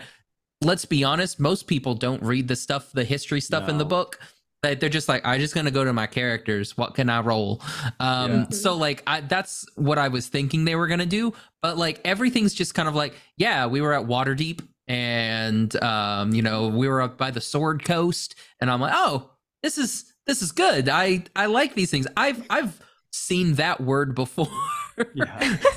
let's 0.61 0.85
be 0.85 1.03
honest, 1.03 1.39
most 1.39 1.67
people 1.67 1.95
don't 1.95 2.21
read 2.23 2.47
the 2.47 2.55
stuff, 2.55 2.91
the 2.93 3.03
history 3.03 3.41
stuff 3.41 3.67
in 3.67 3.77
the 3.77 3.85
book. 3.85 4.19
Like 4.63 4.79
they're 4.79 4.89
just 4.89 5.07
like, 5.07 5.23
i'm 5.25 5.39
just 5.39 5.53
gonna 5.53 5.69
go 5.71 5.83
to 5.83 5.93
my 5.93 6.07
characters. 6.07 6.75
What 6.77 6.95
can 6.95 7.09
I 7.09 7.19
roll? 7.21 7.61
Um, 7.99 8.31
Yeah. 8.31 8.49
so 8.49 8.75
like 8.75 9.03
I 9.05 9.21
that's 9.21 9.65
what 9.75 9.97
I 9.99 10.07
was 10.07 10.27
thinking 10.27 10.65
they 10.65 10.75
were 10.75 10.87
gonna 10.87 11.05
do. 11.05 11.33
But 11.61 11.77
like 11.77 12.01
everything's 12.03 12.53
just 12.53 12.73
kind 12.73 12.87
of 12.87 12.95
like, 12.95 13.13
yeah, 13.37 13.67
we 13.67 13.81
were 13.81 13.93
at 13.93 14.05
Waterdeep 14.07 14.61
and 14.87 15.75
um, 15.83 16.33
you 16.33 16.41
know, 16.41 16.67
we 16.67 16.87
were 16.87 17.01
up 17.01 17.17
by 17.17 17.31
the 17.31 17.41
Sword 17.41 17.83
Coast, 17.85 18.35
and 18.61 18.69
I'm 18.71 18.79
like, 18.81 18.93
oh, 18.95 19.31
this 19.63 19.77
is 19.77 20.13
this 20.27 20.41
is 20.41 20.51
good. 20.51 20.89
I 20.89 21.23
I 21.35 21.45
like 21.47 21.75
these 21.75 21.91
things. 21.91 22.07
I've 22.17 22.43
I've 22.49 22.79
seen 23.11 23.55
that 23.55 23.81
word 23.81 24.15
before. 24.15 24.47
Yeah. 25.13 25.57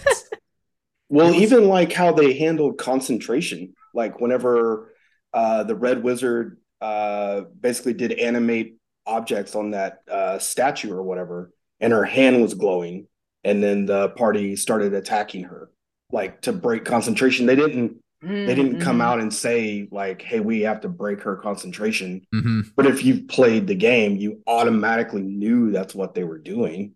Well, 1.11 1.35
even 1.35 1.69
like 1.69 1.93
how 1.93 2.13
they 2.13 2.35
handled 2.35 2.77
concentration, 2.77 3.75
like 3.95 4.21
whenever 4.21 4.95
uh, 5.33 5.65
the 5.65 5.75
Red 5.75 6.03
Wizard 6.03 6.59
uh, 6.81 7.43
basically 7.61 7.95
did 7.95 8.13
animate 8.13 8.77
objects 9.07 9.55
on 9.55 9.73
that 9.73 10.01
uh, 10.11 10.39
statue 10.39 10.93
or 10.93 11.03
whatever, 11.03 11.51
and 11.81 11.93
her 11.93 12.05
hand 12.05 12.43
was 12.43 12.55
glowing, 12.55 13.07
and 13.45 13.63
then 13.63 13.87
the 13.87 14.11
party 14.11 14.57
started 14.57 14.95
attacking 14.95 15.45
her, 15.45 15.71
like 16.13 16.43
to 16.43 16.53
break 16.53 16.85
concentration. 16.85 17.47
They 17.47 17.57
didn't. 17.57 17.99
They 18.21 18.55
didn't 18.55 18.81
come 18.81 18.99
Mhm. 18.99 19.03
out 19.03 19.21
and 19.21 19.33
say 19.33 19.89
like, 19.93 20.23
"Hey, 20.23 20.41
we 20.41 20.63
have 20.63 20.81
to 20.83 20.89
break 20.89 21.23
her 21.23 21.37
concentration." 21.37 22.27
hmm 22.33 22.61
But 22.77 22.87
if 22.87 23.05
you've 23.05 23.29
played 23.29 23.67
the 23.67 23.75
game, 23.75 24.17
you 24.17 24.43
automatically 24.47 25.23
knew 25.23 25.71
that's 25.71 25.95
what 25.95 26.15
they 26.15 26.25
were 26.25 26.39
doing. 26.39 26.95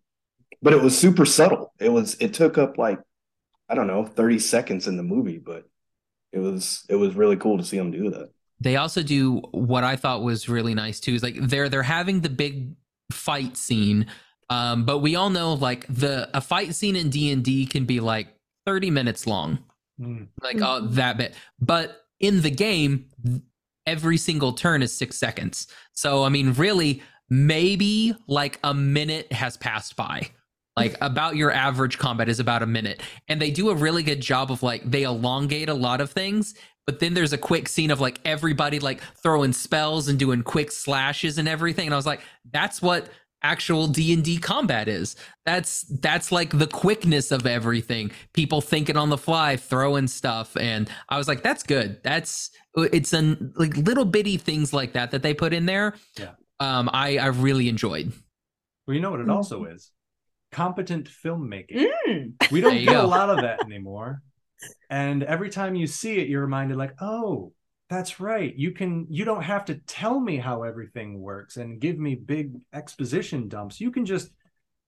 But 0.62 0.72
it 0.74 0.82
was 0.82 0.96
super 0.96 1.24
subtle. 1.26 1.72
It 1.80 1.88
was 1.90 2.14
it 2.20 2.34
took 2.34 2.58
up 2.58 2.78
like 2.78 3.00
I 3.68 3.74
don't 3.74 3.86
know, 3.86 4.04
30 4.04 4.38
seconds 4.38 4.86
in 4.86 4.96
the 4.96 5.02
movie, 5.02 5.38
but 5.38 5.64
it 6.32 6.38
was 6.40 6.84
it 6.88 6.96
was 6.96 7.14
really 7.14 7.36
cool 7.36 7.58
to 7.58 7.64
see 7.64 7.78
them 7.78 7.90
do 7.90 8.10
that. 8.10 8.30
They 8.62 8.76
also 8.76 9.02
do 9.02 9.38
what 9.50 9.82
I 9.82 9.96
thought 9.96 10.22
was 10.22 10.48
really 10.48 10.74
nice 10.74 11.00
too. 11.00 11.14
Is 11.14 11.22
like 11.22 11.36
they're 11.40 11.68
they're 11.68 11.82
having 11.82 12.20
the 12.20 12.28
big 12.28 12.74
fight 13.10 13.56
scene, 13.56 14.06
um, 14.50 14.84
but 14.84 14.98
we 14.98 15.16
all 15.16 15.30
know 15.30 15.54
like 15.54 15.86
the 15.88 16.30
a 16.32 16.40
fight 16.40 16.74
scene 16.74 16.94
in 16.94 17.10
D 17.10 17.32
and 17.32 17.44
D 17.44 17.66
can 17.66 17.86
be 17.86 17.98
like 17.98 18.28
30 18.66 18.90
minutes 18.90 19.26
long. 19.26 19.58
Mm. 20.00 20.28
Like 20.40 20.58
oh 20.60 20.86
that 20.90 21.16
bit. 21.16 21.34
But 21.60 22.04
in 22.20 22.42
the 22.42 22.50
game, 22.50 23.06
every 23.84 24.16
single 24.16 24.52
turn 24.52 24.80
is 24.82 24.96
six 24.96 25.16
seconds. 25.16 25.66
So 25.92 26.22
I 26.22 26.28
mean, 26.28 26.52
really, 26.52 27.02
maybe 27.28 28.14
like 28.28 28.60
a 28.62 28.72
minute 28.72 29.32
has 29.32 29.56
passed 29.56 29.96
by. 29.96 30.30
Like 30.76 30.96
about 31.00 31.36
your 31.36 31.50
average 31.50 31.98
combat 31.98 32.28
is 32.28 32.40
about 32.40 32.62
a 32.62 32.66
minute. 32.66 33.02
And 33.28 33.40
they 33.40 33.50
do 33.50 33.70
a 33.70 33.74
really 33.74 34.02
good 34.02 34.20
job 34.20 34.50
of 34.50 34.62
like 34.62 34.90
they 34.90 35.02
elongate 35.02 35.68
a 35.68 35.74
lot 35.74 36.00
of 36.00 36.10
things, 36.10 36.54
but 36.86 36.98
then 36.98 37.12
there's 37.14 37.32
a 37.34 37.38
quick 37.38 37.68
scene 37.68 37.90
of 37.90 38.00
like 38.00 38.20
everybody 38.24 38.78
like 38.78 39.02
throwing 39.22 39.52
spells 39.52 40.08
and 40.08 40.18
doing 40.18 40.42
quick 40.42 40.70
slashes 40.72 41.36
and 41.38 41.46
everything. 41.46 41.86
And 41.86 41.94
I 41.94 41.96
was 41.98 42.06
like, 42.06 42.22
that's 42.50 42.80
what 42.80 43.10
actual 43.42 43.86
D&D 43.88 44.38
combat 44.38 44.88
is. 44.88 45.16
That's 45.44 45.82
that's 45.82 46.32
like 46.32 46.56
the 46.56 46.66
quickness 46.68 47.32
of 47.32 47.44
everything. 47.46 48.12
People 48.32 48.60
thinking 48.60 48.96
on 48.96 49.10
the 49.10 49.18
fly, 49.18 49.56
throwing 49.56 50.06
stuff 50.08 50.56
and 50.56 50.88
I 51.08 51.18
was 51.18 51.28
like 51.28 51.42
that's 51.42 51.62
good. 51.64 52.02
That's 52.02 52.50
it's 52.76 53.12
an 53.12 53.52
like 53.56 53.76
little 53.76 54.04
bitty 54.06 54.38
things 54.38 54.72
like 54.72 54.94
that 54.94 55.10
that 55.10 55.22
they 55.22 55.34
put 55.34 55.52
in 55.52 55.66
there. 55.66 55.94
Yeah. 56.18 56.30
Um 56.60 56.88
I 56.92 57.18
I 57.18 57.26
really 57.26 57.68
enjoyed. 57.68 58.12
Well, 58.86 58.94
you 58.94 59.00
know 59.02 59.10
what 59.10 59.20
it 59.20 59.26
Mhm. 59.26 59.34
also 59.34 59.64
is? 59.64 59.90
Competent 60.52 61.08
filmmaking. 61.08 61.88
Mm. 62.06 62.50
We 62.52 62.60
don't 62.60 62.72
There 62.72 62.80
you 62.80 62.86
get 62.86 63.04
a 63.04 63.06
lot 63.06 63.30
of 63.30 63.38
that 63.42 63.62
anymore. 63.64 64.22
And 64.90 65.22
every 65.24 65.50
time 65.50 65.74
you 65.74 65.86
see 65.86 66.18
it, 66.18 66.28
you're 66.28 66.42
reminded, 66.42 66.76
like, 66.76 66.94
oh, 67.00 67.52
that's 67.88 68.20
right. 68.20 68.54
You 68.56 68.70
can 68.72 69.06
you 69.10 69.24
don't 69.24 69.42
have 69.42 69.64
to 69.66 69.74
tell 69.86 70.20
me 70.20 70.36
how 70.38 70.62
everything 70.62 71.20
works 71.20 71.56
and 71.56 71.80
give 71.80 71.98
me 71.98 72.14
big 72.14 72.62
exposition 72.72 73.48
dumps. 73.48 73.80
You 73.80 73.90
can 73.90 74.06
just 74.06 74.30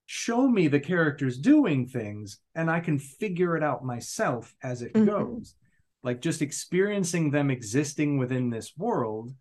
show 0.07 0.47
me 0.49 0.69
the 0.69 0.81
characters 0.81 1.39
doing 1.39 1.87
things 1.87 2.39
and 2.55 2.71
I 2.71 2.81
can 2.81 2.99
figure 2.99 3.57
it 3.57 3.63
out 3.63 3.85
myself 3.85 4.55
as 4.63 4.83
it 4.83 4.93
Mhm. 4.95 5.07
goes. 5.07 5.55
Like 6.03 6.21
just 6.21 6.41
experiencing 6.43 7.31
them 7.31 7.51
existing 7.51 8.19
within 8.19 8.51
this 8.51 8.73
world 8.77 9.35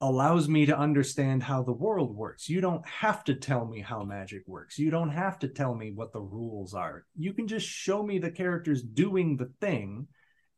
allows 0.00 0.48
me 0.48 0.64
to 0.66 0.78
understand 0.78 1.42
how 1.42 1.62
the 1.62 1.72
world 1.72 2.14
works. 2.14 2.48
You 2.48 2.60
don't 2.60 2.86
have 2.86 3.24
to 3.24 3.34
tell 3.34 3.66
me 3.66 3.80
how 3.80 4.04
magic 4.04 4.42
works. 4.46 4.78
You 4.78 4.90
don't 4.90 5.10
have 5.10 5.38
to 5.40 5.48
tell 5.48 5.74
me 5.74 5.90
what 5.92 6.12
the 6.12 6.20
rules 6.20 6.72
are. 6.72 7.04
You 7.16 7.32
can 7.32 7.48
just 7.48 7.66
show 7.66 8.02
me 8.02 8.18
the 8.18 8.30
characters 8.30 8.82
doing 8.82 9.36
the 9.36 9.50
thing. 9.60 10.06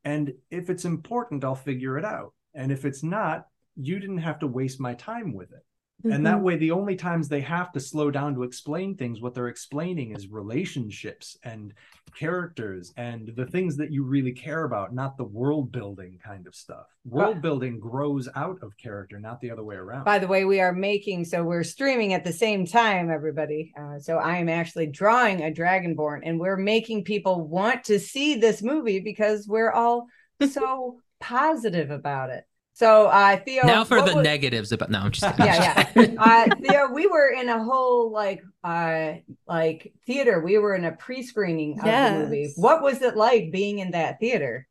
And 0.05 0.35
if 0.51 0.69
it's 0.69 0.85
important, 0.85 1.45
I'll 1.45 1.55
figure 1.55 1.97
it 1.97 2.05
out. 2.05 2.35
And 2.55 2.71
if 2.71 2.85
it's 2.85 3.03
not, 3.03 3.47
you 3.77 3.99
didn't 3.99 4.19
have 4.19 4.41
to 4.41 4.47
waste 4.47 4.81
my 4.81 4.95
time 4.95 5.33
with 5.33 5.53
it. 5.53 5.65
And 6.05 6.25
that 6.27 6.39
Mhm. 6.39 6.43
way, 6.43 6.57
the 6.57 6.71
only 6.71 6.97
times 6.97 7.29
they 7.29 7.41
have 7.41 7.73
to 7.73 7.81
slow 7.81 8.11
down 8.11 8.35
to 8.35 8.43
explain 8.43 8.97
things, 8.97 9.21
what 9.21 9.35
they're 9.35 9.49
explaining 9.49 10.13
is 10.13 10.29
relationships 10.29 11.37
and 11.45 11.75
characters 12.17 12.93
and 12.97 13.29
the 13.37 13.47
things 13.47 13.77
that 13.77 13.93
you 13.93 14.03
really 14.05 14.33
care 14.33 14.65
about, 14.65 14.95
not 14.95 15.17
the 15.17 15.25
world 15.25 15.71
building 15.73 16.19
kind 16.23 16.47
of 16.47 16.55
stuff. 16.55 16.87
World 17.05 17.41
building 17.41 17.79
grows 17.79 18.29
out 18.35 18.59
of 18.63 18.77
character, 18.77 19.19
not 19.19 19.41
the 19.41 19.51
other 19.51 19.65
way 19.65 19.77
around. 19.77 20.05
By 20.05 20.19
the 20.19 20.27
way, 20.27 20.45
we 20.45 20.61
are 20.61 20.73
making 20.73 21.25
so 21.25 21.45
we're 21.45 21.63
streaming 21.63 22.13
at 22.13 22.25
the 22.25 22.33
same 22.33 22.67
time, 22.67 23.11
everybody. 23.11 23.73
Uh, 23.79 23.99
so 23.99 24.19
I 24.19 24.39
am 24.39 24.49
actually 24.49 24.87
drawing 24.87 25.43
a 25.43 25.51
Dragonborn, 25.53 26.21
and 26.25 26.39
we're 26.41 26.57
making 26.57 27.05
people 27.05 27.47
want 27.47 27.85
to 27.85 27.99
see 27.99 28.35
this 28.37 28.63
movie 28.63 29.01
because 29.01 29.47
we're 29.47 29.71
all 29.73 30.07
so 30.51 31.01
positive 31.21 31.91
about 31.91 32.31
it. 32.31 32.45
So, 32.81 33.09
uh, 33.09 33.37
Theo, 33.37 33.67
now 33.67 33.85
for 33.85 34.01
the 34.01 34.15
was- 34.15 34.25
negatives 34.25 34.73
about 34.73 34.91
no, 34.91 35.01
I'm 35.01 35.11
just 35.11 35.37
kidding. 35.37 35.53
yeah, 35.53 35.87
yeah. 35.95 36.07
Uh, 36.19 36.55
Theo, 36.63 36.91
we 36.91 37.07
were 37.07 37.29
in 37.29 37.51
a 37.51 37.63
whole 37.63 38.11
like 38.11 38.43
uh 38.65 39.17
like 39.47 39.93
theater. 40.07 40.41
We 40.41 40.57
were 40.57 40.75
in 40.75 40.87
a 40.87 40.93
pre-screening 40.93 41.79
of 41.79 41.85
the 41.85 42.25
movie. 42.25 42.53
What 42.57 42.83
was 42.83 43.03
it 43.03 43.19
like 43.19 43.53
being 43.53 43.81
in 43.81 43.91
that 43.91 44.19
theater? 44.19 44.67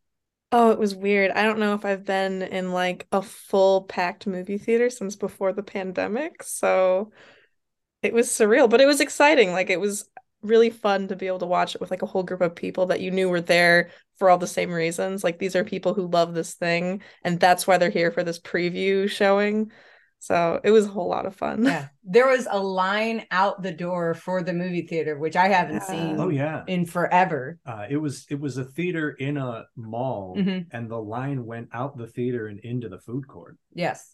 Oh, 0.51 0.71
it 0.71 0.79
was 0.79 0.95
weird. 0.95 1.29
I 1.29 1.43
don't 1.43 1.59
know 1.59 1.75
if 1.75 1.85
I've 1.85 2.03
been 2.03 2.41
in 2.41 2.71
like 2.71 3.05
a 3.11 3.21
full 3.21 3.83
packed 3.83 4.25
movie 4.25 4.57
theater 4.57 4.89
since 4.89 5.15
before 5.15 5.53
the 5.53 5.61
pandemic, 5.61 6.41
so 6.41 7.11
it 8.01 8.11
was 8.11 8.27
surreal, 8.27 8.67
but 8.67 8.81
it 8.81 8.87
was 8.87 9.01
exciting. 9.01 9.51
Like 9.51 9.69
it 9.69 9.79
was 9.79 10.09
really 10.41 10.69
fun 10.69 11.07
to 11.09 11.15
be 11.15 11.27
able 11.27 11.39
to 11.39 11.45
watch 11.45 11.75
it 11.75 11.81
with 11.81 11.91
like 11.91 12.01
a 12.01 12.05
whole 12.07 12.23
group 12.23 12.41
of 12.41 12.55
people 12.55 12.85
that 12.87 13.01
you 13.01 13.11
knew 13.11 13.27
were 13.29 13.41
there 13.41 13.89
for 14.17 14.29
all 14.29 14.37
the 14.37 14.47
same 14.47 14.71
reasons. 14.71 15.23
Like 15.23 15.39
these 15.39 15.55
are 15.55 15.63
people 15.63 15.93
who 15.93 16.07
love 16.07 16.33
this 16.33 16.53
thing, 16.55 17.01
and 17.23 17.39
that's 17.39 17.67
why 17.67 17.77
they're 17.77 17.89
here 17.89 18.11
for 18.11 18.23
this 18.23 18.39
preview 18.39 19.09
showing. 19.09 19.71
So 20.21 20.59
it 20.65 20.71
was 20.71 20.85
a 20.85 20.89
whole 20.89 21.07
lot 21.07 21.25
of 21.25 21.33
fun. 21.35 21.63
Yeah, 21.63 21.87
there 22.03 22.27
was 22.27 22.45
a 22.51 22.59
line 22.59 23.25
out 23.31 23.63
the 23.63 23.71
door 23.71 24.13
for 24.13 24.43
the 24.43 24.51
movie 24.51 24.81
theater, 24.85 25.17
which 25.17 25.37
I 25.37 25.47
haven't 25.47 25.75
Yeah. 25.75 25.83
seen 25.87 26.19
oh 26.19 26.27
yeah. 26.29 26.63
in 26.67 26.85
forever. 26.85 27.57
Uh, 27.65 27.85
it 27.89 27.95
was 27.97 28.25
it 28.29 28.37
was 28.39 28.57
a 28.57 28.65
theater 28.65 29.11
in 29.11 29.37
a 29.37 29.65
mall, 29.77 30.35
Mhm. 30.37 30.67
and 30.71 30.89
the 30.89 30.97
line 31.01 31.45
went 31.45 31.69
out 31.73 31.97
the 31.97 32.07
theater 32.07 32.47
and 32.47 32.59
into 32.59 32.89
the 32.89 32.99
food 32.99 33.27
court. 33.29 33.57
Yes. 33.73 34.13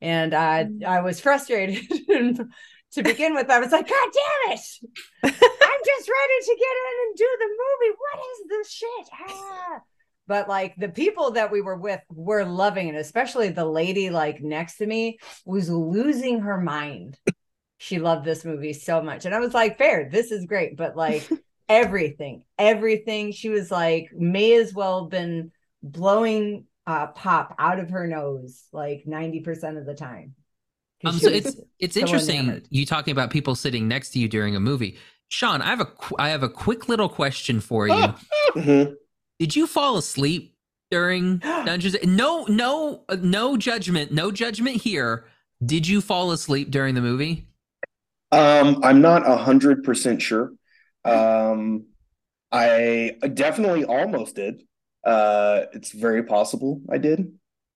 And 0.00 0.34
I 0.34 0.64
Mm. 0.64 0.84
I 0.84 1.00
was 1.02 1.20
frustrated. 1.20 1.78
To 2.94 3.02
begin 3.02 3.34
with, 3.34 3.50
I 3.50 3.58
was 3.58 3.72
like, 3.72 3.88
God 3.88 4.08
damn 4.12 4.56
it. 4.56 4.60
I'm 5.24 5.30
just 5.32 6.08
ready 6.08 6.38
to 6.42 6.56
get 6.58 6.74
in 6.80 7.06
and 7.06 7.16
do 7.16 7.28
the 7.40 7.48
movie. 7.48 7.96
What 7.98 8.20
is 8.20 8.48
this 8.48 8.70
shit? 8.72 9.08
Ah. 9.28 9.80
But 10.26 10.48
like 10.48 10.74
the 10.76 10.88
people 10.88 11.32
that 11.32 11.50
we 11.50 11.60
were 11.60 11.76
with 11.76 12.00
were 12.08 12.44
loving 12.44 12.88
it, 12.88 12.94
especially 12.94 13.50
the 13.50 13.64
lady 13.64 14.10
like 14.10 14.40
next 14.40 14.78
to 14.78 14.86
me 14.86 15.18
was 15.44 15.68
losing 15.68 16.40
her 16.40 16.60
mind. 16.60 17.18
She 17.78 17.98
loved 17.98 18.24
this 18.24 18.44
movie 18.44 18.72
so 18.72 19.02
much. 19.02 19.26
And 19.26 19.34
I 19.34 19.40
was 19.40 19.52
like, 19.52 19.76
fair, 19.76 20.08
this 20.08 20.30
is 20.30 20.46
great. 20.46 20.76
But 20.76 20.96
like 20.96 21.28
everything, 21.68 22.44
everything, 22.58 23.32
she 23.32 23.48
was 23.50 23.70
like, 23.70 24.10
may 24.14 24.54
as 24.54 24.72
well 24.72 25.02
have 25.02 25.10
been 25.10 25.50
blowing 25.82 26.64
uh, 26.86 27.08
pop 27.08 27.54
out 27.58 27.78
of 27.78 27.90
her 27.90 28.06
nose 28.06 28.64
like 28.72 29.04
90% 29.06 29.78
of 29.78 29.86
the 29.86 29.94
time. 29.94 30.34
'Cause 31.04 31.14
Um, 31.14 31.20
so 31.20 31.28
it's 31.30 31.56
it's 31.78 31.94
so 31.94 32.00
interesting 32.00 32.40
enamored. 32.40 32.66
you 32.70 32.86
talking 32.86 33.12
about 33.12 33.30
people 33.30 33.54
sitting 33.54 33.86
next 33.88 34.10
to 34.10 34.18
you 34.18 34.28
during 34.28 34.56
a 34.56 34.60
movie. 34.60 34.96
Shon, 35.28 35.62
I 35.62 35.66
have 35.66 35.80
a 35.80 35.86
qu- 35.86 36.16
I 36.18 36.28
have 36.30 36.42
a 36.42 36.48
quick 36.48 36.88
little 36.88 37.08
question 37.08 37.60
for 37.60 37.86
you. 37.88 37.94
Mhm. 38.54 38.94
Did 39.40 39.56
you 39.56 39.66
fall 39.66 39.96
asleep 39.96 40.54
during 40.90 41.38
Dungeons? 41.66 41.96
No, 42.04 42.44
no, 42.48 43.04
uh, 43.08 43.16
no 43.20 43.56
judgment, 43.56 44.12
no 44.12 44.30
judgment 44.30 44.76
here. 44.82 45.24
Did 45.64 45.88
you 45.88 46.00
fall 46.00 46.30
asleep 46.30 46.70
during 46.70 46.94
the 46.94 47.00
movie? 47.00 47.48
Um, 48.30 48.80
I'm 48.82 49.00
not 49.00 49.28
a 49.28 49.36
hundred 49.36 49.82
percent 49.84 50.22
sure. 50.22 50.52
Um, 51.04 51.86
I 52.52 53.16
definitely 53.34 53.84
almost 53.84 54.36
did. 54.36 54.62
Uh, 55.04 55.64
it's 55.72 55.92
very 55.92 56.22
possible 56.22 56.80
I 56.90 56.98
did. 56.98 57.32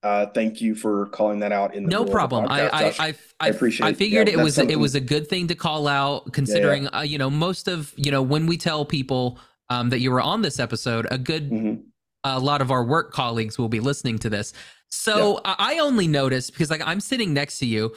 Uh, 0.08 0.24
thank 0.24 0.62
you 0.62 0.74
for 0.74 1.06
calling 1.08 1.38
that 1.40 1.52
out 1.52 1.74
in 1.74 1.82
the 1.82 1.90
No 1.90 2.02
problem. 2.02 2.46
I 2.48 2.60
podcast, 2.60 2.72
I. 2.98 3.06
I 3.08 3.14
I 3.40 3.48
appreciate 3.48 3.86
I 3.86 3.92
figured 3.92 4.28
Yeah, 4.28 4.40
it 4.40 4.42
was 4.42 4.56
it 4.56 4.78
was 4.78 4.94
a 4.94 5.00
good 5.00 5.28
thing 5.28 5.48
to 5.48 5.54
call 5.54 5.86
out, 5.86 6.32
considering 6.32 6.88
uh, 6.94 7.02
you 7.02 7.18
know 7.18 7.28
most 7.28 7.68
of 7.68 7.92
you 7.94 8.10
know 8.10 8.22
when 8.22 8.46
we 8.46 8.56
tell 8.56 8.86
people 8.86 9.38
um, 9.68 9.90
that 9.90 10.00
you 10.00 10.10
were 10.10 10.22
on 10.22 10.40
this 10.40 10.58
episode, 10.58 11.06
a 11.10 11.18
good 11.18 11.50
Mhm. 11.50 11.82
a 12.24 12.40
lot 12.40 12.62
of 12.62 12.70
our 12.70 12.82
work 12.84 13.12
colleagues 13.12 13.58
will 13.58 13.68
be 13.68 13.80
listening 13.80 14.18
to 14.20 14.30
this. 14.30 14.54
So 14.88 15.42
I 15.44 15.74
I 15.74 15.78
only 15.80 16.08
noticed 16.08 16.52
because 16.52 16.70
like 16.70 16.82
I'm 16.86 17.00
sitting 17.00 17.34
next 17.34 17.58
to 17.58 17.66
you, 17.66 17.94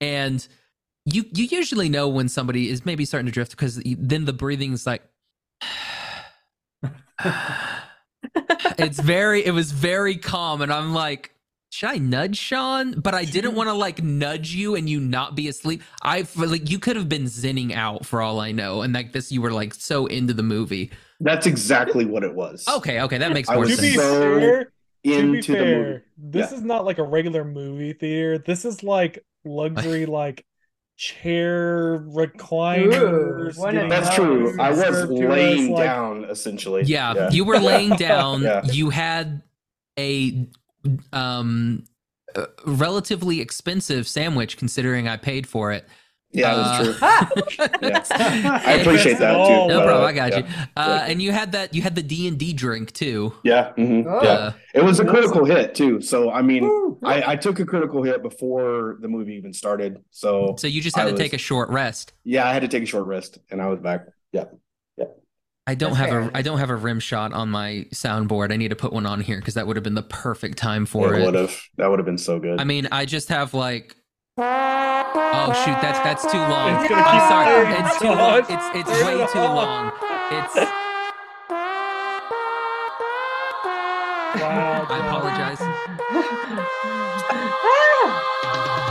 and 0.00 0.46
you 1.06 1.24
you 1.32 1.46
usually 1.46 1.88
know 1.88 2.08
when 2.08 2.28
somebody 2.28 2.70
is 2.70 2.86
maybe 2.86 3.04
starting 3.04 3.26
to 3.26 3.32
drift 3.32 3.50
because 3.50 3.82
then 3.84 4.26
the 4.26 4.32
breathing's 4.32 4.86
like. 4.86 5.02
it's 8.78 9.00
very 9.00 9.44
it 9.44 9.50
was 9.52 9.72
very 9.72 10.16
calm 10.16 10.60
and 10.60 10.72
i'm 10.72 10.92
like 10.92 11.32
should 11.70 11.90
i 11.90 11.96
nudge 11.98 12.36
shon 12.36 12.92
but 13.00 13.14
i 13.14 13.24
didn't 13.24 13.54
want 13.54 13.68
to 13.68 13.72
like 13.74 14.02
nudge 14.02 14.54
you 14.54 14.74
and 14.74 14.88
you 14.88 14.98
not 15.00 15.34
be 15.34 15.48
asleep 15.48 15.82
i 16.02 16.22
feel 16.22 16.48
like 16.48 16.70
you 16.70 16.78
could 16.78 16.96
have 16.96 17.08
been 17.08 17.24
zinning 17.24 17.72
out 17.74 18.06
for 18.06 18.22
all 18.22 18.40
i 18.40 18.50
know 18.52 18.82
and 18.82 18.94
like 18.94 19.12
this 19.12 19.30
you 19.30 19.40
were 19.42 19.52
like 19.52 19.74
so 19.74 20.06
into 20.06 20.32
the 20.32 20.42
movie 20.42 20.90
That's 21.20 21.46
exactly 21.46 22.04
what 22.04 22.24
it 22.24 22.34
was. 22.34 22.66
okay 22.68 23.00
okay 23.02 23.18
that 23.18 23.32
makes 23.32 23.48
I 23.48 23.54
more 23.54 23.64
was 23.64 23.76
to 23.76 23.82
be 23.82 23.88
sense 23.90 24.02
so 24.02 24.20
fair, 24.40 24.64
to 24.64 24.70
be 25.04 25.14
Into 25.14 25.52
the 25.52 25.58
movie. 25.58 25.72
fair, 25.72 26.04
this 26.16 26.50
Yeah. 26.50 26.56
is 26.58 26.62
not 26.64 26.84
like 26.84 26.98
a 26.98 27.02
regular 27.04 27.44
movie 27.44 27.92
theater. 27.92 28.38
This 28.38 28.64
is 28.64 28.82
like 28.82 29.24
luxury, 29.44 30.06
like 30.20 30.44
chair 30.96 32.00
recliners. 32.00 33.56
Ooh, 33.56 33.60
one 33.60 33.68
of 33.70 33.74
getting 33.74 33.88
That's 33.88 34.08
those. 34.08 34.16
true. 34.16 34.56
I 34.60 34.70
was 34.70 34.80
served 34.80 35.12
us, 35.12 35.18
laying 35.20 35.72
like- 35.72 35.84
down 35.84 36.24
essentially. 36.24 36.82
yeah, 36.84 37.30
you 37.30 37.44
were 37.44 37.58
laying 37.58 37.90
down 37.96 38.42
Yeah. 38.42 38.62
you 38.64 38.90
had 38.90 39.42
a 39.98 40.48
um 41.12 41.84
uh, 42.36 42.46
relatively 42.66 43.40
expensive 43.40 44.06
sandwich 44.06 44.56
considering 44.56 45.08
i 45.08 45.16
paid 45.16 45.46
for 45.46 45.72
it 45.72 45.86
Yeah, 46.30 46.52
Uh, 46.52 46.56
that's 46.56 46.84
true. 46.84 46.94
Ah! 47.00 47.30
Yeah. 47.82 48.60
I 48.66 48.72
appreciate 48.74 49.18
that 49.18 49.32
too. 49.32 49.66
no 49.72 49.80
Uh, 49.80 49.86
problem 49.86 50.06
i 50.08 50.12
got 50.12 50.30
yeah. 50.32 50.38
you 50.38 50.44
uh 50.76 51.04
and 51.08 51.22
you 51.22 51.32
had 51.32 51.52
that 51.52 51.72
you 51.74 51.80
had 51.80 51.94
the 51.94 52.02
d&d 52.02 52.52
drink 52.52 52.92
too 52.92 53.32
Yeah. 53.44 53.72
mhm. 53.78 54.04
Oh. 54.06 54.20
Yeah. 54.22 54.30
uh, 54.30 54.52
It 54.74 54.84
was 54.84 55.00
a 55.00 55.06
critical 55.06 55.44
hit 55.46 55.74
too. 55.74 56.00
So 56.02 56.30
I 56.30 56.42
mean, 56.42 56.62
Woo. 56.64 56.98
I, 57.02 57.32
I 57.32 57.36
took 57.36 57.58
a 57.60 57.64
critical 57.64 58.02
hit 58.02 58.22
before 58.22 58.98
the 59.00 59.08
movie 59.08 59.34
even 59.40 59.52
started. 59.54 59.92
So 60.10 60.54
so 60.58 60.66
you 60.66 60.80
just 60.82 60.96
had 60.96 61.08
I 61.08 61.12
to 61.12 61.16
take 61.16 61.32
a 61.32 61.38
short 61.50 61.68
rest 61.70 62.12
yeah, 62.24 62.44
I 62.48 62.52
had 62.52 62.60
to 62.66 62.68
take 62.68 62.82
a 62.82 62.90
short 62.94 63.06
rest 63.06 63.38
and 63.50 63.62
I 63.62 63.66
was 63.72 63.80
back. 63.80 64.00
Yeah. 64.32 64.44
I 65.68 65.74
don't 65.74 65.90
That's 65.90 66.00
have 66.00 66.08
fair. 66.08 66.20
a 66.20 66.30
I 66.34 66.40
don't 66.40 66.58
have 66.60 66.70
a 66.70 66.76
rim 66.76 66.98
shot 66.98 67.34
on 67.34 67.50
my 67.50 67.84
soundboard. 67.92 68.52
I 68.52 68.56
need 68.56 68.68
to 68.68 68.76
put 68.76 68.90
one 68.90 69.04
on 69.04 69.20
here 69.20 69.36
because 69.36 69.52
that 69.52 69.66
would 69.66 69.76
have 69.76 69.82
been 69.84 69.92
the 69.94 70.02
perfect 70.02 70.56
time 70.56 70.86
for 70.86 71.14
it 71.14 71.20
it. 71.20 71.26
would 71.26 71.34
have. 71.34 71.54
That 71.76 71.90
would 71.90 71.98
have 71.98 72.06
been 72.06 72.16
so 72.16 72.38
good. 72.38 72.58
I 72.58 72.64
mean, 72.64 72.88
I 72.90 73.04
just 73.04 73.28
have 73.28 73.52
like 73.52 73.94
Oh 74.38 75.52
shoot, 75.64 75.76
that's 75.82 75.98
that's 75.98 76.22
too 76.32 76.38
long. 76.38 76.80
It's 76.80 76.88
gonna 76.88 77.02
I'm 77.02 77.20
keep 77.20 77.28
sorry. 77.28 77.66
playing, 77.66 77.84
It's 77.86 77.98
too 78.00 78.08
long. 78.08 78.38
It's 78.48 78.64
it's 78.90 79.02
way 79.04 79.26
too 79.30 79.40
long. 79.40 79.92
It's 80.32 80.54
Wow. 84.40 84.86
I 84.90 84.96
apologize. 85.06 85.60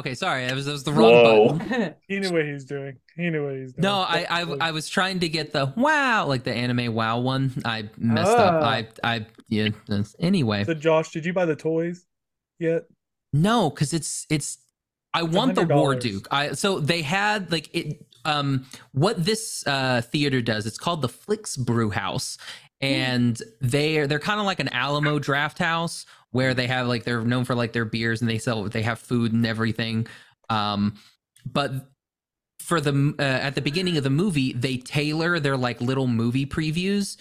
Ah! 0.00 0.02
Okay, 0.02 0.14
sorry. 0.14 0.46
That 0.46 0.54
was 0.54 0.66
that 0.66 0.72
was 0.72 0.84
the 0.84 0.92
wrong 0.92 1.12
Whoa. 1.12 1.52
button. 1.54 1.94
He 2.08 2.18
knew 2.20 2.32
what 2.32 2.44
he's 2.44 2.64
doing. 2.64 2.98
He 3.16 3.30
knew 3.30 3.44
what 3.46 3.54
he's 3.56 3.72
doing. 3.72 3.82
No, 3.82 3.96
I, 4.00 4.26
I 4.28 4.68
I 4.68 4.70
was 4.72 4.88
trying 4.88 5.20
to 5.20 5.28
get 5.28 5.52
the 5.52 5.72
wow, 5.76 6.26
like 6.26 6.44
the 6.44 6.52
anime 6.52 6.94
wow 6.94 7.18
one. 7.20 7.52
I 7.64 7.88
messed 7.98 8.30
up. 8.36 8.62
Oh. 8.62 8.66
I 8.66 8.88
I 9.04 9.26
yeah. 9.48 9.68
Anyway, 10.18 10.64
So, 10.64 10.74
Josh, 10.74 11.10
did 11.10 11.24
you 11.24 11.32
buy 11.32 11.44
the 11.46 11.56
toys 11.56 12.06
yet? 12.58 12.84
no, 13.32 13.70
because 13.70 13.92
it's 13.92 14.26
it's. 14.30 14.58
I 15.12 15.24
want 15.24 15.56
the 15.56 15.62
$100. 15.62 15.68
Warduke. 15.68 16.26
I 16.30 16.52
so 16.52 16.78
they 16.80 17.02
had 17.02 17.50
like 17.52 17.68
it. 17.74 18.06
Um, 18.24 18.66
what 18.92 19.24
this 19.24 19.66
uh 19.66 20.02
theater 20.02 20.40
does? 20.40 20.66
It's 20.66 20.78
called 20.78 21.02
the 21.02 21.08
Flix 21.08 21.56
Brewhouse, 21.56 22.38
and 22.80 23.40
they're 23.60 24.06
they're 24.06 24.18
kind 24.20 24.40
of 24.40 24.46
like 24.46 24.60
an 24.60 24.68
Alamo 24.68 25.18
Drafthouse 25.18 26.04
where 26.32 26.54
they 26.54 26.66
have 26.66 26.86
like 26.86 27.04
they're 27.04 27.22
known 27.22 27.44
for 27.44 27.54
like 27.54 27.72
their 27.72 27.84
beers 27.84 28.20
and 28.20 28.30
they 28.30 28.38
sell 28.38 28.64
they 28.64 28.82
have 28.82 28.98
food 28.98 29.32
and 29.32 29.46
everything. 29.46 30.06
Um, 30.48 30.94
but 31.44 31.72
for 32.60 32.80
the 32.80 33.14
uh, 33.18 33.22
at 33.22 33.54
the 33.54 33.62
beginning 33.62 33.96
of 33.96 34.04
the 34.04 34.10
movie, 34.10 34.52
they 34.52 34.76
tailor 34.76 35.40
their 35.40 35.56
like 35.56 35.80
little 35.80 36.06
movie 36.06 36.46
previews 36.46 37.16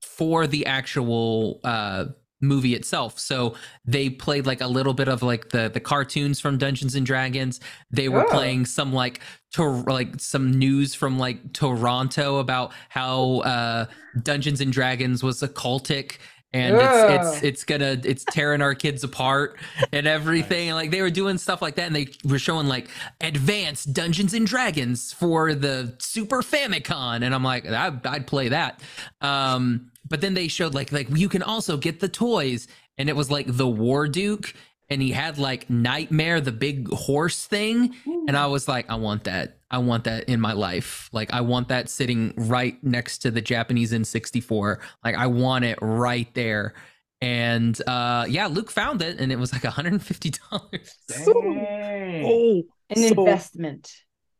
for 0.00 0.46
the 0.46 0.66
actual 0.66 1.60
uh 1.64 2.06
movie 2.44 2.74
itself. 2.74 3.20
So 3.20 3.54
they 3.84 4.10
played 4.10 4.46
like 4.46 4.60
a 4.60 4.66
little 4.66 4.94
bit 4.94 5.06
of 5.06 5.22
like 5.22 5.50
the 5.50 5.70
the 5.72 5.78
cartoons 5.78 6.40
from 6.40 6.58
Dungeons 6.58 6.96
and 6.96 7.06
Dragons. 7.06 7.60
They 7.92 8.08
were 8.08 8.26
Oh. 8.26 8.30
playing 8.30 8.66
some 8.66 8.92
like 8.92 9.20
to 9.52 9.62
like 9.64 10.18
some 10.18 10.50
news 10.50 10.94
from 10.94 11.18
like 11.18 11.52
Toronto 11.52 12.38
about 12.38 12.72
how 12.88 13.40
uh 13.40 13.84
Dungeons 14.20 14.60
and 14.60 14.72
Dragons 14.72 15.22
was 15.22 15.40
occultic 15.42 16.16
and 16.54 16.76
it's 16.76 17.34
it's 17.34 17.42
it's 17.42 17.64
gonna 17.64 17.98
it's 18.04 18.24
tearing 18.24 18.60
our 18.60 18.74
kids 18.74 19.04
apart 19.04 19.58
and 19.92 20.06
everything. 20.06 20.68
And 20.68 20.76
like 20.76 20.90
they 20.90 21.00
were 21.00 21.10
doing 21.10 21.38
stuff 21.38 21.62
like 21.62 21.76
that 21.76 21.86
and 21.86 21.96
they 21.96 22.08
were 22.24 22.38
showing 22.38 22.66
like 22.66 22.88
advanced 23.20 23.92
dungeons 23.92 24.34
and 24.34 24.46
dragons 24.46 25.12
for 25.12 25.54
the 25.54 25.94
super 25.98 26.42
famicom. 26.42 27.22
And 27.22 27.34
i'm 27.34 27.42
like 27.44 27.66
i'd, 27.66 28.06
I'd 28.06 28.26
play 28.26 28.48
that. 28.50 28.80
Um 29.20 29.90
but 30.08 30.20
then 30.20 30.34
they 30.34 30.48
showed 30.48 30.74
like 30.74 30.92
like 30.92 31.08
you 31.10 31.28
can 31.28 31.42
also 31.42 31.76
get 31.76 32.00
the 32.00 32.08
toys. 32.08 32.68
And 32.98 33.08
it 33.08 33.16
was 33.16 33.30
like 33.30 33.46
the 33.46 33.66
Warduke 33.66 34.52
and 34.90 35.00
he 35.00 35.12
had 35.12 35.38
like 35.38 35.70
nightmare 35.70 36.42
the 36.42 36.52
big 36.52 36.88
horse 36.92 37.46
thing. 37.46 37.94
And 38.06 38.36
i 38.36 38.46
was 38.46 38.68
like 38.68 38.90
i 38.90 38.94
want 38.96 39.24
that 39.24 39.56
i 39.72 39.78
want 39.78 40.04
that 40.04 40.24
in 40.28 40.40
my 40.40 40.52
life 40.52 41.08
like 41.12 41.32
i 41.32 41.40
want 41.40 41.68
that 41.68 41.88
sitting 41.88 42.32
right 42.36 42.82
next 42.84 43.18
to 43.18 43.30
the 43.30 43.40
japanese 43.40 43.92
n64 43.92 44.78
like 45.04 45.14
i 45.16 45.26
want 45.26 45.64
it 45.64 45.78
right 45.82 46.32
there 46.34 46.74
and 47.20 47.80
uh 47.88 48.24
yeah 48.28 48.46
luke 48.46 48.70
found 48.70 49.00
it 49.02 49.18
and 49.18 49.32
it 49.32 49.36
was 49.38 49.52
like 49.52 49.64
150 49.64 50.30
dollars 50.50 50.96
Dang. 51.08 52.22
Oh, 52.26 52.62
An 52.90 52.96
So- 52.96 53.08
investment. 53.24 53.90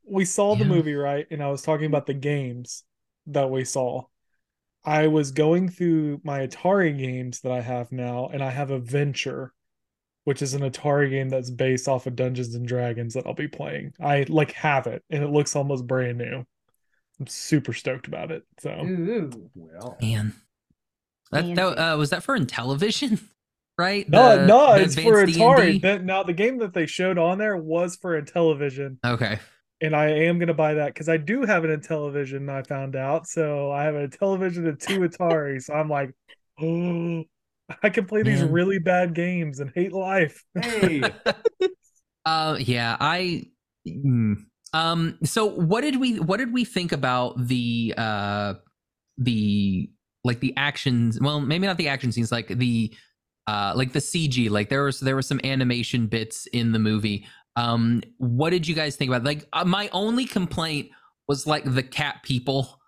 we 0.04 0.24
saw 0.24 0.54
the 0.56 0.64
Yeah. 0.64 0.70
movie, 0.70 0.94
right? 0.94 1.26
And 1.30 1.42
I 1.42 1.48
was 1.48 1.62
talking 1.62 1.86
about 1.86 2.06
the 2.06 2.14
games 2.14 2.82
that 3.28 3.48
we 3.50 3.64
saw. 3.64 4.02
I 4.84 5.06
was 5.06 5.30
going 5.30 5.68
through 5.68 6.20
my 6.24 6.46
Atari 6.46 6.98
games 6.98 7.40
that 7.42 7.52
I 7.52 7.60
have 7.60 7.92
now, 7.92 8.28
and 8.32 8.42
I 8.42 8.50
have 8.50 8.70
a 8.72 8.80
Venture, 8.80 9.52
which 10.24 10.42
is 10.42 10.54
an 10.54 10.62
Atari 10.62 11.10
game 11.10 11.28
that's 11.28 11.50
based 11.50 11.88
off 11.88 12.06
of 12.06 12.16
Dungeons 12.16 12.54
and 12.54 12.66
Dragons 12.66 13.14
that 13.14 13.26
I'll 13.26 13.34
be 13.34 13.48
playing. 13.48 13.92
I 14.00 14.24
like 14.28 14.52
have 14.52 14.86
it, 14.86 15.02
and 15.10 15.22
it 15.22 15.30
looks 15.30 15.56
almost 15.56 15.86
brand 15.86 16.18
new. 16.18 16.44
I'm 17.20 17.26
super 17.26 17.72
stoked 17.72 18.06
about 18.06 18.30
it. 18.30 18.42
So 18.60 18.70
Ooh. 18.70 19.50
Well, 19.54 19.96
man 20.00 20.34
that, 21.30 21.54
that 21.54 21.78
uh 21.78 21.96
was 21.96 22.10
that 22.10 22.22
for 22.22 22.36
in 22.36 22.46
television 22.46 23.18
right 23.78 24.08
no, 24.08 24.36
The- 24.36 24.46
no, 24.46 24.74
the 24.74 24.82
it's 24.82 24.94
for 24.94 25.20
advanced 25.20 25.38
Atari. 25.40 25.66
D&D? 25.72 25.78
That 25.80 26.04
now 26.04 26.22
the 26.22 26.32
game 26.32 26.58
that 26.58 26.74
they 26.74 26.86
showed 26.86 27.18
on 27.18 27.38
there 27.38 27.56
was 27.56 27.96
for 27.96 28.20
Intellivision. 28.20 28.98
okay 29.04 29.38
and 29.80 29.96
I 29.96 30.10
am 30.10 30.38
gonna 30.38 30.54
buy 30.54 30.74
that 30.74 30.94
because 30.94 31.08
I 31.08 31.16
do 31.16 31.42
have 31.42 31.64
an 31.64 31.70
Intellivision. 31.78 32.48
I 32.48 32.62
found 32.62 32.94
out, 32.94 33.26
so 33.26 33.72
I 33.72 33.82
have 33.84 33.96
a 33.96 34.06
television 34.08 34.66
and 34.68 34.78
two 34.80 35.00
Atari. 35.08 35.60
So 35.60 35.74
I'm 35.74 35.88
like, 35.88 36.12
oh, 36.62 37.24
I 37.82 37.90
can 37.90 38.06
play 38.06 38.22
these 38.22 38.40
Man. 38.40 38.52
really 38.52 38.78
bad 38.78 39.14
games 39.14 39.60
and 39.60 39.70
hate 39.74 39.92
life. 39.92 40.42
hey, 40.62 41.02
Uh, 42.24 42.56
yeah, 42.60 42.96
I. 43.00 43.46
mm. 43.88 44.36
Um. 44.72 45.18
So, 45.24 45.46
what 45.46 45.80
did 45.82 45.96
we 46.00 46.18
what 46.20 46.36
did 46.38 46.52
we 46.52 46.64
think 46.64 46.92
about 46.92 47.34
the 47.46 47.92
uh 47.98 48.54
the 49.18 49.90
like 50.24 50.40
the 50.40 50.54
actions? 50.56 51.18
Well, 51.20 51.40
maybe 51.40 51.66
not 51.66 51.76
the 51.78 51.88
action 51.88 52.12
scenes, 52.12 52.30
like 52.32 52.46
the 52.48 52.94
uh 53.48 53.72
like 53.74 53.92
the 53.92 53.98
CG. 53.98 54.48
Like 54.50 54.68
there 54.68 54.84
was 54.84 55.00
there 55.00 55.16
was 55.16 55.26
some 55.26 55.40
animation 55.44 56.06
bits 56.06 56.46
in 56.46 56.72
the 56.72 56.78
movie. 56.78 57.26
Um, 57.56 58.02
what 58.18 58.50
did 58.50 58.66
you 58.68 58.74
guys 58.74 58.96
think 58.96 59.10
about? 59.10 59.24
Like 59.24 59.46
uh, 59.52 59.64
my 59.64 59.90
only 59.92 60.24
complaint 60.24 60.90
was 61.28 61.46
like 61.46 61.64
the 61.64 61.82
cat 61.82 62.22
people 62.22 62.80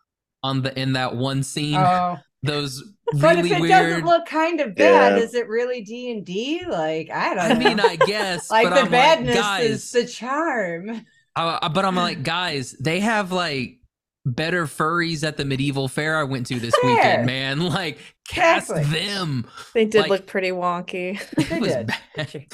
on 0.43 0.63
the 0.63 0.79
in 0.81 0.93
that 0.93 1.17
one 1.17 1.43
scene. 1.43 1.75
Oh. 1.77 2.19
Those 2.45 2.83
But 3.13 3.37
really 3.37 3.51
if 3.51 3.57
it 3.59 3.61
weird. 3.61 3.71
doesn't 3.71 4.05
look 4.07 4.27
kind 4.27 4.61
of 4.61 4.75
bad, 4.75 5.17
Yeah. 5.19 5.23
is 5.25 5.35
it 5.35 5.49
really 5.49 5.83
D 5.83 6.11
and 6.11 6.25
D? 6.25 6.63
Like 6.69 7.11
I 7.11 7.35
don't 7.35 7.39
I 7.39 7.49
know. 7.55 7.59
mean, 7.69 7.81
I 7.81 7.97
guess, 7.97 8.51
like 8.51 8.69
but 8.69 8.75
the 8.75 8.81
I'm 8.83 8.91
badness 8.91 9.37
like, 9.37 9.45
guys, 9.45 9.71
is 9.71 9.91
the 9.93 10.07
charm. 10.07 11.07
Uh, 11.37 11.69
but 11.69 11.85
I'm 11.85 11.97
like, 11.97 12.23
guys, 12.23 12.77
they 12.79 13.01
have 13.01 13.33
like 13.33 13.81
better 14.25 14.67
furries 14.67 15.25
at 15.27 15.37
the 15.37 15.45
medieval 15.45 15.89
fair 15.89 16.17
I 16.17 16.23
went 16.23 16.47
to 16.47 16.61
this 16.61 16.73
Fair. 16.81 16.95
weekend, 16.95 17.27
man. 17.27 17.59
Like, 17.61 17.99
cast 18.29 18.71
Exactly. 18.71 19.01
them. 19.01 19.47
They 19.75 19.85
did 19.85 20.03
Like- 20.03 20.11
look 20.11 20.27
pretty 20.29 20.51
wonky. 20.51 21.21
It 21.37 21.61
was 21.61 21.75
bad. 22.17 22.47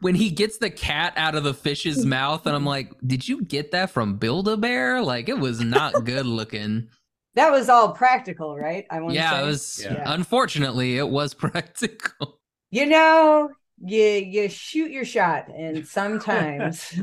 When 0.00 0.14
he 0.14 0.30
gets 0.30 0.56
the 0.56 0.70
cat 0.70 1.12
out 1.18 1.34
of 1.34 1.44
the 1.44 1.52
fish's 1.52 2.06
mouth, 2.06 2.46
and 2.46 2.56
I'm 2.56 2.64
like, 2.64 2.90
did 3.06 3.28
you 3.28 3.42
get 3.44 3.72
that 3.72 3.90
from 3.90 4.16
Build 4.16 4.48
a 4.48 4.56
Bear? 4.56 5.02
Like, 5.02 5.28
it 5.28 5.38
was 5.38 5.60
not 5.60 6.04
good 6.06 6.24
looking. 6.24 6.88
That 7.34 7.50
was 7.50 7.68
all 7.68 7.92
practical, 7.92 8.56
right? 8.56 8.84
I 8.90 9.00
want 9.00 9.14
yeah, 9.14 9.30
say. 9.30 9.42
it 9.42 9.46
was. 9.46 9.84
Yeah. 9.84 10.02
Unfortunately, 10.06 10.98
it 10.98 11.08
was 11.08 11.34
practical. 11.34 12.40
You 12.70 12.86
know, 12.86 13.50
you 13.84 14.02
you 14.02 14.48
shoot 14.48 14.90
your 14.90 15.04
shot, 15.04 15.48
and 15.48 15.86
sometimes 15.98 17.00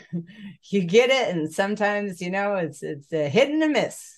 you 0.70 0.84
get 0.84 1.10
it, 1.10 1.34
and 1.34 1.52
sometimes 1.52 2.20
you 2.20 2.30
know 2.30 2.56
it's 2.56 2.82
it's 2.82 3.12
a 3.12 3.28
hit 3.28 3.50
and 3.50 3.62
a 3.62 3.68
miss. 3.68 4.14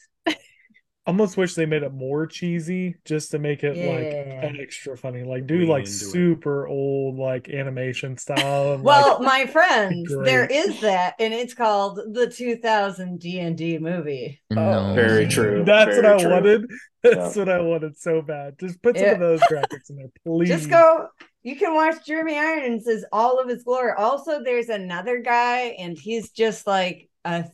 Almost 1.07 1.37
wish 1.37 1.55
they 1.55 1.67
made 1.67 1.83
it 1.83 1.93
more 1.93 2.27
cheesy 2.27 2.97
just 3.05 3.31
to 3.33 3.39
make 3.39 3.63
it 3.63 3.77
Yeah. 3.77 4.41
like 4.51 4.59
extra 4.59 4.97
funny. 4.97 5.23
Like 5.23 5.47
do 5.47 5.59
Lean 5.59 5.69
like 5.69 5.81
into 5.85 5.91
it. 5.91 5.93
super 5.93 6.67
old 6.67 7.19
like 7.19 7.51
animation 7.51 8.17
style. 8.17 8.75
And, 8.75 8.83
Well, 8.83 9.19
like, 9.21 9.21
my 9.21 9.47
friends, 9.53 10.09
great. 10.15 10.25
there 10.25 10.47
is 10.47 10.81
that, 10.81 11.15
and 11.21 11.35
it's 11.35 11.53
called 11.53 12.01
the 12.15 12.27
2000 12.31 13.21
D 13.21 13.39
and 13.41 13.57
D 13.57 13.77
movie. 13.79 14.41
No. 14.51 14.93
Oh, 14.93 14.95
very 14.95 15.29
true. 15.29 15.63
that's 15.65 15.95
what 15.97 16.05
Very 16.05 16.15
I 16.15 16.19
true. 16.23 16.31
wanted. 16.31 16.71
That's 17.03 17.37
what 17.37 17.51
I 17.51 17.61
wanted 17.61 17.99
so 17.99 18.23
bad. 18.23 18.59
Just 18.59 18.81
put 18.83 18.97
some 18.97 19.05
Yeah. 19.05 19.13
of 19.13 19.21
those 19.21 19.41
graphics 19.41 19.91
in 19.91 19.97
there, 19.97 20.07
please. 20.27 20.49
Just 20.49 20.71
go. 20.71 21.09
You 21.43 21.55
can 21.57 21.75
watch 21.75 22.07
Jeremy 22.07 22.39
Irons 22.39 22.89
as 22.89 23.05
all 23.13 23.39
of 23.39 23.47
his 23.51 23.63
glory. 23.65 23.93
Also, 23.99 24.43
there's 24.43 24.71
another 24.71 25.19
guy, 25.21 25.77
and 25.79 25.99
he's 25.99 26.31
just 26.31 26.67
like 26.67 27.11
a 27.27 27.45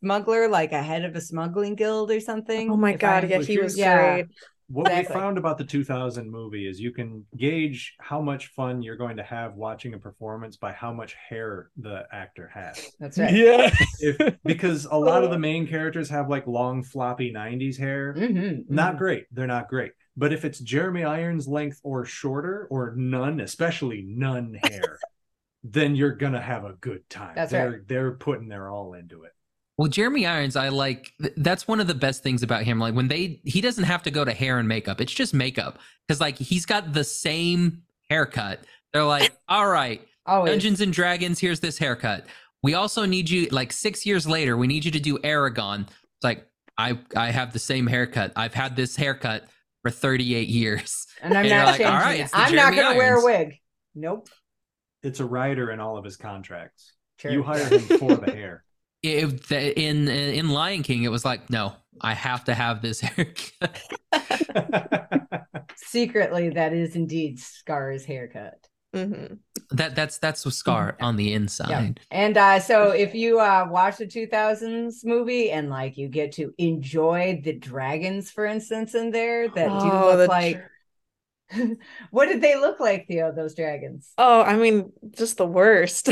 smuggler, 0.00 0.48
like 0.48 0.72
a 0.72 0.82
head 0.82 1.04
of 1.04 1.14
a 1.16 1.20
smuggling 1.20 1.74
guild 1.74 2.10
or 2.10 2.20
something. 2.20 2.70
Oh 2.70 2.76
my 2.76 2.92
god, 2.94 3.24
I- 3.24 3.28
yeah, 3.28 3.38
he 3.42 3.58
was 3.58 3.76
Yeah. 3.76 4.22
great. 4.22 4.26
what 4.70 4.92
Exactly. 4.92 5.14
we 5.16 5.20
found 5.20 5.38
about 5.38 5.56
the 5.58 5.64
2000 5.64 6.30
movie 6.30 6.68
is 6.68 6.78
you 6.78 6.92
can 6.92 7.24
gauge 7.36 7.94
how 8.00 8.20
much 8.20 8.48
fun 8.48 8.82
you're 8.82 8.96
going 8.96 9.16
to 9.16 9.22
have 9.22 9.54
watching 9.54 9.94
a 9.94 9.98
performance 9.98 10.58
by 10.58 10.72
how 10.72 10.92
much 10.92 11.14
hair 11.14 11.70
the 11.78 12.06
actor 12.12 12.48
has. 12.52 12.90
That's 13.00 13.18
right. 13.18 13.32
Yeah. 13.34 13.70
If 14.00 14.36
because 14.44 14.84
a 14.84 14.96
lot 14.98 15.24
of 15.24 15.30
the 15.30 15.38
main 15.38 15.66
characters 15.66 16.10
have 16.10 16.28
like 16.28 16.46
long 16.46 16.82
floppy 16.82 17.32
90s 17.32 17.78
hair. 17.78 18.14
Mhm, 18.14 18.68
Not 18.68 18.96
mhm. 18.96 18.98
great. 18.98 19.24
They're 19.32 19.46
not 19.46 19.68
great. 19.68 19.92
But 20.18 20.32
if 20.34 20.44
it's 20.44 20.58
Jeremy 20.58 21.04
Irons 21.04 21.48
length 21.48 21.80
or 21.82 22.04
shorter 22.04 22.66
or 22.70 22.94
none, 22.96 23.40
especially 23.40 24.02
none 24.06 24.52
hair, 24.62 24.98
then 25.64 25.96
you're 25.96 26.14
gonna 26.16 26.40
have 26.42 26.64
a 26.64 26.74
good 26.74 27.08
time. 27.08 27.32
That's 27.34 27.52
they're 27.52 27.70
right. 27.70 27.88
they're 27.88 28.12
putting 28.12 28.48
their 28.48 28.68
all 28.70 28.94
into 28.94 29.22
it. 29.24 29.32
Well, 29.78 29.88
Jeremy 29.88 30.26
Irons, 30.26 30.56
I 30.56 30.68
like. 30.70 31.12
th- 31.22 31.32
That's 31.36 31.66
one 31.68 31.78
of 31.80 31.86
the 31.86 31.94
best 31.94 32.22
things 32.22 32.42
about 32.42 32.64
him. 32.64 32.78
Like 32.80 32.94
when 32.94 33.08
they, 33.08 33.40
he 33.44 33.60
doesn't 33.60 33.84
have 33.84 34.02
to 34.02 34.10
go 34.10 34.24
to 34.24 34.32
hair 34.32 34.58
and 34.58 34.68
makeup. 34.68 35.00
It's 35.00 35.12
just 35.12 35.32
makeup 35.32 35.78
because 36.06 36.20
like 36.20 36.36
he's 36.36 36.66
got 36.66 36.92
the 36.92 37.04
same 37.04 37.82
haircut. 38.10 38.64
They're 38.92 39.04
like, 39.04 39.32
all 39.48 39.68
right, 39.68 40.06
Always. 40.26 40.50
Dungeons 40.50 40.80
and 40.80 40.92
Dragons. 40.92 41.38
Here's 41.38 41.60
this 41.60 41.78
haircut. 41.78 42.26
We 42.62 42.74
also 42.74 43.04
need 43.04 43.30
you. 43.30 43.46
Like 43.50 43.72
six 43.72 44.04
years 44.04 44.26
later, 44.26 44.56
we 44.56 44.66
need 44.66 44.84
you 44.84 44.90
to 44.90 45.00
do 45.00 45.16
Eragon. 45.18 45.82
It's 45.82 46.24
like, 46.24 46.44
I 46.76 46.98
I 47.14 47.30
have 47.30 47.52
the 47.52 47.58
same 47.60 47.86
haircut. 47.86 48.32
I've 48.34 48.54
had 48.54 48.74
this 48.76 48.96
haircut 48.96 49.44
for 49.82 49.90
38 49.90 50.48
years. 50.48 51.06
And 51.22 51.34
I'm 51.36 51.46
And 51.46 51.50
not 51.50 51.66
like, 51.66 51.76
changing 51.78 51.86
all 51.94 52.00
right, 52.00 52.20
it. 52.20 52.22
it's 52.22 52.30
the 52.30 52.38
I'm 52.38 52.54
not 52.54 52.74
going 52.76 52.92
to 52.92 52.96
wear 52.96 53.16
a 53.16 53.24
wig. 53.24 53.58
Nope. 53.96 54.28
It's 55.02 55.18
a 55.18 55.24
rider 55.24 55.72
in 55.72 55.80
all 55.80 55.96
of 55.98 56.04
his 56.04 56.16
contracts. 56.16 56.92
Sure. 57.18 57.32
You 57.32 57.42
hire 57.42 57.66
him 57.68 57.80
for 57.80 58.14
the 58.16 58.30
hair. 58.30 58.62
It, 59.02 59.46
the- 59.48 59.78
in 59.78 60.08
in 60.08 60.48
Lion 60.50 60.82
King, 60.82 61.04
it 61.04 61.10
was 61.10 61.24
like, 61.24 61.50
no, 61.50 61.74
I 62.00 62.14
have 62.14 62.44
to 62.44 62.54
have 62.54 62.82
this 62.82 63.00
haircut. 63.00 63.80
Secretly, 65.76 66.50
that 66.50 66.72
is 66.72 66.96
indeed 66.96 67.38
Scar's 67.38 68.04
haircut. 68.04 68.68
hmm 68.94 69.34
That 69.70 69.94
that's 69.94 70.18
that's 70.18 70.44
with 70.44 70.54
Scar 70.54 70.96
on 71.00 71.16
the 71.16 71.32
inside. 71.32 72.00
And 72.10 72.36
uh, 72.38 72.58
so 72.60 72.90
if 72.90 73.14
you 73.14 73.38
uh, 73.38 73.66
watch 73.70 73.98
the 73.98 74.06
2000s 74.06 75.04
movie 75.04 75.50
and 75.50 75.68
like 75.68 75.98
you 75.98 76.08
get 76.08 76.32
to 76.32 76.54
enjoy 76.58 77.40
the 77.44 77.52
dragons, 77.52 78.30
for 78.30 78.46
instance, 78.46 78.94
in 78.94 79.10
there 79.10 79.48
that 79.50 79.78
do 79.78 79.90
Oh, 79.90 80.06
look 80.06 80.20
the 80.22 80.28
like, 80.28 80.70
what 82.10 82.26
did 82.26 82.40
they 82.42 82.56
look 82.56 82.80
like, 82.80 83.06
Theo, 83.08 83.32
those 83.32 83.54
dragons? 83.54 84.16
Oh, 84.16 84.42
I 84.42 84.56
mean, 84.56 84.92
just 85.16 85.36
the 85.36 85.46
worst. 85.46 86.08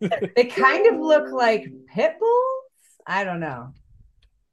They 0.00 0.44
kind 0.44 0.86
of 0.92 1.00
look 1.00 1.30
like 1.32 1.66
pit 1.94 2.16
bulls. 2.18 2.64
I 3.06 3.24
don't 3.24 3.40
know. 3.40 3.72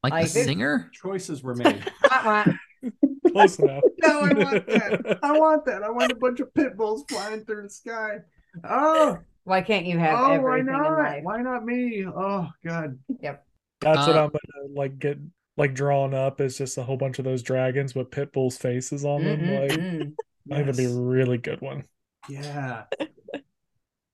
Like, 0.03 0.13
Like 0.13 0.23
the 0.25 0.29
singer. 0.29 0.89
Choices 0.93 1.43
were 1.43 1.55
made. 1.55 1.83
Wah, 2.09 2.21
wah. 2.25 2.91
Close 3.31 3.59
enough. 3.59 3.83
No, 4.03 4.21
I 4.21 4.33
want 4.33 4.67
that. 4.67 5.19
I 5.23 5.31
want 5.39 5.65
that. 5.65 5.83
I 5.83 5.89
want 5.89 6.11
a 6.11 6.15
bunch 6.15 6.39
of 6.39 6.53
pit 6.53 6.75
bulls 6.75 7.05
flying 7.07 7.45
through 7.45 7.63
the 7.63 7.69
sky. 7.69 8.17
Oh, 8.63 9.19
Why 9.43 9.61
can't 9.61 9.85
you 9.85 9.97
have 9.99 10.19
oh, 10.19 10.41
why 10.41 10.59
everything 10.59 10.67
in 10.67 10.73
not? 10.73 10.97
life? 10.99 11.23
Why 11.23 11.41
not 11.41 11.63
me? 11.65 12.05
Oh 12.07 12.49
God. 12.65 12.97
Yep. 13.21 13.45
That's 13.81 14.07
what 14.07 14.15
Uh, 14.17 14.23
I'm 14.25 14.29
gonna 14.31 14.73
like 14.75 14.99
get 14.99 15.17
like 15.57 15.73
drawn 15.75 16.13
up 16.13 16.41
is 16.41 16.57
just 16.57 16.77
a 16.77 16.83
whole 16.83 16.97
bunch 16.97 17.19
of 17.19 17.25
those 17.25 17.43
dragons 17.43 17.93
with 17.95 18.11
pit 18.11 18.33
bulls' 18.33 18.57
faces 18.57 19.05
on 19.05 19.23
them. 19.23 19.39
Mm, 19.41 19.61
Like 19.61 19.79
mm, 19.79 20.01
mm. 20.01 20.13
I 20.51 20.55
think 20.55 20.65
that'd 20.65 20.77
be 20.77 20.85
a 20.85 20.89
really 20.89 21.37
good 21.37 21.61
one. 21.61 21.85
Yeah. 22.27 22.83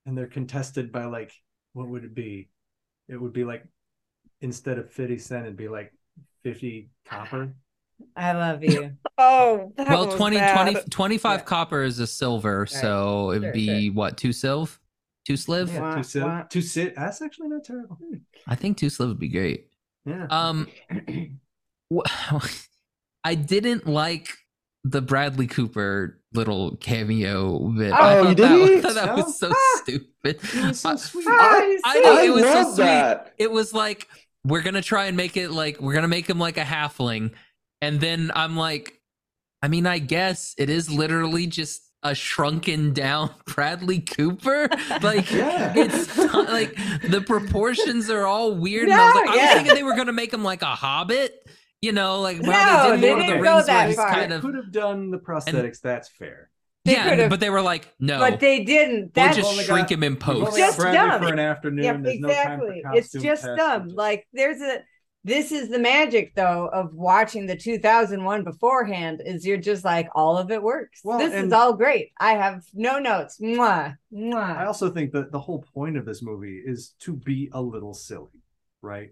And 0.07 0.17
they're 0.17 0.25
contested 0.25 0.91
by 0.91 1.05
like, 1.05 1.31
what 1.73 1.87
would 1.89 2.03
it 2.05 2.15
be? 2.15 2.49
It 3.09 3.21
would 3.21 3.33
be 3.33 3.43
like 3.43 3.63
instead 4.41 4.79
of 4.79 4.91
50 4.91 5.17
cent, 5.19 5.45
it'd 5.45 5.57
be 5.57 5.67
like 5.67 5.93
50 6.43 6.89
copper. 7.05 7.53
I 8.15 8.31
love 8.31 8.63
you. 8.63 8.91
oh, 9.17 9.73
that 9.75 9.89
well, 9.89 10.05
was 10.05 10.15
20, 10.15 10.37
bad. 10.37 10.71
20 10.71 10.89
25 10.89 11.39
Yeah. 11.39 11.43
copper 11.43 11.83
is 11.83 11.99
a 11.99 12.07
silver, 12.07 12.65
so 12.65 13.31
it'd 13.31 13.43
Sure, 13.43 13.53
be 13.53 13.89
what 13.89 14.17
two 14.17 14.29
silv, 14.29 14.77
two 15.25 15.33
sliv. 15.33 15.67
Yeah. 15.67 15.81
Wah, 15.81 15.95
to 15.95 16.03
sit, 16.03 16.23
wah. 16.23 16.43
to 16.43 16.61
sit. 16.61 16.95
That's 16.95 17.21
actually 17.21 17.49
not 17.49 17.63
terrible. 17.63 17.97
I 18.47 18.55
think 18.55 18.77
two 18.77 18.87
sliv 18.87 19.09
would 19.09 19.19
be 19.19 19.29
great. 19.29 19.67
Yeah. 20.05 20.27
Um, 20.29 20.67
I 23.23 23.35
didn't 23.35 23.87
like 23.87 24.29
the 24.83 25.01
Bradley 25.01 25.47
Cooper 25.47 26.16
little 26.33 26.75
cameo 26.77 27.59
bit. 27.69 27.91
I 27.93 28.17
Oh, 28.17 28.29
you 28.29 28.35
thought 28.35 28.37
that, 28.37 28.51
was- 28.59 28.69
didn't? 28.69 28.81
thought 28.81 28.93
that 28.95 29.05
No? 29.17 29.23
was 29.23 29.39
so 29.39 29.51
Ah. 29.55 29.79
stupid. 29.81 30.39
It 30.43 30.67
was 30.67 30.79
so 30.79 30.89
I- 30.89 30.95
sweet. 30.95 31.25
I, 31.27 31.77
I 31.85 31.99
know 32.01 32.17
it 32.21 32.33
was 32.33 32.43
so 32.43 32.53
love 32.53 32.75
sweet. 32.75 32.83
that. 32.85 33.33
It 33.37 33.51
was 33.51 33.73
like 33.73 34.07
we're 34.43 34.61
gonna 34.61 34.81
try 34.81 35.05
and 35.05 35.17
make 35.17 35.37
it 35.37 35.51
like 35.51 35.79
we're 35.81 35.93
gonna 35.93 36.07
make 36.07 36.29
him 36.29 36.39
like 36.39 36.57
a 36.57 36.63
halfling, 36.63 37.31
and 37.81 37.99
then 37.99 38.31
I'm 38.35 38.55
like, 38.57 38.93
I 39.61 39.67
mean, 39.67 39.85
I 39.87 39.99
guess 39.99 40.53
it 40.57 40.69
is 40.69 40.89
literally 40.91 41.47
just 41.47 41.83
a 42.03 42.13
shrunken 42.13 42.93
down 42.93 43.31
Bradley 43.47 43.99
Cooper. 44.01 44.69
Like 45.01 45.31
Yeah. 45.31 45.73
it's 45.75 46.13
t- 46.15 46.21
like 46.27 46.75
the 47.03 47.21
proportions 47.25 48.09
are 48.09 48.25
all 48.25 48.53
weird. 48.55 48.83
and 48.89 48.93
I 48.93 49.05
was 49.05 49.15
No, 49.15 49.21
like, 49.21 49.29
I 49.29 49.35
yeah. 49.35 49.45
was 49.45 49.53
thinking 49.55 49.75
they 49.75 49.83
were 49.83 49.95
gonna 49.95 50.13
make 50.13 50.33
him 50.33 50.43
like 50.43 50.61
a 50.61 50.65
hobbit. 50.75 51.47
You 51.87 51.93
know, 51.93 52.19
like 52.21 52.39
No, 52.41 52.51
how 52.51 52.89
they 52.91 52.95
they 52.97 53.01
did 53.01 53.07
Lord 53.07 53.19
of 53.21 53.25
the 53.27 53.31
didn't 53.33 53.43
go 53.43 53.61
that 53.63 53.95
far. 53.95 54.09
kind 54.09 54.33
of 54.33 54.41
could 54.41 54.55
have 54.55 54.71
done 54.71 55.09
the 55.09 55.17
prosthetics. 55.19 55.79
that's 55.81 56.09
fair. 56.09 56.49
They 56.83 56.93
yeah, 56.93 57.09
could've- 57.09 57.29
but 57.29 57.39
they 57.39 57.49
were 57.49 57.61
like, 57.61 57.93
no, 57.99 58.19
but 58.19 58.39
they 58.39 58.63
didn't. 58.63 59.11
we'll 59.15 59.33
just 59.33 59.49
only 59.51 59.63
shrink 59.63 59.87
got- 59.87 59.91
him 59.91 60.03
in 60.03 60.15
post. 60.17 60.57
Just 60.57 60.77
dumb. 60.79 61.21
for 61.21 61.27
an 61.33 61.39
afternoon. 61.39 61.83
Yep, 61.85 62.03
There's 62.03 62.19
no 62.19 62.27
time 62.27 62.37
exactly. 62.37 62.81
for 62.83 62.93
it's 62.95 63.11
just 63.11 63.23
tests. 63.43 63.47
dumb. 63.57 63.83
Just- 63.85 63.95
Like 63.97 64.27
there's 64.33 64.61
a 64.61 64.79
this 65.23 65.51
is 65.51 65.67
the 65.69 65.79
magic 65.79 66.33
though 66.35 66.69
of 66.71 66.93
watching 66.93 67.45
the 67.47 67.55
2001 67.57 68.43
beforehand 68.45 69.21
is 69.25 69.45
you're 69.45 69.57
just 69.57 69.83
like 69.83 70.07
all 70.15 70.37
of 70.37 70.51
it 70.51 70.61
works. 70.63 71.01
Well, 71.03 71.17
this 71.19 71.33
is 71.33 71.51
all 71.51 71.73
great. 71.73 72.11
I 72.17 72.33
have 72.33 72.63
no 72.73 72.99
notes. 72.99 73.37
Mwah, 73.41 73.95
I 74.33 74.65
also 74.65 74.89
think 74.89 75.11
that 75.13 75.31
the 75.33 75.39
whole 75.39 75.65
point 75.73 75.97
of 75.97 76.05
this 76.05 76.21
movie 76.21 76.61
is 76.65 76.93
to 77.01 77.13
be 77.13 77.49
a 77.53 77.61
little 77.61 77.93
silly, 77.93 78.41
right? 78.81 79.09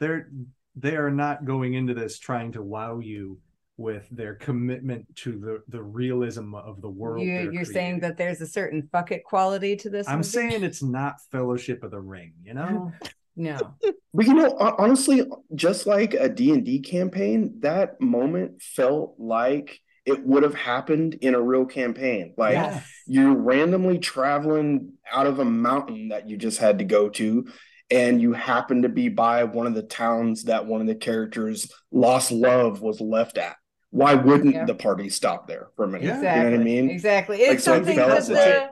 They're 0.00 0.28
they 0.76 0.96
are 0.96 1.10
not 1.10 1.44
going 1.44 1.74
into 1.74 1.94
this 1.94 2.18
trying 2.18 2.52
to 2.52 2.62
wow 2.62 2.98
you 2.98 3.38
with 3.76 4.06
their 4.10 4.34
commitment 4.34 5.04
to 5.16 5.38
the 5.38 5.62
the 5.68 5.82
realism 5.82 6.54
of 6.54 6.80
the 6.82 6.88
world. 6.88 7.24
You, 7.24 7.34
they're 7.34 7.52
you're 7.52 7.64
saying 7.64 8.00
that 8.00 8.16
there's 8.16 8.40
a 8.40 8.46
certain 8.46 8.88
fuck 8.92 9.12
it 9.12 9.24
quality 9.24 9.76
to 9.76 9.90
this. 9.90 10.08
I'm 10.08 10.18
movie? 10.18 10.28
saying 10.28 10.62
it's 10.62 10.82
not 10.82 11.20
Fellowship 11.30 11.82
of 11.82 11.90
the 11.90 12.00
Ring, 12.00 12.34
you 12.44 12.54
know? 12.54 12.92
no. 13.36 13.74
But 14.14 14.26
you 14.26 14.34
know, 14.34 14.54
honestly, 14.78 15.22
just 15.54 15.86
like 15.86 16.14
a 16.14 16.28
D&D 16.28 16.80
campaign, 16.80 17.54
that 17.60 18.00
moment 18.00 18.60
felt 18.62 19.14
like 19.18 19.80
it 20.04 20.24
would 20.26 20.42
have 20.42 20.54
happened 20.54 21.14
in 21.14 21.34
a 21.34 21.40
real 21.40 21.64
campaign. 21.64 22.34
Like 22.36 22.54
Yes. 22.54 22.84
you're 23.06 23.34
randomly 23.34 23.98
traveling 23.98 24.92
out 25.10 25.26
of 25.26 25.38
a 25.38 25.44
mountain 25.44 26.08
that 26.08 26.28
you 26.28 26.36
just 26.36 26.58
had 26.58 26.78
to 26.80 26.84
go 26.84 27.08
to, 27.10 27.46
and 27.92 28.20
you 28.20 28.32
happen 28.32 28.82
to 28.82 28.88
be 28.88 29.08
by 29.08 29.44
one 29.44 29.66
of 29.66 29.74
the 29.74 29.82
towns 29.82 30.44
that 30.44 30.66
one 30.66 30.80
of 30.80 30.86
the 30.86 30.94
characters' 30.94 31.70
lost 31.90 32.32
love 32.32 32.80
was 32.80 33.00
left 33.00 33.38
at. 33.38 33.56
Why 33.90 34.14
wouldn't 34.14 34.54
Yeah. 34.54 34.64
the 34.64 34.74
party 34.74 35.10
stop 35.10 35.46
there 35.46 35.68
for 35.76 35.84
a 35.84 35.88
minute? 35.88 36.04
Yeah. 36.06 36.16
Exactly. 36.16 36.38
You 36.38 36.44
know 36.50 36.56
what 36.56 36.60
I 36.60 36.64
mean? 36.64 36.90
Exactly. 36.90 37.38
Like, 37.38 37.48
It's 37.56 37.64
so 37.64 37.74
something 37.74 37.96
felt 37.96 38.08
that 38.10 38.26
the, 38.26 38.34
like- 38.34 38.70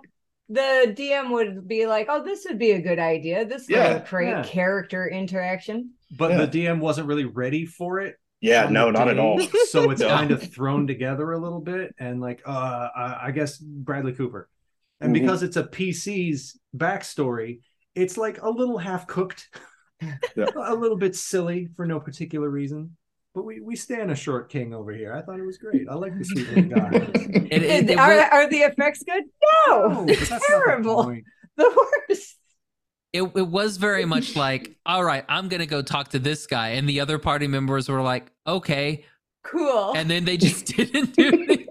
the 0.48 0.94
DM 0.96 1.30
would 1.30 1.68
be 1.68 1.86
like, 1.86 2.06
oh, 2.08 2.24
this 2.24 2.44
would 2.48 2.58
be 2.58 2.72
a 2.72 2.80
good 2.80 2.98
idea. 2.98 3.44
This 3.44 3.68
Yeah. 3.68 3.92
will 3.94 4.00
create 4.00 4.30
Yeah. 4.30 4.42
character 4.44 5.06
interaction. 5.08 5.90
But 6.18 6.30
Yeah. 6.32 6.38
the 6.38 6.48
DM 6.48 6.80
wasn't 6.80 7.06
really 7.06 7.26
ready 7.26 7.66
for 7.66 8.00
it. 8.00 8.16
Yeah, 8.40 8.70
no, 8.70 8.86
the 8.86 8.92
not 8.92 9.08
at 9.08 9.18
all. 9.18 9.38
So 9.68 9.90
it's 9.90 10.00
No. 10.00 10.08
kind 10.08 10.30
of 10.30 10.42
thrown 10.42 10.86
together 10.86 11.30
a 11.32 11.38
little 11.38 11.60
bit, 11.60 11.94
and 11.98 12.22
like, 12.22 12.40
uh, 12.46 12.88
I 12.96 13.18
I 13.24 13.30
guess 13.32 13.58
Bradley 13.58 14.14
Cooper, 14.14 14.48
and 14.98 15.10
Mhm. 15.14 15.20
because 15.20 15.42
it's 15.42 15.56
a 15.58 15.62
PC's 15.64 16.58
backstory, 16.74 17.60
it's 17.94 18.16
like 18.16 18.42
a 18.42 18.50
little 18.50 18.78
half 18.78 19.06
cooked, 19.06 19.48
Yeah. 20.36 20.46
a 20.56 20.74
little 20.74 20.96
bit 20.96 21.14
silly 21.16 21.68
for 21.76 21.86
no 21.86 22.00
particular 22.00 22.48
reason. 22.48 22.96
But 23.34 23.44
we 23.44 23.60
we 23.60 23.76
stand 23.76 24.10
a 24.10 24.16
short 24.16 24.50
king 24.50 24.74
over 24.74 24.92
here. 24.92 25.12
I 25.14 25.22
thought 25.22 25.38
it 25.38 25.46
was 25.46 25.58
great. 25.58 25.86
I 25.88 25.94
like 25.94 26.16
the 26.18 26.24
sweet 26.24 26.48
little 26.48 26.64
guy. 26.64 26.90
It- 27.50 27.62
it- 27.62 27.90
it 27.90 27.98
are, 27.98 28.12
are 28.12 28.48
the 28.48 28.58
effects 28.58 29.02
good? 29.04 29.24
No, 29.68 29.88
No, 29.88 30.04
but 30.06 30.18
that's 30.18 30.30
not 30.30 30.40
the 30.40 30.46
terrible. 30.48 31.16
The 31.56 31.86
worst. 32.08 32.36
it, 33.12 33.22
it 33.22 33.46
was 33.48 33.76
very 33.76 34.04
much 34.04 34.34
like, 34.36 34.76
all 34.86 35.04
right, 35.04 35.24
I'm 35.28 35.48
gonna 35.48 35.66
go 35.66 35.82
talk 35.82 36.08
to 36.10 36.18
this 36.18 36.46
guy, 36.46 36.70
and 36.70 36.88
the 36.88 37.00
other 37.00 37.18
party 37.18 37.46
members 37.48 37.88
were 37.88 38.00
like, 38.02 38.30
okay, 38.46 39.04
Cool. 39.44 39.92
and 39.96 40.08
then 40.10 40.24
they 40.24 40.36
just 40.36 40.66
didn't 40.66 41.14
do 41.16 41.30
it. 41.48 41.66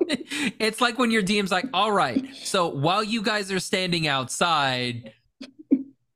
It's 0.60 0.80
like 0.82 0.98
when 1.00 1.12
your 1.12 1.24
DM's 1.24 1.52
like, 1.52 1.66
all 1.74 1.92
right, 1.92 2.26
so 2.36 2.68
while 2.68 3.04
you 3.04 3.22
guys 3.22 3.52
are 3.52 3.60
standing 3.60 4.08
outside, 4.08 5.14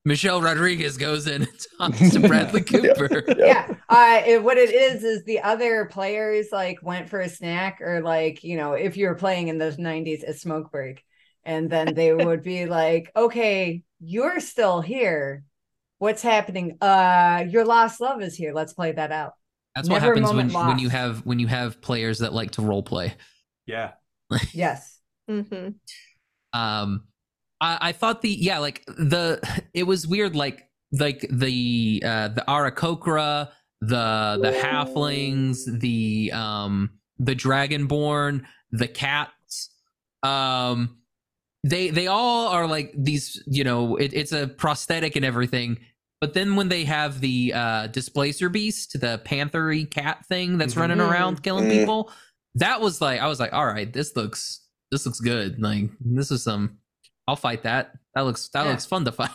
Michelle 0.05 0.41
Rodriguez 0.41 0.97
goes 0.97 1.27
in 1.27 1.43
and 1.43 1.51
talks 1.79 2.11
to 2.11 2.19
Bradley 2.27 2.63
Yeah. 2.69 2.93
Cooper. 2.93 3.23
yeah. 3.37 3.67
Uh, 3.89 4.21
it, 4.25 4.43
what 4.43 4.57
it 4.57 4.71
is 4.73 5.03
is 5.03 5.23
the 5.23 5.41
other 5.41 5.85
players 5.85 6.47
like 6.51 6.79
went 6.81 7.09
for 7.09 7.19
a 7.21 7.29
snack 7.29 7.79
or 7.81 8.01
like 8.01 8.43
you 8.43 8.57
know 8.57 8.73
if 8.73 8.97
you 8.97 9.07
were 9.07 9.15
playing 9.15 9.47
in 9.47 9.57
those 9.57 9.77
90s 9.77 10.23
a 10.23 10.33
smoke 10.33 10.71
break. 10.71 11.03
And 11.45 11.69
then 11.69 11.93
they 11.93 12.13
would 12.25 12.43
be 12.43 12.65
like 12.65 13.11
okay 13.15 13.83
you're 13.99 14.39
still 14.39 14.81
here. 14.81 15.43
What's 15.99 16.21
happening? 16.21 16.77
Uh 16.81 17.45
your 17.49 17.65
lost 17.65 18.01
love 18.01 18.21
is 18.21 18.35
here. 18.35 18.53
Let's 18.53 18.73
play 18.73 18.91
that 18.91 19.11
out. 19.11 19.33
That's 19.75 19.89
what 19.89 20.01
Never 20.01 20.13
a 20.13 20.17
happens 20.17 20.33
when, 20.33 20.51
moment 20.51 20.67
when 20.67 20.79
you 20.79 20.89
have 20.89 21.25
when 21.25 21.39
you 21.39 21.47
have 21.47 21.81
players 21.81 22.19
that 22.19 22.33
like 22.33 22.51
to 22.51 22.61
role 22.61 22.83
play. 22.83 23.15
Yeah, 23.65 23.91
yes. 24.51 24.99
Hmm 25.29 25.69
um 26.51 27.03
I, 27.63 27.77
I 27.89 27.91
thought 27.93 28.21
the 28.21 28.29
yeah 28.29 28.59
like 28.59 28.83
the 28.87 29.39
it 29.73 29.83
was 29.83 30.05
weird 30.07 30.35
like 30.35 30.69
like 30.91 31.25
the 31.31 32.03
uh 32.05 32.27
the 32.29 32.43
Aarakocra 32.47 33.49
the 33.81 34.39
the 34.41 34.51
halflings 34.51 35.57
the 35.79 36.31
um 36.33 36.91
the 37.19 37.35
dragonborn 37.35 38.43
the 38.71 38.87
cats 38.87 39.69
um 40.23 40.97
they 41.63 41.89
they 41.89 42.07
all 42.07 42.47
are 42.47 42.67
like 42.67 42.93
these 42.97 43.41
you 43.47 43.63
know 43.63 43.95
it, 43.97 44.13
it's 44.13 44.31
a 44.31 44.47
prosthetic 44.47 45.15
and 45.15 45.25
everything 45.25 45.77
but 46.21 46.33
then 46.33 46.55
when 46.55 46.69
they 46.69 46.83
have 46.85 47.19
the 47.21 47.51
uh 47.53 47.87
displacer 47.87 48.49
beast 48.49 48.99
the 48.99 49.19
panthery 49.25 49.85
cat 49.85 50.25
thing 50.27 50.57
that's 50.57 50.73
Mhm. 50.75 50.79
running 50.81 51.01
around 51.01 51.43
killing 51.43 51.65
Mm. 51.65 51.79
people 51.79 52.11
that 52.55 52.79
was 52.81 53.01
like 53.01 53.19
i 53.19 53.27
was 53.27 53.39
like 53.39 53.53
all 53.53 53.65
right 53.65 53.91
this 53.93 54.15
looks 54.15 54.61
this 54.91 55.05
looks 55.05 55.19
good 55.19 55.61
like 55.61 55.89
this 55.99 56.31
is 56.31 56.43
some 56.43 56.77
i'll 57.27 57.35
fight 57.35 57.63
that 57.63 57.93
that 58.15 58.21
looks 58.21 58.49
that 58.49 58.63
Yeah. 58.65 58.71
looks 58.71 58.85
fun 58.85 59.05
to 59.05 59.11
fight 59.21 59.29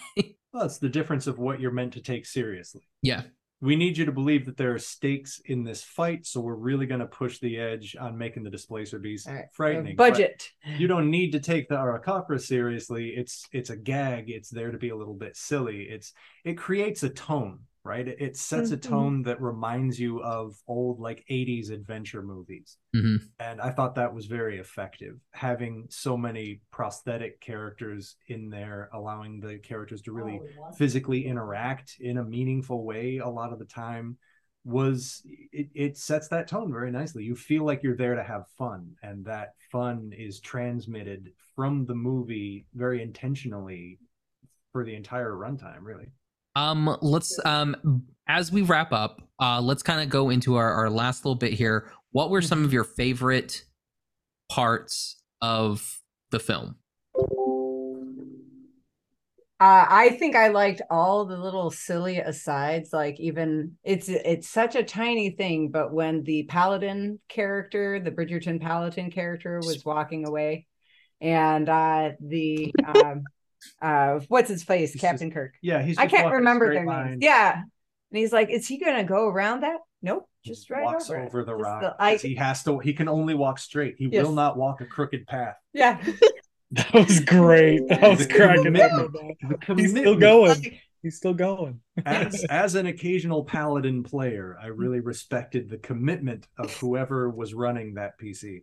well, 0.52 0.64
it's 0.64 0.78
the 0.78 0.88
difference 0.88 1.26
of 1.26 1.38
what 1.38 1.60
you're 1.60 1.70
meant 1.70 1.92
to 1.94 2.00
take 2.02 2.26
seriously. 2.26 2.82
yeah 3.02 3.22
we 3.60 3.74
need 3.74 3.98
you 3.98 4.04
to 4.04 4.12
believe 4.12 4.46
that 4.46 4.56
there 4.56 4.72
are 4.72 4.78
stakes 4.78 5.40
in 5.46 5.64
this 5.64 5.82
fight, 5.82 6.24
so 6.24 6.40
we're 6.40 6.54
really 6.54 6.86
going 6.86 7.00
to 7.00 7.08
push 7.08 7.40
the 7.40 7.58
edge 7.58 7.96
on 7.98 8.16
making 8.16 8.44
the 8.44 8.50
displacer 8.50 9.00
beast 9.00 9.26
All 9.26 9.34
right. 9.34 9.46
frightening. 9.52 9.96
But 9.96 10.12
budget. 10.12 10.48
you 10.76 10.86
don't 10.86 11.10
need 11.10 11.32
to 11.32 11.40
take 11.40 11.68
the 11.68 11.74
Aarakocra 11.74 12.40
seriously. 12.40 13.08
It's 13.16 13.48
it's 13.50 13.70
a 13.70 13.76
gag. 13.76 14.30
It's 14.30 14.48
there 14.48 14.70
to 14.70 14.78
be 14.78 14.90
a 14.90 14.96
little 14.96 15.14
bit 15.14 15.36
silly. 15.36 15.88
It's 15.90 16.12
it 16.44 16.56
creates 16.56 17.02
a 17.02 17.08
tone, 17.10 17.58
right? 17.88 18.06
It, 18.06 18.20
it 18.20 18.36
sets 18.36 18.70
a 18.70 18.76
Mhm. 18.76 18.82
tone 18.82 19.22
that 19.24 19.40
reminds 19.42 19.98
you 19.98 20.22
of 20.22 20.56
old 20.68 21.00
like 21.00 21.24
80s 21.28 21.70
adventure 21.70 22.22
movies. 22.22 22.78
Mhm. 22.94 23.20
And 23.40 23.60
I 23.60 23.70
thought 23.70 23.94
that 23.96 24.14
was 24.14 24.26
very 24.26 24.58
effective. 24.58 25.18
Having 25.32 25.86
so 25.90 26.16
many 26.16 26.60
prosthetic 26.70 27.40
characters 27.40 28.16
in 28.26 28.50
there, 28.50 28.90
allowing 28.92 29.40
the 29.40 29.58
characters 29.58 30.02
to 30.02 30.12
really 30.12 30.44
physically 30.72 31.26
interact 31.26 31.96
in 32.00 32.18
a 32.18 32.24
meaningful 32.24 32.84
way 32.84 33.18
a 33.18 33.28
lot 33.28 33.52
of 33.52 33.58
the 33.58 33.64
time 33.64 34.18
was 34.64 35.22
it, 35.52 35.68
it 35.74 35.96
sets 35.96 36.28
that 36.28 36.48
tone 36.48 36.70
very 36.72 36.90
nicely 36.90 37.24
you 37.24 37.34
feel 37.34 37.64
like 37.64 37.82
you're 37.82 37.96
there 37.96 38.14
to 38.16 38.22
have 38.22 38.44
fun 38.58 38.92
and 39.02 39.24
that 39.24 39.54
fun 39.72 40.12
is 40.16 40.40
transmitted 40.40 41.32
from 41.56 41.86
the 41.86 41.94
movie 41.94 42.66
very 42.74 43.00
intentionally 43.02 43.98
for 44.72 44.84
the 44.84 44.94
entire 44.94 45.32
runtime 45.32 45.82
really 45.82 46.08
Um, 46.58 46.96
let's 47.02 47.38
um 47.44 48.02
as 48.28 48.50
we 48.50 48.62
wrap 48.62 48.92
up, 48.92 49.22
uh, 49.40 49.60
let's 49.60 49.82
kind 49.82 50.02
of 50.02 50.08
go 50.08 50.28
into 50.30 50.56
our, 50.56 50.72
our 50.72 50.90
last 50.90 51.24
little 51.24 51.36
bit 51.36 51.52
here. 51.52 51.90
What 52.10 52.30
were 52.30 52.42
some 52.42 52.64
of 52.64 52.72
your 52.72 52.84
favorite 52.84 53.62
parts 54.50 55.22
of 55.40 56.00
the 56.30 56.40
film? 56.40 56.76
Uh, 59.60 59.86
I 59.88 60.10
think 60.18 60.36
I 60.36 60.48
liked 60.48 60.82
all 60.90 61.24
the 61.24 61.36
little 61.36 61.70
silly 61.70 62.18
asides. 62.18 62.92
Like 62.92 63.18
even 63.20 63.76
it's 63.84 64.08
it's 64.08 64.48
such 64.48 64.74
a 64.74 64.82
tiny 64.82 65.30
thing, 65.30 65.70
but 65.70 65.92
when 65.92 66.24
the 66.24 66.42
paladin 66.44 67.20
character, 67.28 68.00
the 68.00 68.10
Bridgerton 68.10 68.60
paladin 68.60 69.10
character, 69.10 69.58
was 69.58 69.84
walking 69.84 70.26
away, 70.26 70.66
and 71.20 71.68
uh, 71.68 72.10
the 72.20 72.72
um, 72.84 73.24
uh, 73.82 74.20
what's 74.28 74.48
his 74.48 74.62
face, 74.64 74.92
He's 74.92 75.00
Captain 75.00 75.30
Kirk. 75.30 75.54
yeah 75.62 75.82
he's 75.82 75.98
I 75.98 76.06
can't 76.06 76.32
remember 76.32 76.72
their 76.72 76.86
line, 76.86 77.10
names. 77.10 77.22
Yeah, 77.22 77.54
and 77.54 77.64
he's 78.18 78.32
like, 78.32 78.50
"Is 78.50 78.66
he 78.66 78.78
gonna 78.78 79.04
go 79.04 79.28
around 79.28 79.60
that?" 79.60 79.78
Nope, 80.02 80.28
just 80.44 80.70
right 80.70 80.84
walks 80.84 81.10
over, 81.10 81.22
over 81.24 81.44
the 81.44 81.52
Just 81.56 81.64
rock 81.64 81.80
the- 81.82 81.96
I, 82.02 82.12
'cause 82.14 82.22
he 82.22 82.34
has 82.36 82.62
to 82.64 82.78
he 82.78 82.92
can 82.92 83.08
only 83.08 83.34
walk 83.34 83.58
straight 83.58 83.96
he 83.98 84.08
Yes. 84.12 84.24
will 84.24 84.32
not 84.32 84.56
walk 84.56 84.80
a 84.80 84.86
crooked 84.86 85.26
path 85.26 85.56
yeah, 85.72 86.00
That 86.72 86.92
was 86.92 87.20
great. 87.20 87.88
That 87.88 88.02
was 88.02 88.26
cracking 88.26 88.58
up. 88.58 88.64
commitment. 88.90 89.12
with 89.12 89.58
that. 89.58 89.74
the 89.74 89.82
He's 89.82 89.90
still 89.90 90.16
going. 90.16 90.78
He's 91.02 91.16
still 91.16 91.32
going. 91.34 91.80
as 92.04 92.44
as 92.50 92.74
an 92.74 92.86
occasional 92.86 93.42
paladin 93.44 94.02
player 94.04 94.56
i 94.62 94.66
really 94.66 95.00
respected 95.00 95.68
the 95.68 95.78
commitment 95.78 96.46
of 96.58 96.72
whoever 96.76 97.28
was 97.30 97.54
running 97.54 97.94
that 97.94 98.18
pc 98.20 98.62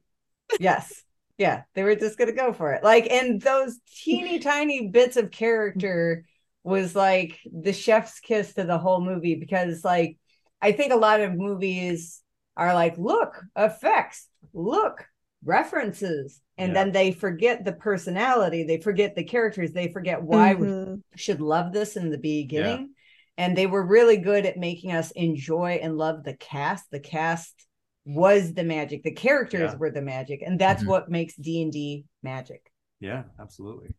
yes 0.60 1.04
yeah 1.38 1.64
they 1.74 1.84
were 1.84 1.96
just 1.96 2.18
gonna 2.18 2.32
go 2.32 2.54
for 2.54 2.74
it 2.74 2.84
like 2.84 3.08
and 3.12 3.42
those 3.42 3.78
teeny 4.04 4.40
tiny 4.40 4.88
bits 4.90 5.18
of 5.18 5.32
character 5.32 6.26
was 6.64 6.96
like 6.96 7.40
the 7.52 7.74
chef's 7.74 8.20
kiss 8.20 8.54
to 8.54 8.64
the 8.64 8.78
whole 8.78 9.02
movie 9.02 9.36
because 9.36 9.84
like 9.84 10.18
i 10.62 10.72
think 10.72 10.92
a 10.92 10.98
lot 10.98 11.20
of 11.20 11.34
movies 11.34 12.22
are 12.58 12.74
like 12.74 12.98
look 12.98 13.42
effects 13.58 14.28
look 14.54 15.06
references 15.44 16.42
and 16.58 16.70
Yeah. 16.70 16.74
then 16.74 16.92
they 16.92 17.12
forget 17.12 17.64
the 17.66 17.74
personality 17.74 18.64
they 18.64 18.80
forget 18.80 19.16
the 19.16 19.24
characters 19.24 19.72
they 19.72 19.90
forget 19.92 20.22
why 20.24 20.56
we 20.56 20.68
Mhm. 20.68 21.02
should 21.16 21.42
love 21.42 21.72
this 21.72 21.98
in 21.98 22.10
the 22.10 22.18
beginning 22.18 22.94
and 23.38 23.56
they 23.56 23.68
were 23.68 23.86
really 23.86 24.18
good 24.18 24.46
at 24.46 24.58
making 24.58 24.92
us 24.94 25.12
enjoy 25.12 25.80
and 25.82 25.98
love 25.98 26.24
the 26.24 26.36
cast 26.38 26.90
the 26.92 27.00
cast 27.00 27.68
was 28.06 28.54
the 28.54 28.64
magic 28.64 29.04
the 29.04 29.12
characters 29.12 29.72
Yeah. 29.72 29.78
were 29.78 29.90
the 29.92 30.02
magic 30.02 30.42
and 30.46 30.60
that's 30.60 30.84
Mhm. 30.84 30.88
what 30.88 31.10
makes 31.10 31.36
d&d 31.36 32.06
magic 32.24 32.72
yeah 33.00 33.24
absolutely 33.40 33.90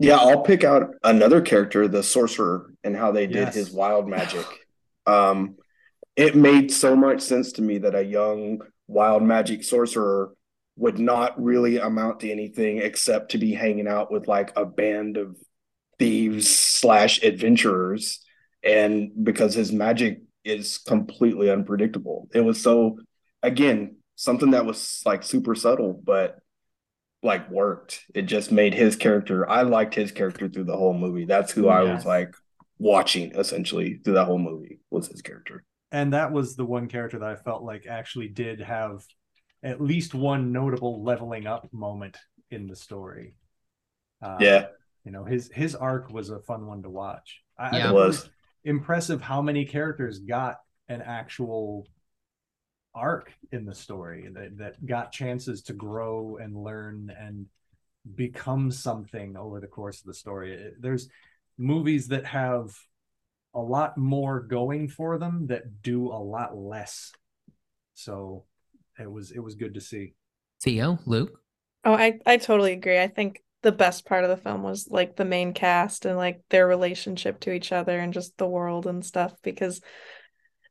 Yeah, 0.00 0.16
I'll 0.16 0.42
pick 0.42 0.64
out 0.64 0.90
another 1.04 1.40
character, 1.40 1.86
the 1.86 2.02
sorcerer, 2.02 2.74
and 2.82 2.96
how 2.96 3.12
they 3.12 3.26
did 3.28 3.36
Yes. 3.46 3.54
his 3.54 3.70
wild 3.72 4.08
magic. 4.18 4.44
Um, 5.06 5.56
it 6.16 6.34
made 6.34 6.72
so 6.72 6.96
much 6.96 7.20
sense 7.22 7.52
to 7.52 7.62
me 7.62 7.78
that 7.78 7.94
a 7.94 8.02
young 8.04 8.60
wild 8.88 9.22
magic 9.22 9.62
sorcerer 9.62 10.34
would 10.76 10.98
not 10.98 11.40
really 11.40 11.78
amount 11.78 12.20
to 12.20 12.30
anything 12.30 12.78
except 12.78 13.30
to 13.30 13.38
be 13.38 13.52
hanging 13.54 13.86
out 13.86 14.10
with 14.10 14.26
like 14.26 14.50
a 14.56 14.66
band 14.66 15.16
of 15.16 15.36
thieves 16.00 16.48
slash 16.50 17.22
adventurers, 17.22 18.18
and 18.64 19.12
because 19.22 19.54
his 19.54 19.70
magic 19.72 20.22
is 20.44 20.78
completely 20.78 21.48
unpredictable. 21.50 22.28
It 22.34 22.40
was 22.40 22.60
so, 22.60 22.98
again, 23.44 23.98
something 24.16 24.52
that 24.52 24.66
was 24.66 25.02
like 25.06 25.22
super 25.24 25.54
subtle, 25.56 25.94
but 26.04 26.40
like 27.22 27.50
worked. 27.50 28.02
It 28.14 28.22
just 28.22 28.52
made 28.52 28.74
his 28.74 28.96
character. 28.96 29.48
I 29.48 29.62
liked 29.62 29.94
his 29.94 30.12
character 30.12 30.48
through 30.48 30.64
the 30.64 30.76
whole 30.76 30.94
movie. 30.94 31.26
That's 31.26 31.52
who 31.52 31.68
I 31.68 31.84
was 31.84 32.04
like 32.06 32.34
watching 32.78 33.32
essentially 33.36 34.00
through 34.04 34.14
that 34.14 34.26
whole 34.26 34.38
movie 34.38 34.80
was 34.90 35.08
his 35.08 35.22
character. 35.22 35.64
and 35.92 36.12
that 36.12 36.32
was 36.32 36.56
the 36.56 36.64
one 36.64 36.88
character 36.88 37.18
that 37.18 37.28
i 37.28 37.36
felt 37.36 37.62
like 37.62 37.86
actually 37.86 38.28
did 38.28 38.60
have 38.60 39.02
at 39.62 39.80
least 39.80 40.14
one 40.14 40.52
notable 40.52 41.02
leveling 41.02 41.46
up 41.46 41.68
moment 41.72 42.16
in 42.50 42.66
the 42.66 42.76
story 42.76 43.34
Uh, 44.22 44.38
Yeah. 44.40 44.66
you 45.04 45.12
know 45.12 45.24
his 45.24 45.50
his 45.52 45.74
arc 45.74 46.10
was 46.10 46.30
a 46.30 46.40
fun 46.40 46.66
one 46.66 46.82
to 46.82 46.90
watch 46.90 47.42
I, 47.58 47.68
I 47.68 47.70
Yeah. 47.78 47.90
thought 47.90 47.90
It 47.90 47.92
was. 47.94 48.30
impressive 48.64 49.20
how 49.22 49.42
many 49.42 49.64
characters 49.66 50.20
got 50.20 50.58
an 50.88 51.02
actual 51.02 51.86
arc 52.94 53.32
in 53.52 53.64
the 53.64 53.74
story 53.74 54.28
that, 54.32 54.56
that 54.58 54.86
got 54.86 55.12
chances 55.12 55.62
to 55.62 55.72
grow 55.72 56.38
and 56.40 56.56
learn 56.56 57.12
and 57.18 57.46
become 58.14 58.70
something 58.70 59.36
over 59.36 59.60
the 59.60 59.66
course 59.66 60.00
of 60.00 60.06
the 60.06 60.14
story 60.14 60.54
It- 60.54 60.80
there's 60.80 61.08
movies 61.58 62.08
that 62.08 62.26
have 62.26 62.76
a 63.54 63.60
lot 63.60 63.96
more 63.96 64.40
going 64.40 64.88
for 64.88 65.18
them 65.18 65.46
that 65.46 65.82
do 65.82 66.08
a 66.08 66.18
lot 66.18 66.56
less 66.56 67.12
so 67.94 68.44
it 68.98 69.10
was 69.10 69.30
it 69.30 69.38
was 69.38 69.54
good 69.54 69.74
to 69.74 69.80
see 69.80 70.14
Theo, 70.62 70.98
Luke. 71.06 71.40
Oh, 71.84 71.92
I 71.92 72.18
I 72.26 72.36
totally 72.38 72.72
agree. 72.72 72.98
I 72.98 73.08
think 73.08 73.42
the 73.62 73.72
best 73.72 74.06
part 74.06 74.24
of 74.24 74.30
the 74.30 74.36
film 74.36 74.62
was 74.62 74.88
like 74.90 75.16
the 75.16 75.24
main 75.24 75.52
cast 75.52 76.04
and 76.06 76.16
like 76.16 76.40
their 76.50 76.66
relationship 76.66 77.40
to 77.40 77.52
each 77.52 77.72
other 77.72 77.98
and 77.98 78.12
just 78.12 78.36
the 78.36 78.46
world 78.48 78.86
and 78.86 79.04
stuff 79.04 79.34
because 79.42 79.80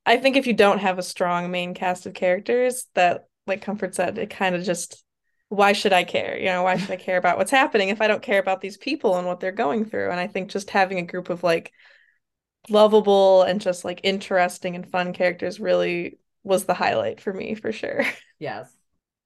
I 0.06 0.18
think 0.18 0.36
if 0.36 0.48
you 0.48 0.54
don't 0.54 0.80
have 0.80 1.00
a 1.00 1.04
strong 1.04 1.50
main 1.52 1.74
cast 1.74 2.06
of 2.06 2.14
characters 2.14 2.88
that 2.94 3.28
like 3.48 3.62
Comfort 3.62 3.96
said, 3.96 4.18
it 4.18 4.30
kind 4.30 4.56
of 4.56 4.64
just 4.64 5.04
why 5.50 5.74
should 5.74 5.94
I 5.94 6.04
care? 6.04 6.38
You 6.38 6.46
know, 6.46 6.64
why 6.64 6.78
should 6.78 6.92
I 6.92 6.96
care 6.96 7.18
about 7.18 7.38
what's 7.38 7.52
happening 7.52 7.90
if 7.90 8.02
I 8.02 8.08
don't 8.08 8.24
care 8.24 8.40
about 8.40 8.60
these 8.60 8.78
people 8.78 9.18
and 9.18 9.28
what 9.28 9.40
they're 9.40 9.52
going 9.52 9.86
through? 9.86 10.10
And 10.10 10.20
I 10.20 10.28
think 10.28 10.50
just 10.50 10.72
having 10.72 10.98
a 10.98 11.04
group 11.04 11.30
of 11.30 11.44
like 11.44 11.72
lovable 12.70 13.44
and 13.44 13.62
just 13.62 13.86
like 13.86 14.02
interesting 14.04 14.76
and 14.76 14.90
fun 14.90 15.14
characters 15.14 15.60
really 15.60 16.18
was 16.44 16.66
the 16.66 16.74
highlight 16.74 17.22
for 17.22 17.34
me 17.34 17.56
for 17.56 17.72
sure. 17.72 18.06
yes 18.40 18.74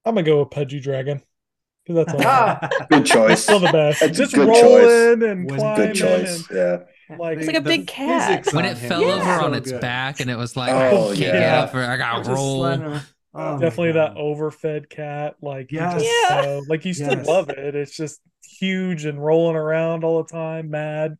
I'm 0.05 0.15
gonna 0.15 0.25
go 0.25 0.39
with 0.39 0.51
Pudgy 0.51 0.79
Dragon. 0.79 1.21
that's 1.85 2.13
all. 2.13 2.21
I 2.21 2.23
have. 2.71 2.89
Good 2.89 3.05
choice. 3.05 3.43
Still 3.43 3.59
the 3.59 3.71
best. 3.71 3.99
That's 3.99 4.17
Just 4.17 4.33
good 4.33 4.47
rolling 4.47 5.21
and 5.21 5.51
Was 5.51 5.59
climbing 5.59 5.87
Good 5.87 5.95
choice. 5.95 6.49
Yeah. 6.49 6.77
And 7.09 7.19
like 7.19 7.37
It's 7.37 7.47
like 7.47 7.55
a 7.55 7.61
big 7.61 7.87
cat. 7.87 8.47
When 8.53 8.65
it 8.65 8.77
fell 8.77 9.01
was 9.03 9.15
over 9.15 9.23
so 9.39 9.45
on 9.45 9.53
its 9.53 9.71
good. 9.71 9.81
back 9.81 10.19
and 10.19 10.29
it 10.29 10.37
was 10.37 10.55
like, 10.55 10.71
Oh, 10.71 11.05
I 11.05 11.07
can't 11.07 11.17
get 11.19 11.35
yeah. 11.35 11.59
up, 11.61 11.73
or 11.75 11.83
I 11.83 11.97
got 11.97 12.17
Just 12.17 12.29
to 12.29 12.35
roll. 12.35 12.57
sliding 12.59 12.85
around. 12.85 13.01
Oh, 13.33 13.59
definitely 13.59 13.91
that 13.93 14.15
overfed 14.15 14.89
cat. 14.89 15.35
Like 15.41 15.71
Yes. 15.71 16.01
just 16.01 16.15
Yeah. 16.29 16.41
know, 16.41 16.61
like 16.67 16.85
you 16.85 16.93
still 16.93 17.09
Yes. 17.11 17.27
love 17.27 17.49
it. 17.49 17.75
It's 17.75 17.95
just 17.95 18.19
huge 18.59 19.05
and 19.05 19.23
rolling 19.23 19.55
around 19.55 20.03
all 20.03 20.23
the 20.23 20.29
time, 20.29 20.69
mad. 20.71 21.17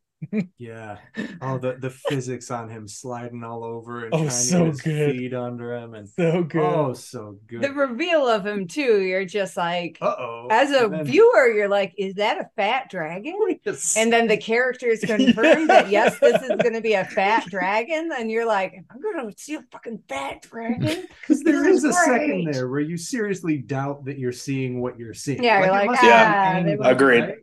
Yeah. 0.58 0.98
Oh, 1.42 1.60
the 1.60 1.74
the 1.80 1.92
physics 1.92 2.50
on 2.50 2.68
him 2.70 2.88
sliding 2.88 3.44
all 3.44 3.64
over 3.64 4.06
and 4.06 4.14
Oh, 4.14 4.18
trying 4.20 4.30
so 4.32 4.58
to 4.58 4.64
get 4.66 4.72
his 4.72 4.82
good. 4.82 5.16
feet 5.16 5.34
under 5.36 5.76
him 5.76 5.94
and 5.94 6.10
So 6.10 6.42
good. 6.44 6.62
oh, 6.64 6.94
so 6.94 7.38
good. 7.46 7.62
the 7.62 7.72
reveal 7.72 8.28
of 8.28 8.46
him 8.46 8.68
too 8.68 9.02
you're 9.02 9.24
just 9.26 9.56
like 9.56 10.00
Uh 10.02 10.16
oh. 10.18 10.48
as 10.50 10.72
a 10.72 11.04
viewer 11.04 11.48
you're 11.54 11.68
like 11.70 11.94
is 11.98 12.16
that 12.16 12.40
a 12.40 12.50
fat 12.56 12.90
dragon 12.90 13.36
and 13.96 14.12
then 14.12 14.28
the 14.28 14.38
characters 14.38 15.00
confirm 15.06 15.68
that 15.68 15.90
yes 15.92 16.18
this 16.20 16.42
is 16.42 16.50
going 16.62 16.74
to 16.74 16.82
be 16.82 16.94
a 16.94 17.06
fat 17.06 17.46
dragon 17.46 18.10
and 18.18 18.32
you're 18.32 18.48
like 18.48 18.74
i'm 18.90 19.00
going 19.02 19.30
to 19.32 19.38
see 19.38 19.54
a 19.56 19.62
fucking 19.72 20.02
fat 20.10 20.42
dragon 20.42 21.06
because 21.22 21.44
there 21.44 21.68
is, 21.70 21.84
is 21.84 21.86
a 21.86 21.90
is 21.90 22.06
second 22.06 22.52
there 22.52 22.68
where 22.68 22.80
you 22.80 22.98
seriously 22.98 23.58
doubt 23.60 24.06
that 24.06 24.18
you're 24.18 24.32
seeing 24.32 24.82
what 24.82 24.98
you're 24.98 25.14
seeing. 25.14 25.44
Yeah, 25.44 25.60
you're 25.60 25.72
like, 25.72 25.90
ah, 25.92 26.54
been 26.56 26.66
they 26.66 26.72
angled, 26.72 26.80
must- 26.80 26.92
Agreed. 26.92 27.20
right? 27.22 27.36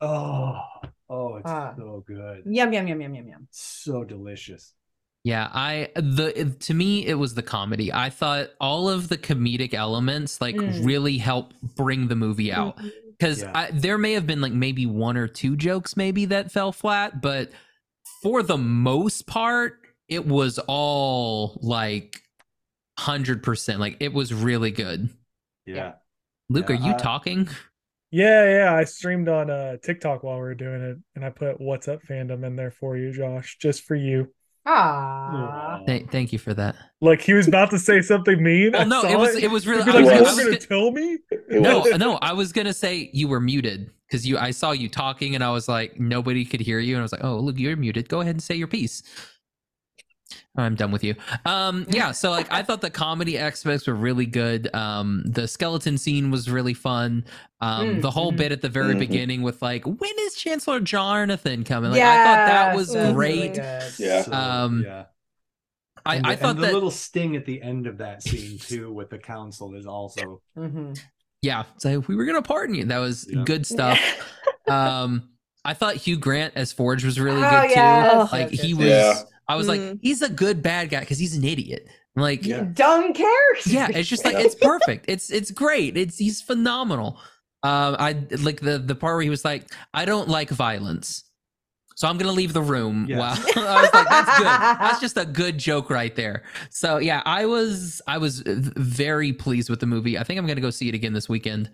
oh, 0.00 0.60
oh, 1.10 1.36
it's 1.36 1.46
Ah. 1.50 1.74
so 1.76 2.02
good. 2.06 2.42
yum 2.46 2.72
yum 2.72 2.86
yum 2.88 3.00
yum 3.02 3.14
yum 3.14 3.28
yum 3.28 3.48
So 3.50 4.04
delicious. 4.04 4.72
Yeah, 5.24 5.50
I 5.52 5.88
the 5.96 6.56
to 6.60 6.72
me 6.74 7.04
it 7.06 7.14
was 7.14 7.34
the 7.34 7.42
comedy. 7.42 7.92
I 7.92 8.08
thought 8.08 8.48
all 8.58 8.88
of 8.88 9.08
the 9.10 9.18
comedic 9.18 9.74
elements 9.74 10.40
like 10.40 10.54
Mm. 10.56 10.82
really 10.86 11.18
help 11.18 11.52
bring 11.76 12.08
the 12.08 12.16
movie 12.16 12.50
out 12.50 12.78
because 13.18 13.42
Yeah. 13.42 13.68
there 13.70 13.98
may 13.98 14.12
have 14.14 14.26
been 14.26 14.40
like 14.40 14.54
maybe 14.54 14.86
one 14.86 15.18
or 15.18 15.28
two 15.28 15.56
jokes 15.56 15.94
maybe 15.94 16.24
that 16.26 16.50
fell 16.50 16.72
flat, 16.72 17.20
but 17.20 17.50
for 18.22 18.42
the 18.42 18.56
most 18.56 19.26
part, 19.26 19.78
it 20.08 20.26
was 20.26 20.58
all 20.66 21.58
like 21.62 22.22
hundred 22.98 23.42
percent. 23.42 23.78
Like 23.78 23.98
it 24.00 24.12
was 24.14 24.32
really 24.32 24.70
good. 24.70 25.10
Yeah. 25.66 25.94
Luke, 26.48 26.70
Yeah, 26.70 26.76
are 26.76 26.78
you 26.88 26.94
I- 26.94 26.98
talking? 26.98 27.48
Yeah, 28.10 28.48
yeah. 28.50 28.74
I 28.74 28.84
streamed 28.84 29.28
on 29.28 29.50
uh 29.50 29.76
TikTok 29.82 30.22
while 30.22 30.36
we 30.36 30.42
were 30.42 30.54
doing 30.54 30.82
it, 30.82 30.98
and 31.14 31.24
I 31.24 31.30
put 31.30 31.60
"What's 31.60 31.88
Up" 31.88 32.02
fandom 32.02 32.44
in 32.44 32.56
there 32.56 32.70
for 32.70 32.96
you, 32.96 33.12
Josh, 33.12 33.56
just 33.60 33.82
for 33.82 33.94
you. 33.94 34.32
Ah. 34.66 35.80
Th- 35.86 36.06
thank 36.10 36.32
you 36.32 36.38
for 36.38 36.52
that. 36.54 36.76
Like 37.00 37.22
he 37.22 37.32
was 37.32 37.48
about 37.48 37.70
to 37.70 37.78
say 37.78 38.02
something 38.02 38.42
mean. 38.42 38.72
Well, 38.72 38.86
no, 38.86 39.02
it 39.04 39.16
was 39.18 39.36
it 39.36 39.50
was 39.50 39.66
really. 39.66 39.84
You'd 39.84 39.94
I 39.94 40.00
was, 40.00 40.06
like, 40.06 40.16
"You 40.16 40.20
were 40.22 40.30
gonna 40.30 40.44
gonna- 40.44 40.58
tell 40.58 40.90
me?" 40.92 41.18
No, 41.48 41.82
no, 41.96 42.16
I 42.16 42.32
was 42.32 42.52
gonna 42.52 42.74
say 42.74 43.10
you 43.12 43.28
were 43.28 43.40
muted 43.40 43.90
because 44.08 44.26
you. 44.26 44.38
I 44.38 44.50
saw 44.50 44.72
you 44.72 44.88
talking, 44.88 45.34
and 45.34 45.42
I 45.42 45.50
was 45.50 45.68
like, 45.68 45.98
nobody 45.98 46.44
could 46.44 46.60
hear 46.60 46.78
you, 46.78 46.94
and 46.94 47.00
I 47.00 47.02
was 47.02 47.12
like, 47.12 47.24
oh, 47.24 47.38
look, 47.38 47.58
you're 47.58 47.76
muted. 47.76 48.08
Go 48.08 48.20
ahead 48.20 48.34
and 48.34 48.42
say 48.42 48.54
your 48.54 48.68
piece. 48.68 49.02
I'm 50.56 50.74
done 50.74 50.92
with 50.92 51.02
you. 51.04 51.14
Um, 51.44 51.86
yeah. 51.88 52.12
So 52.12 52.30
like, 52.30 52.52
I 52.52 52.62
thought 52.62 52.80
the 52.80 52.90
comedy 52.90 53.38
aspects 53.38 53.86
were 53.86 53.94
really 53.94 54.26
good. 54.26 54.72
Um, 54.74 55.22
the 55.26 55.48
skeleton 55.48 55.96
scene 55.98 56.30
was 56.30 56.50
really 56.50 56.74
fun. 56.74 57.24
Um, 57.60 57.86
Mm, 57.96 58.02
the 58.02 58.10
whole 58.10 58.32
mhm. 58.32 58.36
bit 58.36 58.52
at 58.52 58.62
the 58.62 58.68
very 58.68 58.94
Mhm. 58.94 58.98
beginning 59.00 59.42
with 59.42 59.60
like, 59.62 59.84
when 59.84 60.12
is 60.20 60.34
Chancellor 60.34 60.80
Jarnathan 60.80 61.64
coming? 61.66 61.90
Like, 61.90 62.02
I 62.02 62.24
thought 62.24 62.46
that 62.46 62.76
was 62.76 62.94
Yes, 62.94 63.12
great. 63.14 63.56
really. 63.56 63.88
Yeah. 63.98 64.22
So, 64.22 64.32
Um, 64.32 64.82
yeah. 64.84 65.04
I, 66.06 66.16
And 66.16 66.26
I 66.26 66.30
the, 66.34 66.36
thought 66.40 66.50
and 66.50 66.58
the 66.58 66.62
that 66.66 66.74
little 66.74 66.90
sting 66.90 67.36
at 67.36 67.44
the 67.44 67.60
end 67.60 67.86
of 67.86 67.98
that 67.98 68.22
scene 68.22 68.58
too 68.58 68.92
with 68.92 69.10
the 69.10 69.18
council 69.18 69.74
is 69.74 69.86
also 69.86 70.40
Mhm. 70.58 70.98
yeah. 71.42 71.64
So 71.78 72.00
we 72.06 72.16
were 72.16 72.24
gonna 72.24 72.40
pardon 72.42 72.74
you. 72.74 72.84
That 72.86 72.98
was 72.98 73.26
Yeah. 73.30 73.42
good 73.44 73.66
stuff. 73.66 73.98
um, 74.68 75.28
I 75.62 75.74
thought 75.74 75.96
Hugh 75.96 76.16
Grant 76.16 76.54
as 76.56 76.72
Forge 76.72 77.04
was 77.04 77.20
really 77.20 77.42
Oh, 77.44 77.50
good 77.50 77.68
too. 77.68 77.74
yes, 77.74 78.32
like 78.32 78.50
yes, 78.50 78.60
he 78.62 78.68
yes, 78.72 78.78
was. 79.18 79.26
Yeah. 79.50 79.54
I 79.54 79.56
was 79.56 79.68
like, 79.68 79.80
Mm. 79.80 79.98
he's 80.02 80.22
a 80.22 80.28
good 80.28 80.62
bad 80.62 80.90
guy 80.90 81.00
because 81.00 81.18
he's 81.18 81.36
an 81.36 81.44
idiot. 81.44 81.88
Like, 82.16 82.44
Yeah. 82.44 82.62
Dumb 82.72 83.12
character. 83.12 83.70
yeah, 83.70 83.88
it's 83.92 84.08
just 84.08 84.24
like 84.24 84.36
it's 84.36 84.54
perfect. 84.54 85.06
It's 85.08 85.30
it's 85.30 85.50
great. 85.50 85.96
It's 85.96 86.18
he's 86.18 86.40
phenomenal. 86.42 87.18
Um, 87.62 87.96
I 87.98 88.16
like 88.42 88.60
the 88.60 88.78
the 88.78 88.94
part 88.94 89.14
where 89.16 89.22
he 89.22 89.30
was 89.30 89.44
like, 89.44 89.70
I 89.94 90.04
don't 90.04 90.28
like 90.28 90.50
violence. 90.50 91.24
So 91.96 92.08
I'm 92.08 92.16
gonna 92.16 92.32
leave 92.32 92.54
the 92.54 92.62
room. 92.62 93.04
Yes. 93.08 93.18
Wow, 93.18 93.62
I 93.68 93.82
was 93.82 93.92
like, 93.94 94.08
that's 94.08 94.38
good. 94.38 94.46
That's 94.46 95.00
just 95.06 95.16
a 95.18 95.26
good 95.26 95.58
joke 95.58 95.90
right 95.90 96.14
there. 96.16 96.44
So 96.70 96.96
yeah, 96.98 97.22
I 97.26 97.44
was 97.46 98.00
I 98.06 98.16
was 98.18 98.40
very 98.46 99.32
pleased 99.34 99.68
with 99.68 99.80
the 99.80 99.86
movie. 99.86 100.16
I 100.18 100.24
think 100.24 100.38
I'm 100.38 100.46
gonna 100.46 100.62
go 100.62 100.70
see 100.70 100.88
it 100.88 100.94
again 100.94 101.12
this 101.12 101.28
weekend. 101.28 101.70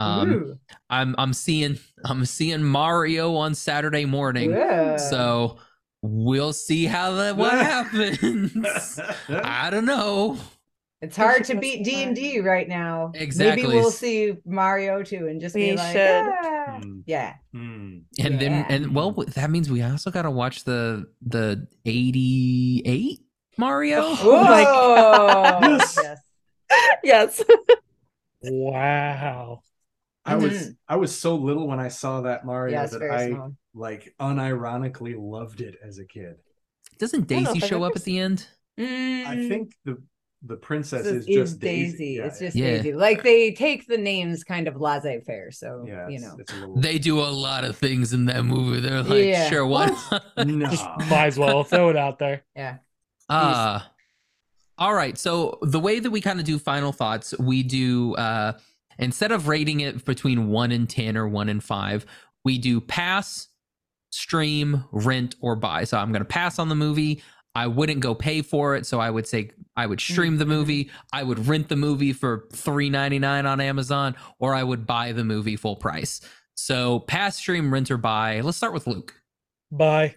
Um, 0.00 0.32
Ooh. 0.32 0.58
I'm 0.90 1.14
I'm 1.18 1.32
seeing 1.32 1.78
I'm 2.04 2.24
seeing 2.24 2.62
Mario 2.64 3.34
on 3.36 3.54
Saturday 3.54 4.04
morning. 4.04 4.50
Yeah. 4.50 4.96
So 4.96 5.58
we'll 6.02 6.52
see 6.52 6.86
how 6.86 7.12
that 7.14 7.36
what 7.36 7.52
happens. 7.58 9.00
I 9.28 9.70
don't 9.70 9.84
know. 9.84 10.38
It's 11.00 11.16
hard 11.16 11.44
to 11.44 11.54
beat 11.54 11.84
D 11.84 12.02
and 12.02 12.14
D 12.16 12.40
right 12.40 12.68
now. 12.68 13.12
Exactly. 13.14 13.62
Maybe 13.62 13.76
we'll 13.76 13.90
see 13.92 14.36
Mario 14.44 15.02
too, 15.04 15.28
and 15.28 15.40
just 15.40 15.54
be 15.54 15.76
like, 15.76 15.92
should. 15.92 16.26
"Ah." 16.26 16.80
Hmm. 16.82 17.00
yeah. 17.06 17.34
Hmm. 17.52 17.98
And 18.18 18.40
then 18.40 18.66
and 18.68 18.94
well 18.94 19.12
that 19.12 19.50
means 19.50 19.70
we 19.70 19.82
also 19.82 20.10
got 20.10 20.22
to 20.22 20.30
watch 20.30 20.64
the 20.64 21.06
the 21.24 21.66
88 21.86 23.20
Mario. 23.56 24.00
Oh 24.02 24.44
my 24.44 24.64
Whoa. 24.64 25.58
Yes. 25.62 25.98
yes. 26.02 27.42
yes. 27.42 27.44
Wow. 28.42 29.62
I 30.24 30.36
was. 30.36 30.72
I 30.88 30.96
was 30.96 31.18
so 31.18 31.36
little 31.36 31.66
when 31.66 31.80
I 31.80 31.88
saw 31.88 32.20
that 32.22 32.44
Mario 32.44 32.72
Yes, 32.72 32.90
that 32.92 33.02
I 33.02 33.28
small. 33.30 33.54
Like 33.74 34.14
unironically 34.20 35.14
loved 35.18 35.60
it 35.60 35.76
as 35.84 35.98
a 35.98 36.04
kid. 36.04 36.36
Doesn't 36.98 37.26
don't 37.28 37.44
know 37.44 37.54
Daisy 37.54 37.66
show 37.66 37.84
up 37.84 37.96
at 37.96 38.04
the 38.04 38.18
end? 38.18 38.46
I 38.78 38.82
Mm, 38.82 39.48
think 39.48 39.72
the 39.84 39.96
the 40.42 40.56
princess 40.56 41.04
so 41.04 41.10
is 41.14 41.26
just 41.26 41.58
Daisy. 41.58 41.90
Daisy. 41.92 42.06
Yeah, 42.18 42.24
it's 42.26 42.38
just 42.38 42.56
Yeah. 42.56 42.76
Daisy. 42.76 42.92
Like 42.92 43.24
they 43.24 43.50
take 43.52 43.86
the 43.88 43.98
names 43.98 44.44
kind 44.44 44.68
of 44.68 44.76
laissez 44.80 45.20
faire. 45.26 45.50
So 45.50 45.84
yeah, 45.86 46.08
you 46.08 46.20
know. 46.20 46.36
it's 46.38 46.52
a 46.52 46.56
little 46.56 46.76
They 46.80 46.98
do 47.00 47.18
a 47.18 47.26
lot 47.26 47.64
of 47.64 47.76
things 47.76 48.12
in 48.12 48.26
that 48.26 48.44
movie. 48.44 48.78
They're 48.80 49.02
like, 49.02 49.24
Yeah. 49.24 49.48
sure, 49.48 49.66
why 49.66 49.86
not? 50.12 50.22
no. 50.46 50.70
Just 50.70 50.86
might 51.10 51.26
as 51.26 51.38
well 51.38 51.64
throw 51.64 51.88
it 51.90 51.96
out 51.96 52.18
there. 52.18 52.44
Yeah. 52.56 52.78
Uh 53.28 53.80
all 54.78 54.94
right. 54.94 55.18
So 55.18 55.58
the 55.62 55.80
way 55.80 55.98
that 55.98 56.10
we 56.12 56.20
kind 56.20 56.38
of 56.38 56.46
do 56.46 56.56
final 56.58 56.92
thoughts, 56.92 57.34
we 57.40 57.64
do 57.64 58.14
uh 58.14 58.52
instead 58.98 59.32
of 59.32 59.48
rating 59.48 59.80
it 59.80 60.04
between 60.04 60.48
1 60.48 60.70
and 60.72 60.88
10 60.88 61.16
or 61.16 61.26
1 61.26 61.48
and 61.48 61.62
5, 61.62 62.06
we 62.44 62.58
do 62.58 62.80
pass, 62.80 63.48
stream, 64.18 64.84
rent 64.92 65.36
or 65.40 65.56
buy. 65.56 65.84
So 65.84 65.96
I'm 65.98 66.10
going 66.12 66.20
to 66.22 66.28
pass 66.28 66.58
on 66.58 66.68
the 66.68 66.74
movie. 66.74 67.22
I 67.54 67.66
wouldn't 67.66 68.00
go 68.00 68.14
pay 68.14 68.42
for 68.42 68.76
it, 68.76 68.86
so 68.86 69.00
I 69.00 69.10
would 69.10 69.26
say 69.26 69.50
I 69.76 69.86
would 69.86 70.00
stream 70.00 70.36
the 70.36 70.46
movie, 70.46 70.90
I 71.12 71.22
would 71.22 71.46
rent 71.48 71.68
the 71.68 71.76
movie 71.76 72.12
for 72.12 72.46
3.99 72.52 73.44
on 73.50 73.60
Amazon 73.60 74.14
or 74.38 74.54
I 74.54 74.62
would 74.62 74.86
buy 74.86 75.12
the 75.12 75.24
movie 75.24 75.56
full 75.56 75.74
price. 75.76 76.20
So 76.54 77.00
pass, 77.00 77.36
stream, 77.36 77.72
rent 77.72 77.90
or 77.90 77.96
buy. 77.96 78.40
Let's 78.42 78.56
start 78.56 78.72
with 78.74 78.86
Luke. 78.86 79.14
Buy. 79.72 80.14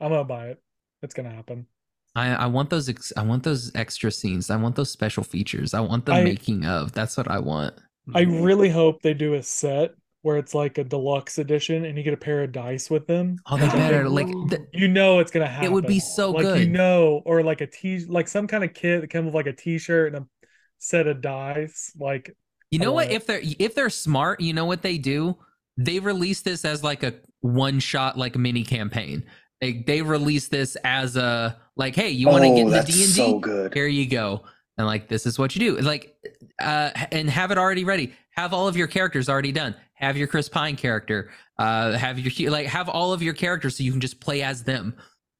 I'm 0.00 0.10
gonna 0.10 0.24
buy 0.24 0.48
it. 0.48 0.62
It's 1.02 1.14
gonna 1.14 1.30
happen. 1.30 1.66
I, 2.14 2.34
I 2.34 2.46
want 2.46 2.70
those 2.70 2.88
ex- 2.88 3.12
I 3.16 3.22
want 3.22 3.42
those 3.44 3.70
extra 3.74 4.10
scenes. 4.10 4.50
I 4.50 4.56
want 4.56 4.76
those 4.76 4.90
special 4.90 5.22
features. 5.24 5.74
I 5.74 5.80
want 5.80 6.06
the 6.06 6.12
I- 6.12 6.24
making 6.24 6.64
of. 6.66 6.92
That's 6.92 7.16
what 7.16 7.30
I 7.30 7.38
want. 7.38 7.74
I 8.14 8.24
Mm-hmm. 8.24 8.42
really 8.42 8.68
hope 8.70 9.02
they 9.02 9.14
do 9.14 9.34
a 9.34 9.42
set 9.42 9.94
where 10.28 10.36
it's 10.36 10.54
like 10.54 10.76
a 10.76 10.84
deluxe 10.84 11.38
edition 11.38 11.86
and 11.86 11.96
you 11.96 12.04
get 12.04 12.12
a 12.12 12.18
pair 12.18 12.42
of 12.42 12.52
dice 12.52 12.90
with 12.90 13.06
them. 13.06 13.38
Oh, 13.46 13.56
they 13.56 13.66
better 13.68 14.06
like 14.10 14.26
th- 14.50 14.60
You 14.74 14.86
know 14.86 15.20
it's 15.20 15.30
gonna 15.30 15.46
happen. 15.46 15.64
It 15.64 15.72
would 15.72 15.86
be 15.86 16.00
so 16.00 16.32
like, 16.32 16.60
You 16.60 16.68
know, 16.68 17.22
or 17.24 17.42
like 17.42 17.62
a 17.62 17.66
t 17.66 18.04
like 18.04 18.28
some 18.28 18.46
kind 18.46 18.62
of 18.62 18.74
kit 18.74 19.00
that 19.00 19.08
comes 19.08 19.24
with 19.24 19.34
like 19.34 19.46
a 19.46 19.54
t-shirt 19.54 20.14
and 20.14 20.24
a 20.24 20.28
set 20.76 21.06
of 21.06 21.22
dice. 21.22 21.92
Like 21.98 22.36
you 22.70 22.78
know 22.78 22.92
what? 22.92 23.06
want 23.06 23.12
it. 23.12 23.14
If 23.14 23.26
they're 23.26 23.40
if 23.58 23.74
they're 23.74 23.88
smart, 23.88 24.42
you 24.42 24.52
know 24.52 24.66
what 24.66 24.82
they 24.82 24.98
do? 24.98 25.34
They 25.78 25.98
release 25.98 26.42
this 26.42 26.66
as 26.66 26.84
like 26.84 27.02
a 27.04 27.14
one 27.40 27.80
shot 27.80 28.18
like 28.18 28.36
mini 28.36 28.64
campaign. 28.64 29.24
They 29.62 29.82
they 29.86 30.02
release 30.02 30.48
this 30.48 30.76
as 30.84 31.16
a 31.16 31.56
like, 31.74 31.94
hey, 31.94 32.10
you 32.10 32.28
want 32.28 32.44
to 32.44 32.50
oh, 32.50 32.54
get 32.54 32.66
into 32.66 32.92
D 32.92 33.02
and 33.02 33.12
so 33.12 33.32
D? 33.36 33.40
good. 33.40 33.72
Here 33.72 33.86
you 33.86 34.06
go. 34.06 34.42
And 34.76 34.86
like 34.86 35.08
this 35.08 35.24
is 35.24 35.38
what 35.38 35.56
you 35.56 35.60
do. 35.60 35.80
Like 35.80 36.18
uh 36.60 36.90
and 37.12 37.30
have 37.30 37.50
it 37.50 37.56
already 37.56 37.84
ready. 37.84 38.12
Have 38.32 38.52
all 38.52 38.68
of 38.68 38.76
your 38.76 38.88
characters 38.88 39.30
already 39.30 39.52
done. 39.52 39.74
Have 39.98 40.16
your 40.16 40.28
Chris 40.28 40.48
Pine 40.48 40.76
character. 40.76 41.30
Uh 41.58 41.92
have 41.92 42.18
your 42.18 42.50
like 42.50 42.66
have 42.66 42.88
all 42.88 43.12
of 43.12 43.22
your 43.22 43.34
characters 43.34 43.76
so 43.76 43.82
you 43.84 43.92
can 43.92 44.00
just 44.00 44.20
play 44.20 44.42
as 44.42 44.64
them. 44.64 44.96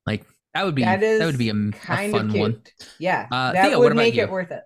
Like 0.07 0.25
that 0.55 0.65
would 0.65 0.75
be 0.75 0.85
That 0.85 1.01
that, 1.19 1.27
is 1.27 1.27
would 1.27 1.39
be 1.39 1.51
a, 1.51 1.55
a 1.89 1.99
fun 1.99 2.31
of 2.31 2.31
cute. 2.31 2.41
one. 2.41 2.63
Yeah. 2.99 3.29
Uh, 3.31 3.53
that 3.53 3.63
Thea, 3.63 3.79
what 3.79 3.95
would 3.95 3.95
make 3.95 4.15
you? 4.15 4.23
it 4.23 4.31
worth 4.31 4.51
it. 4.51 4.63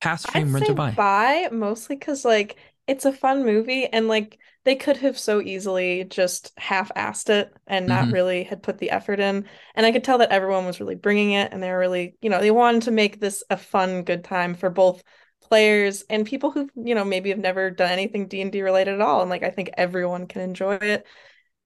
Pass 0.00 0.24
I'd 0.24 0.30
stream 0.30 0.54
rent 0.54 0.68
or 0.68 0.74
buy. 0.74 0.90
buy 0.96 1.48
mostly 1.52 1.96
because 1.96 2.24
like 2.24 2.58
it's 2.86 3.04
a 3.04 3.12
fun 3.12 3.44
movie 3.44 3.86
and 3.86 4.08
like 4.08 4.38
they 4.64 4.76
could 4.76 4.98
have 4.98 5.18
so 5.18 5.40
easily 5.40 6.04
just 6.04 6.52
half-assed 6.58 7.28
it 7.30 7.52
and 7.66 7.86
not 7.88 8.08
Mhm. 8.08 8.12
really 8.12 8.44
had 8.44 8.62
put 8.62 8.78
the 8.78 8.90
effort 8.90 9.20
in. 9.20 9.46
And 9.74 9.86
I 9.86 9.92
could 9.92 10.04
tell 10.04 10.18
that 10.18 10.30
everyone 10.32 10.66
was 10.66 10.80
really 10.80 10.94
bringing 10.94 11.32
it 11.32 11.52
and 11.52 11.62
they 11.62 11.70
were 11.70 11.78
really, 11.78 12.16
you 12.22 12.30
know, 12.30 12.40
they 12.40 12.50
wanted 12.50 12.82
to 12.82 12.90
make 12.90 13.20
this 13.20 13.42
a 13.50 13.56
fun, 13.58 14.04
good 14.04 14.24
time 14.24 14.54
for 14.54 14.70
both 14.70 15.02
players 15.44 16.02
and 16.10 16.26
people 16.26 16.50
who, 16.50 16.68
you 16.74 16.94
know, 16.94 17.04
maybe 17.04 17.30
have 17.30 17.38
never 17.38 17.70
done 17.70 17.90
anything 17.90 18.28
D&D 18.28 18.62
related 18.62 18.94
at 18.94 19.00
all. 19.00 19.20
And 19.20 19.30
like 19.30 19.42
I 19.42 19.50
think 19.50 19.70
everyone 19.76 20.26
can 20.26 20.42
enjoy 20.42 20.74
it. 20.76 21.06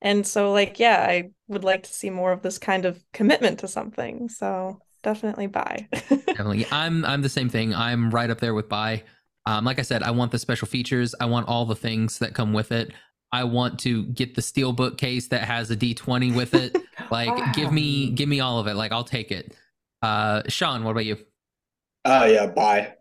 And 0.01 0.27
so 0.27 0.53
like 0.53 0.79
yeah, 0.79 1.05
I 1.09 1.31
would 1.49 1.65
like 1.65 1.85
to 1.85 1.93
see 1.93 2.11
more 2.11 2.33
of 2.33 2.43
this 2.43 2.59
kind 2.59 2.85
of 2.85 3.03
commitment 3.13 3.61
to 3.61 3.69
something. 3.69 4.29
So 4.29 4.83
definitely 5.03 5.47
buy. 5.47 5.89
Definitely. 6.37 6.67
I'm 6.71 7.05
I'm 7.05 7.23
the 7.23 7.29
same 7.29 7.49
thing. 7.49 7.75
I'm 7.75 8.11
right 8.11 8.31
up 8.31 8.41
there 8.41 8.55
with 8.55 8.69
buy. 8.69 9.03
Um, 9.47 9.65
like 9.65 9.79
I 9.79 9.83
said, 9.83 10.03
I 10.03 10.11
want 10.11 10.31
the 10.31 10.39
special 10.39 10.69
features. 10.69 11.15
I 11.21 11.27
want 11.27 11.49
all 11.49 11.65
the 11.65 11.75
things 11.75 12.19
that 12.19 12.35
come 12.35 12.53
with 12.53 12.71
it. 12.71 12.93
I 13.33 13.45
want 13.45 13.79
to 13.81 14.05
get 14.05 14.35
the 14.35 14.43
steelbook 14.43 14.99
case 14.99 15.29
that 15.29 15.43
has 15.43 15.71
a 15.71 15.77
D20 15.77 16.31
with 16.33 16.55
it. 16.55 16.77
Like 17.11 17.55
give 17.55 17.73
me 17.73 18.11
give 18.11 18.29
me 18.29 18.41
all 18.41 18.59
of 18.59 18.67
it. 18.67 18.75
Like 18.75 18.93
I'll 18.93 19.03
take 19.03 19.33
it. 19.33 19.57
Uh 20.03 20.43
Shon, 20.49 20.85
what 20.85 20.91
about 20.91 21.07
you? 21.07 21.17
Uh 22.05 22.27
yeah, 22.31 22.47
bye. 22.47 22.98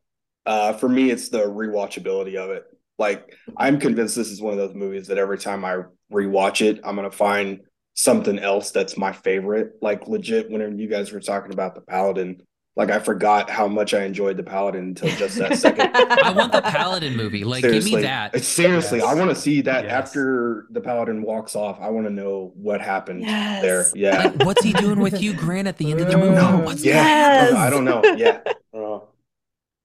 Uh 0.47 0.73
for 0.73 0.89
me 0.89 1.11
it's 1.11 1.29
the 1.29 1.39
rewatchability 1.43 2.35
of 2.35 2.49
it. 2.49 2.63
Like 2.97 3.35
I'm 3.57 3.79
convinced 3.79 4.15
this 4.15 4.31
is 4.31 4.41
one 4.41 4.53
of 4.53 4.57
those 4.57 4.73
movies 4.73 5.07
that 5.07 5.19
every 5.19 5.37
time 5.37 5.63
I 5.63 5.83
rewatch 6.11 6.65
it, 6.67 6.79
I'm 6.83 6.95
gonna 6.95 7.11
find 7.11 7.59
something 7.93 8.39
else 8.39 8.71
that's 8.71 8.97
my 8.97 9.11
favorite. 9.11 9.73
Like 9.81 10.07
legit, 10.07 10.49
whenever 10.49 10.73
you 10.73 10.87
guys 10.87 11.11
were 11.11 11.19
talking 11.19 11.51
about 11.51 11.75
the 11.75 11.81
Paladin, 11.81 12.41
like 12.75 12.91
I 12.91 12.99
forgot 12.99 13.49
how 13.49 13.67
much 13.67 13.93
I 13.95 14.03
enjoyed 14.03 14.37
the 14.37 14.43
Paladin 14.43 14.81
until 14.89 15.09
just 15.17 15.35
that 15.39 15.57
second. 15.57 15.89
I 15.95 16.31
want 16.31 16.51
the 16.51 16.61
Paladin 16.61 17.17
movie. 17.17 17.43
Like 17.43 17.63
give 17.63 17.83
me 17.83 18.01
that. 18.01 18.35
It's 18.35 18.47
seriously, 18.47 19.01
I 19.01 19.13
want 19.15 19.29
to 19.31 19.35
see 19.35 19.61
that 19.61 19.83
Yes. 19.85 19.91
after 19.93 20.67
the 20.69 20.79
Paladin 20.81 21.23
walks 21.23 21.55
off. 21.55 21.79
I 21.81 21.89
want 21.89 22.05
to 22.07 22.13
know 22.13 22.51
what 22.55 22.79
happened 22.81 23.21
Yes. 23.21 23.61
there. 23.63 23.85
Yeah. 23.95 24.23
Like 24.27 24.43
what's 24.45 24.63
he 24.63 24.73
doing 24.73 24.99
with 24.99 25.17
Hugh 25.17 25.33
Grant 25.33 25.67
at 25.67 25.77
the 25.77 25.91
end 25.91 26.01
of 26.01 26.07
the 26.07 26.17
movie? 26.23 26.35
No, 26.35 26.59
What's 26.59 26.83
yeah. 26.85 26.93
Yes. 27.03 27.53
I 27.53 27.69
don't 27.69 27.85
know. 27.85 28.01
Yeah. 28.15 28.39
Uh, 28.77 28.99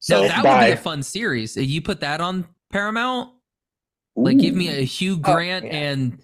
So 0.03 0.23
so 0.23 0.29
that 0.29 0.45
would 0.45 0.67
be 0.67 0.73
a 0.73 0.77
fun 0.77 1.03
series. 1.03 1.57
You 1.57 1.81
put 1.81 2.01
that 2.01 2.21
on 2.21 2.47
Paramount? 2.71 3.31
Like 4.17 4.37
give 4.39 4.55
me 4.55 4.69
a 4.69 4.83
Hugh 4.83 5.15
Oh, 5.15 5.17
Grant 5.17 5.65
yeah. 5.65 5.71
and 5.73 6.19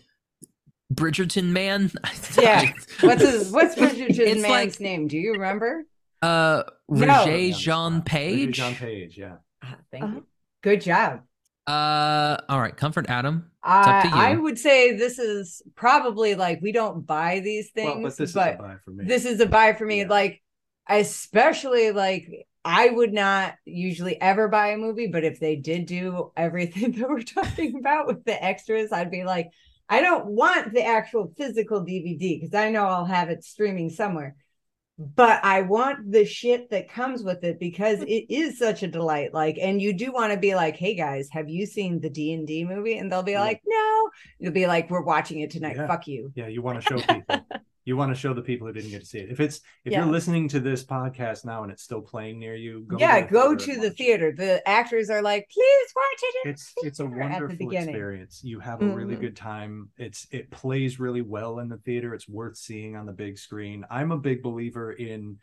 Bridgerton 0.93 1.45
man. 1.47 1.91
Yeah. 2.41 2.73
What's 3.01 3.23
his 3.23 3.51
what's 3.53 3.75
Bridgerton's 3.79 4.19
It's 4.19 4.43
man's 4.43 4.49
like- 4.75 4.81
name? 4.81 5.07
Do 5.09 5.17
you 5.17 5.33
remember? 5.33 5.85
Uh, 6.21 6.65
No. 6.89 7.07
Roger 7.07 7.37
Yeah, 7.37 7.55
Jean 7.57 8.03
Page. 8.03 8.57
John 8.57 8.75
Page, 8.75 9.17
yeah. 9.17 9.37
Ah, 9.63 9.77
thank 9.93 10.05
Uh-huh. 10.05 10.15
you. 10.17 10.27
Good 10.63 10.81
job. 10.81 11.21
Uh, 11.67 12.37
all 12.49 12.61
right, 12.61 12.77
comfort 12.77 13.07
Adam. 13.09 13.51
I, 13.63 13.81
up 13.99 14.03
to 14.05 14.09
you. 14.09 14.15
I 14.17 14.35
would 14.37 14.59
say 14.59 14.97
this 14.97 15.19
is 15.21 15.63
probably 15.77 16.35
like 16.35 16.61
we 16.63 16.73
don't 16.73 17.07
buy 17.07 17.41
these 17.41 17.71
things, 17.71 17.87
Well, 17.95 18.03
but 18.03 18.17
this 18.17 18.33
but 18.33 18.49
is 18.49 18.55
a 18.55 18.63
buy 18.63 18.75
for 18.85 18.91
me. 18.91 19.05
this 19.05 19.25
is 19.25 19.41
a 19.41 19.47
buy 19.47 19.73
for 19.75 19.85
me. 19.87 20.01
Yeah. 20.01 20.09
Like, 20.09 20.43
especially 20.89 21.91
like 21.93 22.48
I 22.65 22.89
would 22.91 23.13
not 23.13 23.55
usually 23.65 24.21
ever 24.21 24.49
buy 24.49 24.69
a 24.69 24.77
movie, 24.77 25.07
but 25.07 25.25
if 25.25 25.41
they 25.41 25.57
did 25.57 25.87
do 25.87 26.33
everything 26.37 26.93
that 26.99 27.09
we're 27.09 27.23
talking 27.23 27.79
about 27.79 28.07
with 28.07 28.25
the 28.25 28.43
extras, 28.43 28.93
I'd 28.93 29.11
be 29.11 29.25
like, 29.25 29.51
I 29.89 30.01
don't 30.01 30.27
want 30.27 30.75
the 30.75 30.85
actual 30.85 31.33
physical 31.37 31.81
DVD 31.81 32.39
because 32.39 32.55
I 32.55 32.71
know 32.71 32.85
I'll 32.85 33.07
have 33.07 33.31
it 33.31 33.45
streaming 33.45 33.91
somewhere. 33.91 34.37
But 34.99 35.45
I 35.45 35.63
want 35.63 36.11
the 36.11 36.25
shit 36.25 36.71
that 36.71 36.91
comes 36.91 37.23
with 37.23 37.45
it 37.45 37.61
because 37.61 38.01
it 38.01 38.27
is 38.29 38.59
such 38.59 38.83
a 38.83 38.89
delight. 38.89 39.33
Like, 39.33 39.57
and 39.61 39.81
you 39.81 39.93
do 39.93 40.11
want 40.11 40.33
to 40.33 40.39
be 40.39 40.57
like, 40.57 40.77
"Hey 40.77 40.97
guys, 40.97 41.29
have 41.31 41.49
you 41.49 41.67
seen 41.67 42.01
the 42.01 42.11
D 42.11 42.33
and 42.33 42.45
D 42.45 42.65
movie?" 42.65 42.99
And 42.99 43.11
they'll 43.11 43.23
be 43.23 43.33
Yeah. 43.33 43.43
like, 43.43 43.63
"No." 43.65 44.11
You'll 44.41 44.53
be 44.53 44.67
like, 44.67 44.91
"We're 44.91 45.03
watching 45.05 45.39
it 45.39 45.53
tonight. 45.53 45.77
Yeah. 45.77 45.87
Fuck 45.87 46.09
you." 46.09 46.33
Yeah, 46.35 46.49
you 46.49 46.63
want 46.63 46.83
to 46.83 46.85
show 46.85 47.01
people. 47.01 47.47
you 47.89 47.97
want 47.97 48.15
to 48.15 48.21
show 48.21 48.35
the 48.35 48.43
people 48.43 48.67
who 48.67 48.73
didn't 48.75 48.91
get 48.91 49.01
to 49.01 49.07
see 49.07 49.19
it. 49.19 49.31
If 49.31 49.41
it's 49.41 49.57
if 49.85 49.93
Yeah. 49.93 50.01
you're 50.05 50.13
listening 50.13 50.47
to 50.51 50.61
this 50.61 50.85
podcast 50.85 51.47
now 51.47 51.63
and 51.63 51.73
it's 51.73 51.83
still 51.83 52.03
playing 52.03 52.39
near 52.39 52.55
you, 52.55 52.85
go 52.87 52.99
yeah, 52.99 53.21
to 53.21 53.27
the 53.27 53.33
go 53.33 53.57
to 53.57 53.81
the 53.81 53.91
theater. 53.91 54.31
The 54.37 54.67
actors 54.69 55.09
are 55.09 55.23
like, 55.23 55.49
"Please 55.51 55.89
watch 55.97 56.21
it." 56.23 56.49
It's 56.51 56.75
it's 56.83 57.01
a 57.01 57.05
theater 57.05 57.23
at 57.23 57.29
the 57.31 57.65
wonderful 57.65 57.73
experience. 57.73 58.45
You 58.45 58.61
have 58.61 58.83
a 58.83 58.89
really 58.89 59.17
Mhm. 59.17 59.21
good 59.21 59.37
time. 59.37 59.89
It's 59.97 60.27
it 60.31 60.51
plays 60.51 61.01
really 61.01 61.23
well 61.23 61.61
in 61.61 61.69
the 61.69 61.79
theater. 61.79 62.13
It's 62.15 62.29
worth 62.29 62.57
seeing 62.59 62.95
on 62.95 63.07
the 63.07 63.13
big 63.15 63.39
screen. 63.39 63.87
I'm 63.91 64.13
a 64.13 64.19
big 64.19 64.43
believer 64.43 64.93
in 64.93 65.39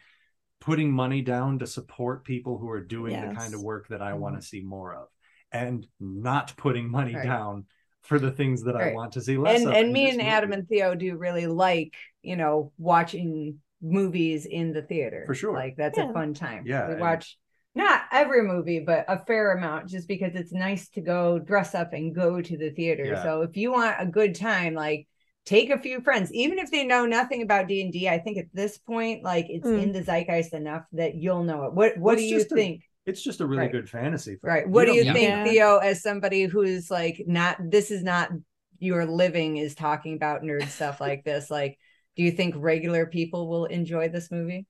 putting 0.61 0.91
money 0.91 1.21
down 1.21 1.59
to 1.59 1.67
support 1.67 2.23
people 2.25 2.57
who 2.59 2.69
are 2.69 2.81
doing 2.81 3.13
the 3.29 3.33
kind 3.35 3.53
of 3.55 3.61
work 3.61 3.87
that 3.89 4.01
I 4.03 4.13
want 4.13 4.35
to 4.39 4.47
see 4.47 4.61
more 4.61 4.93
of 4.95 5.07
and 5.51 5.85
not 5.99 6.55
putting 6.57 6.89
money 6.89 7.15
Right. 7.15 7.25
down 7.25 7.65
for 8.01 8.19
the 8.19 8.31
things 8.31 8.63
that 8.65 8.75
I 8.75 8.93
want 8.93 9.13
to 9.13 9.21
see 9.21 9.35
less 9.35 9.59
and 9.61 9.69
of 9.69 9.75
and 9.75 9.91
me 9.91 10.09
and 10.09 10.17
movie. 10.17 10.29
Adam 10.29 10.51
and 10.53 10.67
Theo 10.69 10.93
do 10.93 11.17
really 11.17 11.47
like 11.47 11.93
you 12.25 12.35
know 12.35 12.71
watching 12.77 13.59
movies 13.81 14.45
in 14.45 14.73
the 14.73 14.81
theater 14.81 15.23
For 15.27 15.35
sure. 15.35 15.53
Like 15.53 15.75
that's 15.77 15.97
Yeah. 15.97 16.09
a 16.09 16.13
fun 16.13 16.33
time. 16.33 16.63
Yeah, 16.65 16.87
we 16.87 16.93
and- 16.93 17.01
watch 17.01 17.37
not 17.77 18.03
every 18.11 18.41
movie, 18.41 18.79
but 18.79 19.03
a 19.09 19.19
fair 19.25 19.51
amount, 19.51 19.89
just 19.89 20.07
because 20.07 20.33
it's 20.33 20.53
nice 20.53 20.87
to 20.91 21.01
go 21.01 21.39
dress 21.39 21.75
up 21.75 21.91
and 21.91 22.15
go 22.15 22.41
to 22.41 22.57
the 22.57 22.69
theater. 22.69 23.03
Yeah. 23.03 23.21
So 23.21 23.41
if 23.41 23.57
you 23.57 23.73
want 23.73 23.97
a 23.99 24.05
good 24.05 24.33
time, 24.33 24.73
like 24.75 25.07
take 25.45 25.69
a 25.69 25.77
few 25.77 25.99
friends, 26.01 26.31
even 26.33 26.57
if 26.57 26.71
they 26.71 26.85
know 26.85 27.05
nothing 27.05 27.41
about 27.41 27.67
D 27.67 27.81
and 27.81 27.91
D. 27.91 28.07
I 28.07 28.17
think 28.17 28.37
at 28.37 28.45
this 28.53 28.77
point, 28.77 29.23
like 29.23 29.47
it's 29.49 29.67
Mm. 29.67 29.83
in 29.83 29.91
the 29.91 30.01
zeitgeist 30.03 30.53
enough 30.53 30.85
that 30.93 31.15
you'll 31.15 31.43
know 31.43 31.65
it. 31.65 31.73
What 31.73 31.97
What 31.97 32.13
it's 32.13 32.21
do 32.23 32.27
you 32.29 32.37
just 32.39 32.51
a- 32.53 32.55
think? 32.55 32.81
It's 33.05 33.21
just 33.21 33.41
a 33.41 33.45
really 33.45 33.63
Right. 33.63 33.71
good 33.71 33.89
fantasy. 33.89 34.37
film. 34.37 34.51
Right. 34.53 34.67
What 34.67 34.85
do 34.85 34.87
don't 34.87 34.95
you 34.95 35.03
need 35.03 35.13
think, 35.13 35.29
Yeah. 35.29 35.43
Theo, 35.45 35.77
as 35.77 36.01
somebody 36.01 36.43
who's 36.45 36.89
like 36.89 37.21
not 37.27 37.57
this 37.69 37.91
is 37.91 38.03
not 38.03 38.31
your 38.79 39.05
living 39.05 39.57
is 39.57 39.75
talking 39.75 40.15
about 40.15 40.41
nerd 40.43 40.67
stuff 40.69 40.99
like 41.01 41.23
this? 41.25 41.51
Like, 41.51 41.77
do 42.15 42.23
you 42.23 42.31
think 42.31 42.55
regular 42.57 43.05
people 43.05 43.47
will 43.47 43.65
enjoy 43.65 44.09
this 44.09 44.31
movie? 44.31 44.65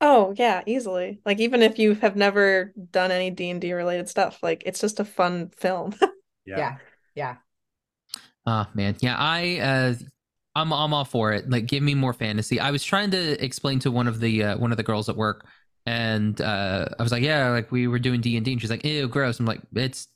Oh 0.00 0.32
yeah, 0.36 0.62
easily. 0.66 1.20
Like 1.24 1.40
even 1.40 1.62
if 1.62 1.78
you 1.78 1.94
have 1.96 2.16
never 2.16 2.72
done 2.90 3.10
any 3.10 3.30
D&D 3.30 3.72
related 3.72 4.08
stuff, 4.08 4.42
like 4.42 4.62
it's 4.64 4.80
just 4.80 5.00
a 5.00 5.04
fun 5.04 5.50
film. 5.50 5.94
Yeah. 6.46 6.78
Yeah. 7.14 7.36
Oh 8.46 8.66
man, 8.74 8.96
yeah, 9.00 9.16
I 9.18 9.58
uh 9.58 9.94
I'm 10.54 10.72
I'm 10.72 10.94
all 10.94 11.04
for 11.04 11.32
it. 11.32 11.48
Like 11.50 11.66
give 11.66 11.82
me 11.82 11.94
more 11.94 12.12
fantasy. 12.12 12.58
I 12.60 12.70
was 12.70 12.82
trying 12.82 13.10
to 13.10 13.44
explain 13.44 13.78
to 13.80 13.90
one 13.90 14.08
of 14.08 14.20
the 14.20 14.44
uh, 14.44 14.58
one 14.58 14.70
of 14.70 14.76
the 14.76 14.82
girls 14.82 15.08
at 15.08 15.16
work 15.16 15.46
and 15.86 16.40
uh 16.40 16.86
I 16.98 17.02
was 17.02 17.12
like, 17.12 17.22
"Yeah, 17.22 17.50
like 17.50 17.70
we 17.70 17.86
were 17.86 17.98
doing 17.98 18.20
D&D." 18.20 18.52
And 18.52 18.60
she's 18.60 18.70
like, 18.70 18.84
"Ew, 18.84 19.08
gross." 19.08 19.38
I'm 19.40 19.46
like, 19.46 19.60
"It's 19.74 20.08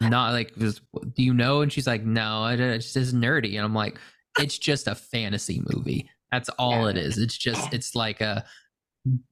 not 0.00 0.32
like 0.32 0.54
this, 0.54 0.80
do 1.14 1.22
you 1.22 1.34
know?" 1.34 1.62
And 1.62 1.72
she's 1.72 1.86
like, 1.86 2.04
"No, 2.04 2.46
it 2.46 2.60
it 2.60 2.78
just 2.80 3.14
nerdy." 3.14 3.56
And 3.56 3.64
I'm 3.64 3.74
like, 3.74 3.98
"It's 4.38 4.58
just 4.58 4.86
a 4.88 4.94
fantasy 4.94 5.62
movie. 5.74 6.08
That's 6.30 6.48
all 6.50 6.84
Yeah. 6.84 6.90
it 6.90 6.96
is. 6.98 7.18
It's 7.18 7.36
just 7.36 7.72
it's 7.74 7.94
like 7.94 8.20
a 8.20 8.44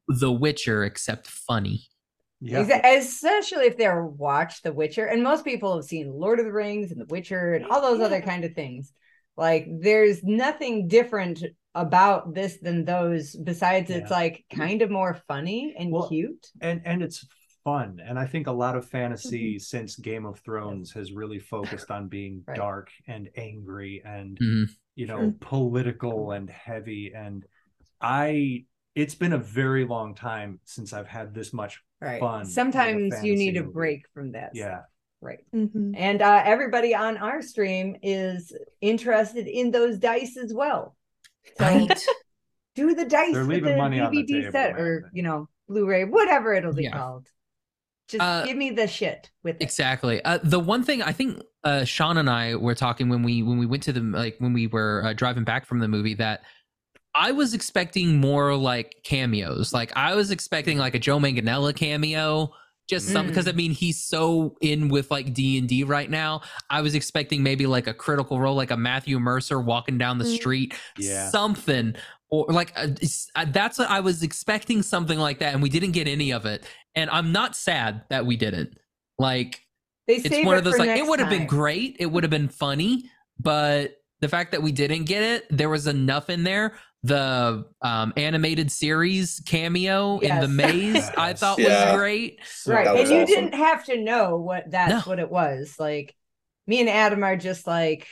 The 0.09 0.33
Witcher 0.33 0.85
except 0.85 1.27
funny." 1.27 1.83
Yeah. 2.41 2.61
Especially 2.85 3.67
if 3.67 3.77
they're 3.77 4.05
watched 4.05 4.63
The 4.63 4.73
Witcher, 4.73 5.07
and 5.07 5.23
most 5.23 5.45
people 5.45 5.75
have 5.75 5.85
seen 5.85 6.13
Lord 6.13 6.39
of 6.39 6.45
the 6.45 6.53
Rings 6.53 6.93
and 6.93 7.01
The 7.01 7.07
Witcher 7.07 7.55
and 7.55 7.67
all 7.67 7.81
those 7.81 8.01
other 8.01 8.21
kind 8.21 8.45
of 8.45 8.55
things. 8.55 8.93
Like, 9.37 9.67
there's 9.69 10.23
nothing 10.25 10.89
different 10.89 11.43
about 11.75 12.35
this 12.35 12.59
than 12.59 12.85
those. 12.85 13.37
Besides, 13.37 13.91
it's 13.91 14.11
like 14.11 14.45
kind 14.55 14.83
of 14.83 14.91
more 14.91 15.15
funny 15.29 15.75
and 15.79 15.93
Well, 15.93 16.09
cute. 16.09 16.47
and 16.61 16.81
and 16.85 17.03
it's 17.03 17.25
fun 17.69 18.01
and 18.09 18.19
i 18.19 18.27
think 18.27 18.47
a 18.47 18.53
lot 18.65 18.75
of 18.77 18.85
fantasy 18.89 19.49
Mm-hmm. 19.55 19.59
since 19.73 19.97
game 19.97 20.25
of 20.31 20.37
thrones 20.41 20.93
has 20.93 21.13
really 21.13 21.39
focused 21.39 21.91
on 21.91 22.09
being 22.09 22.35
Right. 22.47 22.57
dark 22.57 22.89
and 23.07 23.29
angry 23.37 23.95
and 24.05 24.39
Mhm. 24.39 24.65
you 25.01 25.07
know 25.11 25.19
Sure. 25.21 25.35
political 25.41 26.33
and 26.37 26.49
heavy 26.49 27.05
and 27.25 27.45
i 28.01 28.65
it's 28.95 29.15
been 29.15 29.33
a 29.35 29.39
very 29.63 29.85
long 29.85 30.15
time 30.15 30.51
since 30.65 30.93
i've 30.93 31.07
had 31.19 31.35
this 31.35 31.53
much 31.53 31.75
Right. 32.01 32.21
fun 32.21 32.45
Sometimes 32.47 33.03
you 33.03 33.11
fantasy 33.11 33.35
need 33.37 33.57
a 33.57 33.63
movie. 33.63 33.73
break 33.81 34.01
from 34.15 34.33
that. 34.33 34.51
yeah 34.55 34.67
stuff. 34.69 34.85
Right. 35.21 35.41
Mhm. 35.53 35.95
And 35.97 36.23
uh, 36.23 36.43
everybody 36.55 36.95
on 36.95 37.17
our 37.17 37.43
stream 37.43 37.97
is 38.05 38.53
interested 38.81 39.47
in 39.49 39.73
those 39.73 39.99
dice 39.99 40.37
as 40.45 40.53
well. 40.55 40.83
So 41.59 41.65
Right? 41.65 42.01
do 42.77 42.95
the 42.95 43.05
dice 43.05 43.33
They're 43.35 43.43
with 43.43 43.57
leaving 43.57 43.73
the 43.73 43.77
money 43.85 43.99
on 43.99 44.13
the 44.15 44.23
DVD 44.23 44.41
table, 44.43 44.53
set 44.53 44.71
man. 44.77 44.81
or 44.85 45.11
you 45.13 45.25
know 45.25 45.49
Blu-ray, 45.69 46.05
whatever 46.05 46.55
it'll 46.55 46.73
be 46.73 46.85
Yeah. 46.85 46.97
called. 46.99 47.27
Just 48.09 48.23
Uh, 48.23 48.45
give 48.45 48.57
me 48.57 48.71
the 48.71 48.87
shit 48.87 49.31
with 49.45 49.57
it. 49.57 49.63
Exactly. 49.63 50.23
Uh, 50.25 50.39
the 50.43 50.59
one 50.61 50.83
thing 50.83 51.03
I 51.03 51.13
think 51.13 51.43
uh, 51.65 51.85
Shon 51.85 52.17
and 52.17 52.31
I 52.31 52.55
were 52.57 52.75
talking 52.75 53.09
when 53.09 53.23
we 53.23 53.43
when 53.43 53.59
we 53.59 53.67
went 53.67 53.83
to 53.85 53.93
the 53.93 54.01
like 54.01 54.37
when 54.39 54.53
we 54.53 54.67
were 54.67 55.03
uh, 55.05 55.13
driving 55.13 55.45
back 55.45 55.67
from 55.67 55.81
the 55.81 55.89
movie 55.89 56.15
that 56.15 56.43
I 57.15 57.33
was 57.33 57.53
expecting 57.53 58.19
more 58.21 58.55
like 58.57 58.97
cameos. 59.05 59.73
Like 59.73 59.93
I 59.97 60.15
was 60.15 60.31
expecting 60.31 60.79
like 60.79 60.95
a 60.95 60.99
Joe 60.99 61.19
Manganiello 61.19 61.75
cameo, 61.75 62.53
just 62.89 63.09
some 63.09 63.27
Mm. 63.27 63.29
because 63.31 63.49
I 63.49 63.53
mean 63.53 63.73
he's 63.73 64.03
so 64.03 64.57
in 64.61 64.89
with 64.89 65.11
like 65.11 65.35
D 65.35 65.59
and 65.59 65.69
D 65.69 65.85
right 65.85 66.09
now. 66.09 66.43
I 66.71 66.81
was 66.81 66.95
expecting 66.95 67.43
maybe 67.43 67.67
like 67.67 67.87
a 67.87 67.95
critical 67.95 68.41
role, 68.41 68.55
like 68.57 68.71
a 68.71 68.77
Matthew 68.77 69.19
Mercer 69.19 69.61
walking 69.61 69.99
down 69.99 70.19
the 70.19 70.25
Mm. 70.25 70.35
street, 70.37 70.75
Yeah. 70.97 71.29
something. 71.31 71.95
Or 72.31 72.45
like 72.49 72.73
uh, 72.77 72.89
uh, 73.37 73.47
that's 73.49 73.79
what 73.79 73.89
I 73.91 74.01
was 74.01 74.23
expecting 74.23 74.83
something 74.83 75.19
like 75.19 75.39
that, 75.39 75.55
and 75.55 75.63
we 75.63 75.71
didn't 75.71 75.93
get 75.93 76.07
any 76.07 76.31
of 76.31 76.45
it. 76.45 76.63
And 76.99 77.09
I'm 77.11 77.31
not 77.31 77.55
sad 77.55 78.03
that 78.11 78.27
we 78.27 78.37
didn't. 78.37 78.77
Like 79.19 79.61
They 80.09 80.17
it's 80.17 80.45
one 80.45 80.57
it 80.57 80.59
of 80.59 80.65
those 80.65 80.79
like 80.79 80.91
it 80.99 81.07
would 81.07 81.21
have 81.21 81.31
been 81.31 81.47
great 81.47 81.97
it 82.01 82.07
would 82.07 82.25
have 82.25 82.31
been 82.31 82.49
funny 82.49 83.05
but 83.39 83.97
the 84.21 84.29
fact 84.29 84.51
that 84.53 84.63
we 84.63 84.73
didn't 84.73 85.05
get 85.05 85.23
it 85.23 85.47
there 85.51 85.69
was 85.69 85.87
enough 85.87 86.29
in 86.29 86.43
there 86.45 86.75
the 87.05 87.65
um 87.83 88.13
animated 88.17 88.73
series 88.73 89.41
cameo 89.47 90.19
in 90.19 90.41
the 90.41 90.49
Yes. 90.49 90.49
maze 90.49 91.11
i 91.17 91.33
thought 91.33 91.59
Yeah. 91.59 91.93
was 91.93 91.97
great 91.99 92.41
right 92.67 92.85
That 92.85 92.97
and 92.97 92.99
was 92.99 93.11
you 93.11 93.27
didn't 93.27 93.55
have 93.55 93.85
to 93.85 93.97
know 94.03 94.37
what 94.37 94.71
that's 94.71 95.07
No. 95.07 95.11
what 95.11 95.19
it 95.21 95.31
was 95.31 95.77
like 95.79 96.15
me 96.67 96.81
and 96.81 96.89
adam 96.89 97.23
are 97.23 97.37
just 97.37 97.67
like 97.67 98.09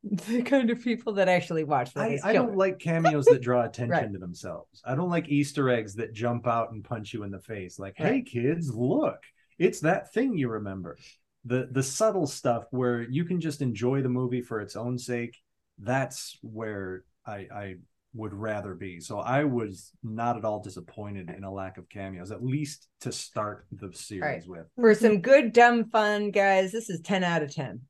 the 0.04 0.42
kind 0.42 0.70
of 0.70 0.82
people 0.82 1.14
that 1.14 1.28
actually 1.28 1.64
watch 1.64 1.90
I, 1.96 2.18
I 2.22 2.32
don't 2.32 2.56
like 2.56 2.78
cameos 2.78 3.24
that 3.26 3.42
draw 3.42 3.64
attention 3.64 3.90
Right. 3.90 4.12
to 4.12 4.18
themselves. 4.18 4.80
I 4.84 4.94
don't 4.94 5.10
like 5.10 5.28
Easter 5.28 5.68
eggs 5.70 5.94
that 5.96 6.12
jump 6.12 6.46
out 6.46 6.70
and 6.72 6.84
punch 6.84 7.12
you 7.12 7.24
in 7.24 7.30
the 7.30 7.40
face. 7.40 7.78
Like, 7.78 7.94
hey 7.96 8.22
kids, 8.22 8.72
look, 8.72 9.18
it's 9.58 9.80
that 9.80 10.12
thing 10.12 10.36
you 10.38 10.48
remember. 10.48 10.96
The 11.44 11.68
the 11.70 11.82
subtle 11.82 12.26
stuff 12.26 12.64
where 12.70 13.02
you 13.02 13.24
can 13.24 13.40
just 13.40 13.60
enjoy 13.62 14.02
the 14.02 14.08
movie 14.08 14.42
for 14.42 14.60
its 14.60 14.76
own 14.76 14.98
sake. 14.98 15.36
That's 15.78 16.38
where 16.42 17.04
I 17.26 17.46
I 17.52 17.74
would 18.14 18.32
rather 18.34 18.74
be. 18.74 19.00
So 19.00 19.18
I 19.18 19.44
was 19.44 19.92
not 20.02 20.36
at 20.38 20.44
all 20.44 20.60
disappointed 20.60 21.28
in 21.30 21.44
a 21.44 21.52
lack 21.52 21.76
of 21.76 21.88
cameos, 21.88 22.30
at 22.30 22.42
least 22.42 22.88
to 23.02 23.12
start 23.12 23.66
the 23.70 23.92
series 23.92 24.22
Right. 24.22 24.48
with. 24.48 24.66
for 24.76 24.94
some 24.94 25.20
good 25.20 25.52
dumb 25.52 25.90
fun 25.90 26.30
guys 26.30 26.72
this 26.72 26.88
is 26.88 27.00
10 27.02 27.22
out 27.24 27.42
of 27.42 27.54
10 27.54 27.80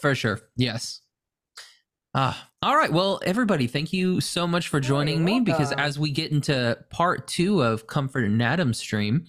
for 0.00 0.14
sure 0.14 0.40
yes 0.56 1.02
ah 2.14 2.48
all 2.62 2.76
right 2.76 2.92
well 2.92 3.20
everybody 3.24 3.66
thank 3.66 3.92
you 3.92 4.20
so 4.20 4.46
much 4.46 4.68
for 4.68 4.80
joining 4.80 5.16
you're 5.16 5.24
me 5.24 5.40
because 5.40 5.72
as 5.72 5.98
we 5.98 6.10
get 6.10 6.32
into 6.32 6.76
part 6.90 7.28
two 7.28 7.62
of 7.62 7.86
comfort 7.86 8.24
and 8.24 8.42
adam 8.42 8.74
stream 8.74 9.26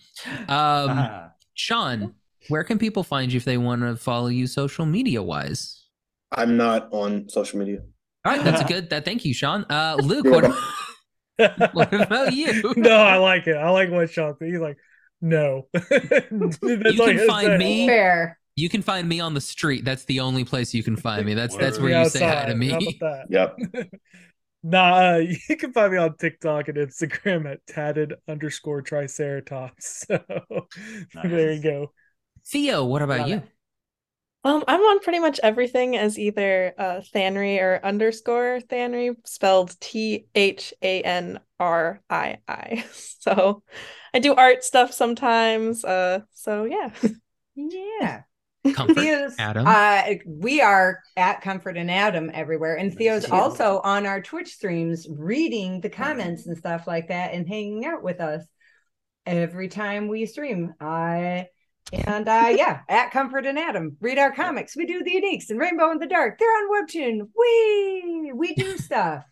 um 0.50 0.90
Ah, 0.90 1.32
shon 1.54 2.16
where 2.50 2.64
can 2.64 2.80
people 2.80 3.04
find 3.04 3.32
you 3.32 3.38
if 3.38 3.46
they 3.46 3.58
want 3.58 3.82
to 3.82 3.96
follow 3.96 4.28
you 4.28 4.48
social 4.48 4.86
media 4.86 5.22
wise 5.22 5.86
I'm 6.32 6.58
not 6.58 6.90
on 6.92 7.30
social 7.30 7.60
media. 7.60 7.82
all 8.26 8.34
right 8.34 8.44
that's 8.44 8.62
a 8.62 8.66
good 8.66 8.90
that 8.90 9.06
thank 9.06 9.26
you 9.26 9.34
shon 9.34 9.66
uh 9.70 9.98
luke 10.02 10.26
what, 10.26 10.52
what 11.74 11.94
about 11.94 12.34
you 12.34 12.74
no, 12.78 12.96
I 12.96 13.18
like 13.18 13.48
it. 13.48 13.56
I 13.56 13.70
like 13.72 13.90
what 13.90 14.10
Shon 14.12 14.36
said. 14.38 14.48
He's 14.48 14.60
like, 14.60 14.78
no. 15.22 15.68
You 15.74 16.50
all 16.50 16.52
can 16.60 16.82
he 16.86 16.98
has 16.98 17.04
to 17.22 17.28
find 17.28 17.58
me- 17.58 17.88
fair 17.88 18.38
You 18.56 18.70
can 18.70 18.82
find 18.82 19.08
me 19.08 19.20
on 19.20 19.34
the 19.34 19.42
street. 19.42 19.86
That's 19.86 20.04
the 20.06 20.20
only 20.20 20.44
place 20.44 20.74
you 20.74 20.84
can 20.84 20.98
find 20.98 21.26
me. 21.26 21.34
That's 21.34 21.56
that's 21.56 21.80
where 21.80 21.90
Yeah, 21.90 22.04
you 22.04 22.10
say 22.10 22.20
hi 22.20 22.46
to 22.46 22.56
me. 22.56 22.70
How 22.70 22.80
about 22.80 23.00
that? 23.00 23.26
Yep. 23.30 23.92
Nah, 24.64 25.14
uh, 25.14 25.18
you 25.50 25.58
can 25.58 25.74
find 25.74 25.92
me 25.92 25.98
on 25.98 26.16
TikTok 26.18 26.68
and 26.68 26.78
Instagram 26.78 27.52
at 27.52 27.66
tatted 27.66 28.14
underscore 28.28 28.84
triceratops. 28.84 30.06
So 30.10 30.20
there 31.24 31.54
you 31.54 31.64
go. 31.64 31.94
Theo, 32.46 32.86
what 32.86 33.02
about 33.02 33.22
Love 33.22 33.30
you? 33.30 33.36
it. 33.38 33.44
Um, 34.44 34.64
I'm 34.68 34.82
on 34.82 35.00
pretty 35.00 35.20
much 35.20 35.40
everything 35.44 35.98
as 35.98 36.18
either 36.18 36.74
uh 36.78 37.02
Thanrii 37.14 37.60
or 37.62 37.80
underscore 37.84 38.60
Thanrii, 38.70 39.16
spelled 39.26 39.80
T 39.80 40.26
H 40.34 40.74
A 40.82 41.02
N 41.02 41.40
R 41.60 42.02
I 42.10 42.38
I. 42.48 42.86
So 43.22 43.62
I 44.16 44.20
do 44.20 44.34
art 44.34 44.64
stuff 44.64 44.94
sometimes. 44.94 45.86
Uh, 45.86 46.22
so 46.34 46.66
yeah. 46.66 46.92
Yeah. 47.56 48.24
Comfort, 48.74 48.96
Theo's, 48.98 49.36
Adam. 49.40 49.66
Uh, 49.68 50.04
we 50.28 50.62
are 50.62 51.00
at 51.18 51.42
Comfort 51.42 51.78
and 51.78 51.90
Adam 51.90 52.30
everywhere. 52.34 52.76
And 52.76 52.94
Theo's 52.96 53.26
Cute. 53.26 53.34
also 53.34 53.82
on 53.84 54.06
our 54.06 54.22
Twitch 54.22 54.54
streams 54.54 55.08
reading 55.10 55.82
the 55.82 55.90
comments 55.90 56.46
and 56.46 56.58
stuff 56.58 56.86
like 56.88 57.08
that 57.08 57.34
and 57.34 57.48
hanging 57.48 57.86
out 57.86 58.04
with 58.04 58.20
us 58.22 58.44
every 59.26 59.68
time 59.68 60.08
we 60.08 60.26
stream. 60.28 60.74
I 60.80 61.48
and 61.92 62.28
uh 62.28 62.54
yeah, 62.56 62.82
at 62.88 63.12
Comfort 63.12 63.46
and 63.48 63.58
Adam. 63.58 63.98
Read 64.00 64.20
our 64.20 64.32
comics. 64.32 64.76
We 64.76 64.86
do 64.86 65.04
the 65.04 65.12
uniques 65.12 65.50
and 65.50 65.60
Rainbow 65.60 65.92
in 65.92 65.98
the 65.98 66.06
Dark. 66.08 66.38
They're 66.38 66.48
on 66.48 66.86
Webtoon. 66.86 67.28
We 67.36 68.32
we 68.34 68.54
do 68.54 68.78
stuff. 68.78 69.24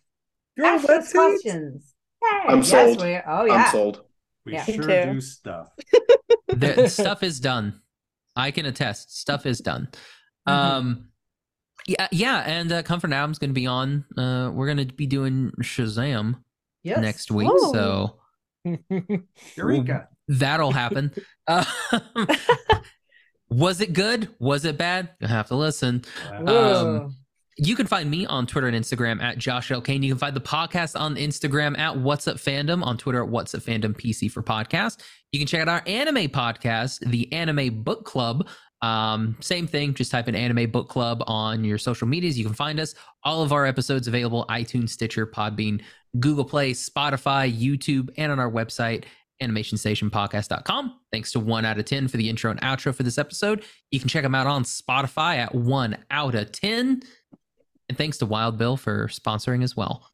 You're 0.56 0.66
Ask 0.66 0.88
us 0.90 1.08
Webtoons? 1.08 1.12
questions. 1.12 1.94
Hey, 2.22 2.40
I'm 2.48 2.58
yes, 2.58 2.70
sold. 2.70 3.02
we- 3.02 3.14
oh 3.26 3.50
I'm 3.52 3.70
sold. 3.70 4.02
We 4.44 4.54
Yeah. 4.54 4.64
Sure 4.64 5.12
do 5.14 5.20
stuff. 5.20 5.68
the 6.48 6.88
stuff 6.88 7.22
is 7.22 7.38
done. 7.40 7.80
I 8.36 8.50
can 8.50 8.66
attest. 8.66 9.18
Stuff 9.18 9.46
is 9.46 9.60
done. 9.60 9.88
Mhm. 10.48 10.52
Um, 10.52 11.08
yeah, 11.86 12.08
yeah, 12.12 12.38
and 12.46 12.70
uh, 12.72 12.82
Comfort 12.82 13.12
Adam's 13.12 13.38
going 13.38 13.50
to 13.50 13.54
be 13.54 13.66
on. 13.66 14.04
Uh, 14.16 14.50
we're 14.52 14.66
going 14.72 14.86
to 14.86 14.94
be 14.94 15.06
doing 15.06 15.50
Shazam 15.62 16.36
Yes. 16.82 16.98
next 17.00 17.30
week, 17.30 17.50
so 17.72 18.18
Eureka. 19.56 20.08
that'll 20.28 20.72
happen. 20.72 21.12
Um, 21.48 21.64
was 23.48 23.80
it 23.80 23.92
good? 23.92 24.28
Was 24.38 24.64
it 24.64 24.78
bad? 24.78 25.10
You 25.20 25.26
have 25.26 25.48
to 25.48 25.56
listen. 25.56 26.04
Wow. 26.30 26.74
Um, 27.04 27.16
You 27.56 27.76
can 27.76 27.86
find 27.86 28.10
me 28.10 28.26
on 28.26 28.46
Twitter 28.46 28.68
and 28.68 28.76
Instagram 28.76 29.20
at 29.20 29.36
Josh 29.36 29.70
L. 29.70 29.80
Kane. 29.80 30.02
You 30.02 30.12
can 30.12 30.18
find 30.18 30.34
the 30.36 30.40
podcast 30.40 30.98
on 30.98 31.16
Instagram 31.16 31.76
at 31.78 31.96
What's 31.98 32.26
Up 32.28 32.36
Fandom, 32.36 32.82
on 32.84 32.96
Twitter 32.96 33.22
at 33.22 33.28
What's 33.28 33.54
Up 33.54 33.62
Fandom 33.62 33.94
PC 33.94 34.30
for 34.30 34.42
podcast. 34.42 35.00
You 35.32 35.40
can 35.40 35.46
check 35.46 35.60
out 35.60 35.68
our 35.68 35.82
anime 35.86 36.28
podcast, 36.28 37.00
the 37.10 37.30
Anime 37.32 37.82
Book 37.82 38.04
Club. 38.04 38.48
Um, 38.82 39.36
same 39.40 39.66
thing, 39.66 39.92
just 39.94 40.10
type 40.10 40.28
in 40.28 40.34
Anime 40.34 40.70
Book 40.70 40.88
Club 40.88 41.22
on 41.26 41.64
your 41.64 41.76
social 41.76 42.06
medias. 42.06 42.38
You 42.38 42.44
can 42.44 42.54
find 42.54 42.80
us. 42.80 42.94
All 43.24 43.42
of 43.42 43.52
our 43.52 43.66
episodes 43.66 44.08
available 44.08 44.46
iTunes, 44.48 44.90
Stitcher, 44.90 45.26
Podbean, 45.26 45.82
Google 46.18 46.44
Play, 46.44 46.72
Spotify, 46.72 47.52
YouTube, 47.52 48.08
and 48.16 48.32
on 48.32 48.38
our 48.38 48.50
website, 48.50 49.04
animationstationpodcast.com. 49.42 50.98
Thanks 51.12 51.32
to 51.32 51.40
one 51.40 51.64
out 51.64 51.78
of 51.78 51.84
10 51.84 52.08
for 52.08 52.16
the 52.16 52.28
intro 52.28 52.50
and 52.50 52.60
outro 52.62 52.94
for 52.94 53.02
this 53.02 53.18
episode. 53.18 53.64
You 53.90 54.00
can 54.00 54.08
check 54.08 54.22
them 54.22 54.34
out 54.34 54.46
on 54.46 54.64
Spotify 54.64 55.36
at 55.36 55.54
one 55.54 55.98
out 56.10 56.34
of 56.34 56.52
10. 56.52 57.02
And 57.90 57.98
thanks 57.98 58.18
to 58.18 58.26
Wild 58.26 58.56
Bill 58.56 58.76
for 58.76 59.08
sponsoring 59.08 59.64
as 59.64 59.76
well. 59.76 60.08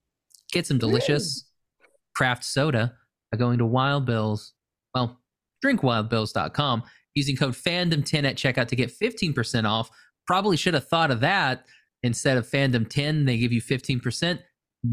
Get 0.51 0.67
some 0.67 0.79
delicious 0.79 1.45
craft 2.17 2.43
soda 2.43 2.95
by 3.31 3.37
going 3.37 3.59
to 3.59 3.67
Wild 3.67 4.07
Bill's, 4.07 4.55
well, 4.95 5.21
drinkwildbills.com 5.63 6.85
using 7.15 7.37
code 7.37 7.53
fandom10 7.53 8.25
at 8.25 8.37
checkout 8.37 8.69
to 8.69 8.77
get 8.77 8.91
15% 8.99 9.69
off. 9.69 9.91
Probably 10.27 10.57
should 10.57 10.73
have 10.73 10.89
thought 10.89 11.11
of 11.11 11.21
that 11.21 11.67
instead 12.03 12.39
of 12.39 12.49
fandom10, 12.49 13.27
they 13.27 13.37
give 13.37 13.53
you 13.53 13.61
15%. 13.61 14.39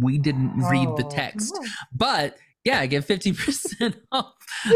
We 0.01 0.17
didn't 0.17 0.57
read 0.57 0.89
the 0.97 1.05
Oh, 1.05 1.09
text. 1.09 1.57
But 1.95 2.35
yeah, 2.65 2.85
get 2.85 3.07
15% 3.07 3.95
off. 4.11 4.33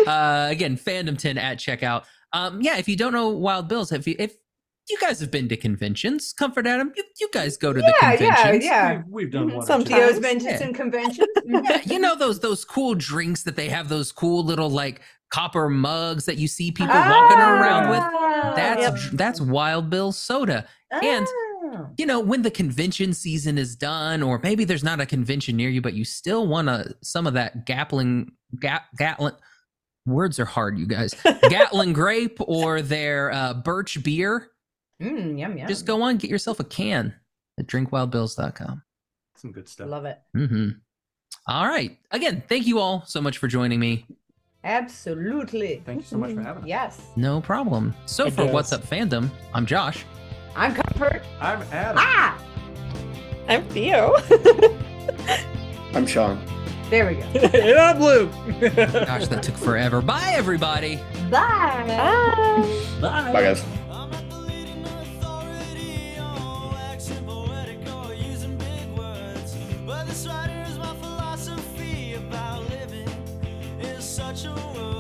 Uh, 0.08 0.48
again, 0.50 0.78
fandom10 0.78 1.36
at 1.38 1.58
checkout. 1.58 2.06
Um, 2.32 2.62
yeah, 2.62 2.78
if 2.78 2.88
you 2.88 2.96
don't 2.96 3.12
know 3.12 3.28
Wild 3.28 3.68
Bills, 3.68 3.92
if 3.92 4.08
you 4.08 4.16
if 4.18 4.38
you 4.90 4.98
guys 5.00 5.20
have 5.20 5.32
been 5.32 5.48
to 5.50 5.58
conventions, 5.58 6.34
Comfort 6.34 6.66
Adam, 6.68 6.92
you, 6.96 7.04
you 7.20 7.30
guys 7.34 7.58
go 7.58 7.74
to 7.74 7.80
the 7.80 7.94
Yeah, 8.02 8.12
yeah, 8.14 8.36
conventions. 8.36 8.64
yeah. 8.66 8.96
We've, 8.98 9.04
we've 9.10 9.32
done 9.32 9.50
Mhm. 9.50 9.54
one. 9.56 9.64
or 9.64 9.68
Sometimes. 9.68 9.90
two. 9.90 9.96
Theo's 9.96 10.20
been 10.20 10.40
to 10.40 10.58
some 10.58 10.74
conventions. 10.74 11.28
Yeah, 11.46 11.82
you 11.86 12.00
know 12.00 12.16
those 12.16 12.40
those 12.40 12.66
cool 12.66 12.94
drinks 12.96 13.44
that 13.44 13.56
they 13.56 13.70
have 13.70 13.88
those 13.90 14.12
cool 14.12 14.44
little 14.44 14.70
like 14.70 15.02
copper 15.30 15.70
mugs 15.70 16.26
that 16.26 16.38
you 16.38 16.48
see 16.48 16.72
people 16.72 16.94
walking 16.96 17.38
around 17.38 17.90
with. 17.90 18.00
Ah. 18.00 18.54
That's 18.56 18.82
Yep. 18.82 18.98
that's 19.14 19.42
Wild 19.42 19.90
Bill 19.90 20.12
soda. 20.12 20.66
and- 20.92 21.26
Ah. 21.28 21.88
You 21.98 22.06
know, 22.06 22.20
when 22.22 22.44
the 22.44 22.52
convention 22.52 23.14
season 23.14 23.58
is 23.58 23.76
done, 23.76 24.24
or 24.24 24.40
maybe 24.42 24.64
there's 24.64 24.86
not 24.86 25.02
a 25.02 25.06
convention 25.06 25.58
near 25.58 25.70
you, 25.70 25.82
but 25.82 25.94
you 25.94 26.06
still 26.06 26.48
want 26.48 26.70
to 26.70 26.96
some 27.04 27.28
of 27.28 27.34
that 27.34 27.66
Gatling 27.66 28.32
Gat 28.60 28.84
Gatlin. 28.98 29.34
Words 30.06 30.40
are 30.40 30.46
hard, 30.46 30.80
you 30.80 30.86
guys. 30.88 31.14
Gatlin 31.50 31.92
grape 31.92 32.38
or 32.40 32.82
their 32.82 33.32
uh, 33.34 33.54
birch 33.56 34.02
beer. 34.02 34.48
Mm, 35.02 35.40
yum 35.40 35.58
yum. 35.58 35.68
Just 35.68 35.86
go 35.86 36.02
on, 36.02 36.18
get 36.18 36.30
yourself 36.30 36.60
a 36.60 36.64
can 36.64 37.14
at 37.60 37.68
drinkwildbills.com. 37.68 38.82
Some 39.36 39.52
good 39.52 39.70
stuff. 39.70 39.88
Love 39.90 40.06
it. 40.06 40.20
Mm-hmm. 40.36 40.70
All 41.48 41.68
right. 41.68 41.98
Again, 42.12 42.44
thank 42.50 42.66
you 42.68 42.80
all 42.80 43.04
so 43.06 43.22
much 43.22 43.38
for 43.38 43.48
joining 43.48 43.80
me. 43.80 44.06
Absolutely. 44.64 45.82
Thank 45.86 46.02
you 46.02 46.06
so 46.08 46.18
much 46.18 46.34
for 46.34 46.42
having 46.42 46.64
us. 46.64 46.68
Yes. 46.68 47.02
No 47.16 47.40
problem. 47.40 47.94
So 48.06 48.26
I 48.26 48.30
for 48.32 48.46
What's. 48.48 48.74
Up 48.74 48.82
Fandom, 48.84 49.30
I'm 49.54 49.66
Josh. 49.66 50.04
I'm 50.56 50.74
comfort. 50.74 51.22
I'm 51.40 51.62
Adam. 51.72 51.96
Ah, 52.00 52.42
I'm 53.48 53.64
Theo. 53.70 54.16
I'm 55.94 56.06
Shon. 56.06 56.44
there 56.90 57.08
we 57.08 57.16
go. 57.16 57.22
and 57.58 57.78
I'm 57.80 58.02
Luke. 58.02 58.32
Gosh, 58.60 59.28
that 59.28 59.44
took 59.44 59.56
forever. 59.56 60.02
Bye, 60.02 60.34
everybody. 60.36 60.98
Bye. 61.30 61.86
Bye. 61.88 63.00
Bye. 63.00 63.32
Bye, 63.32 63.42
guys. 63.42 63.64
Such 74.36 74.46
a 74.46 74.54
world, 74.74 74.97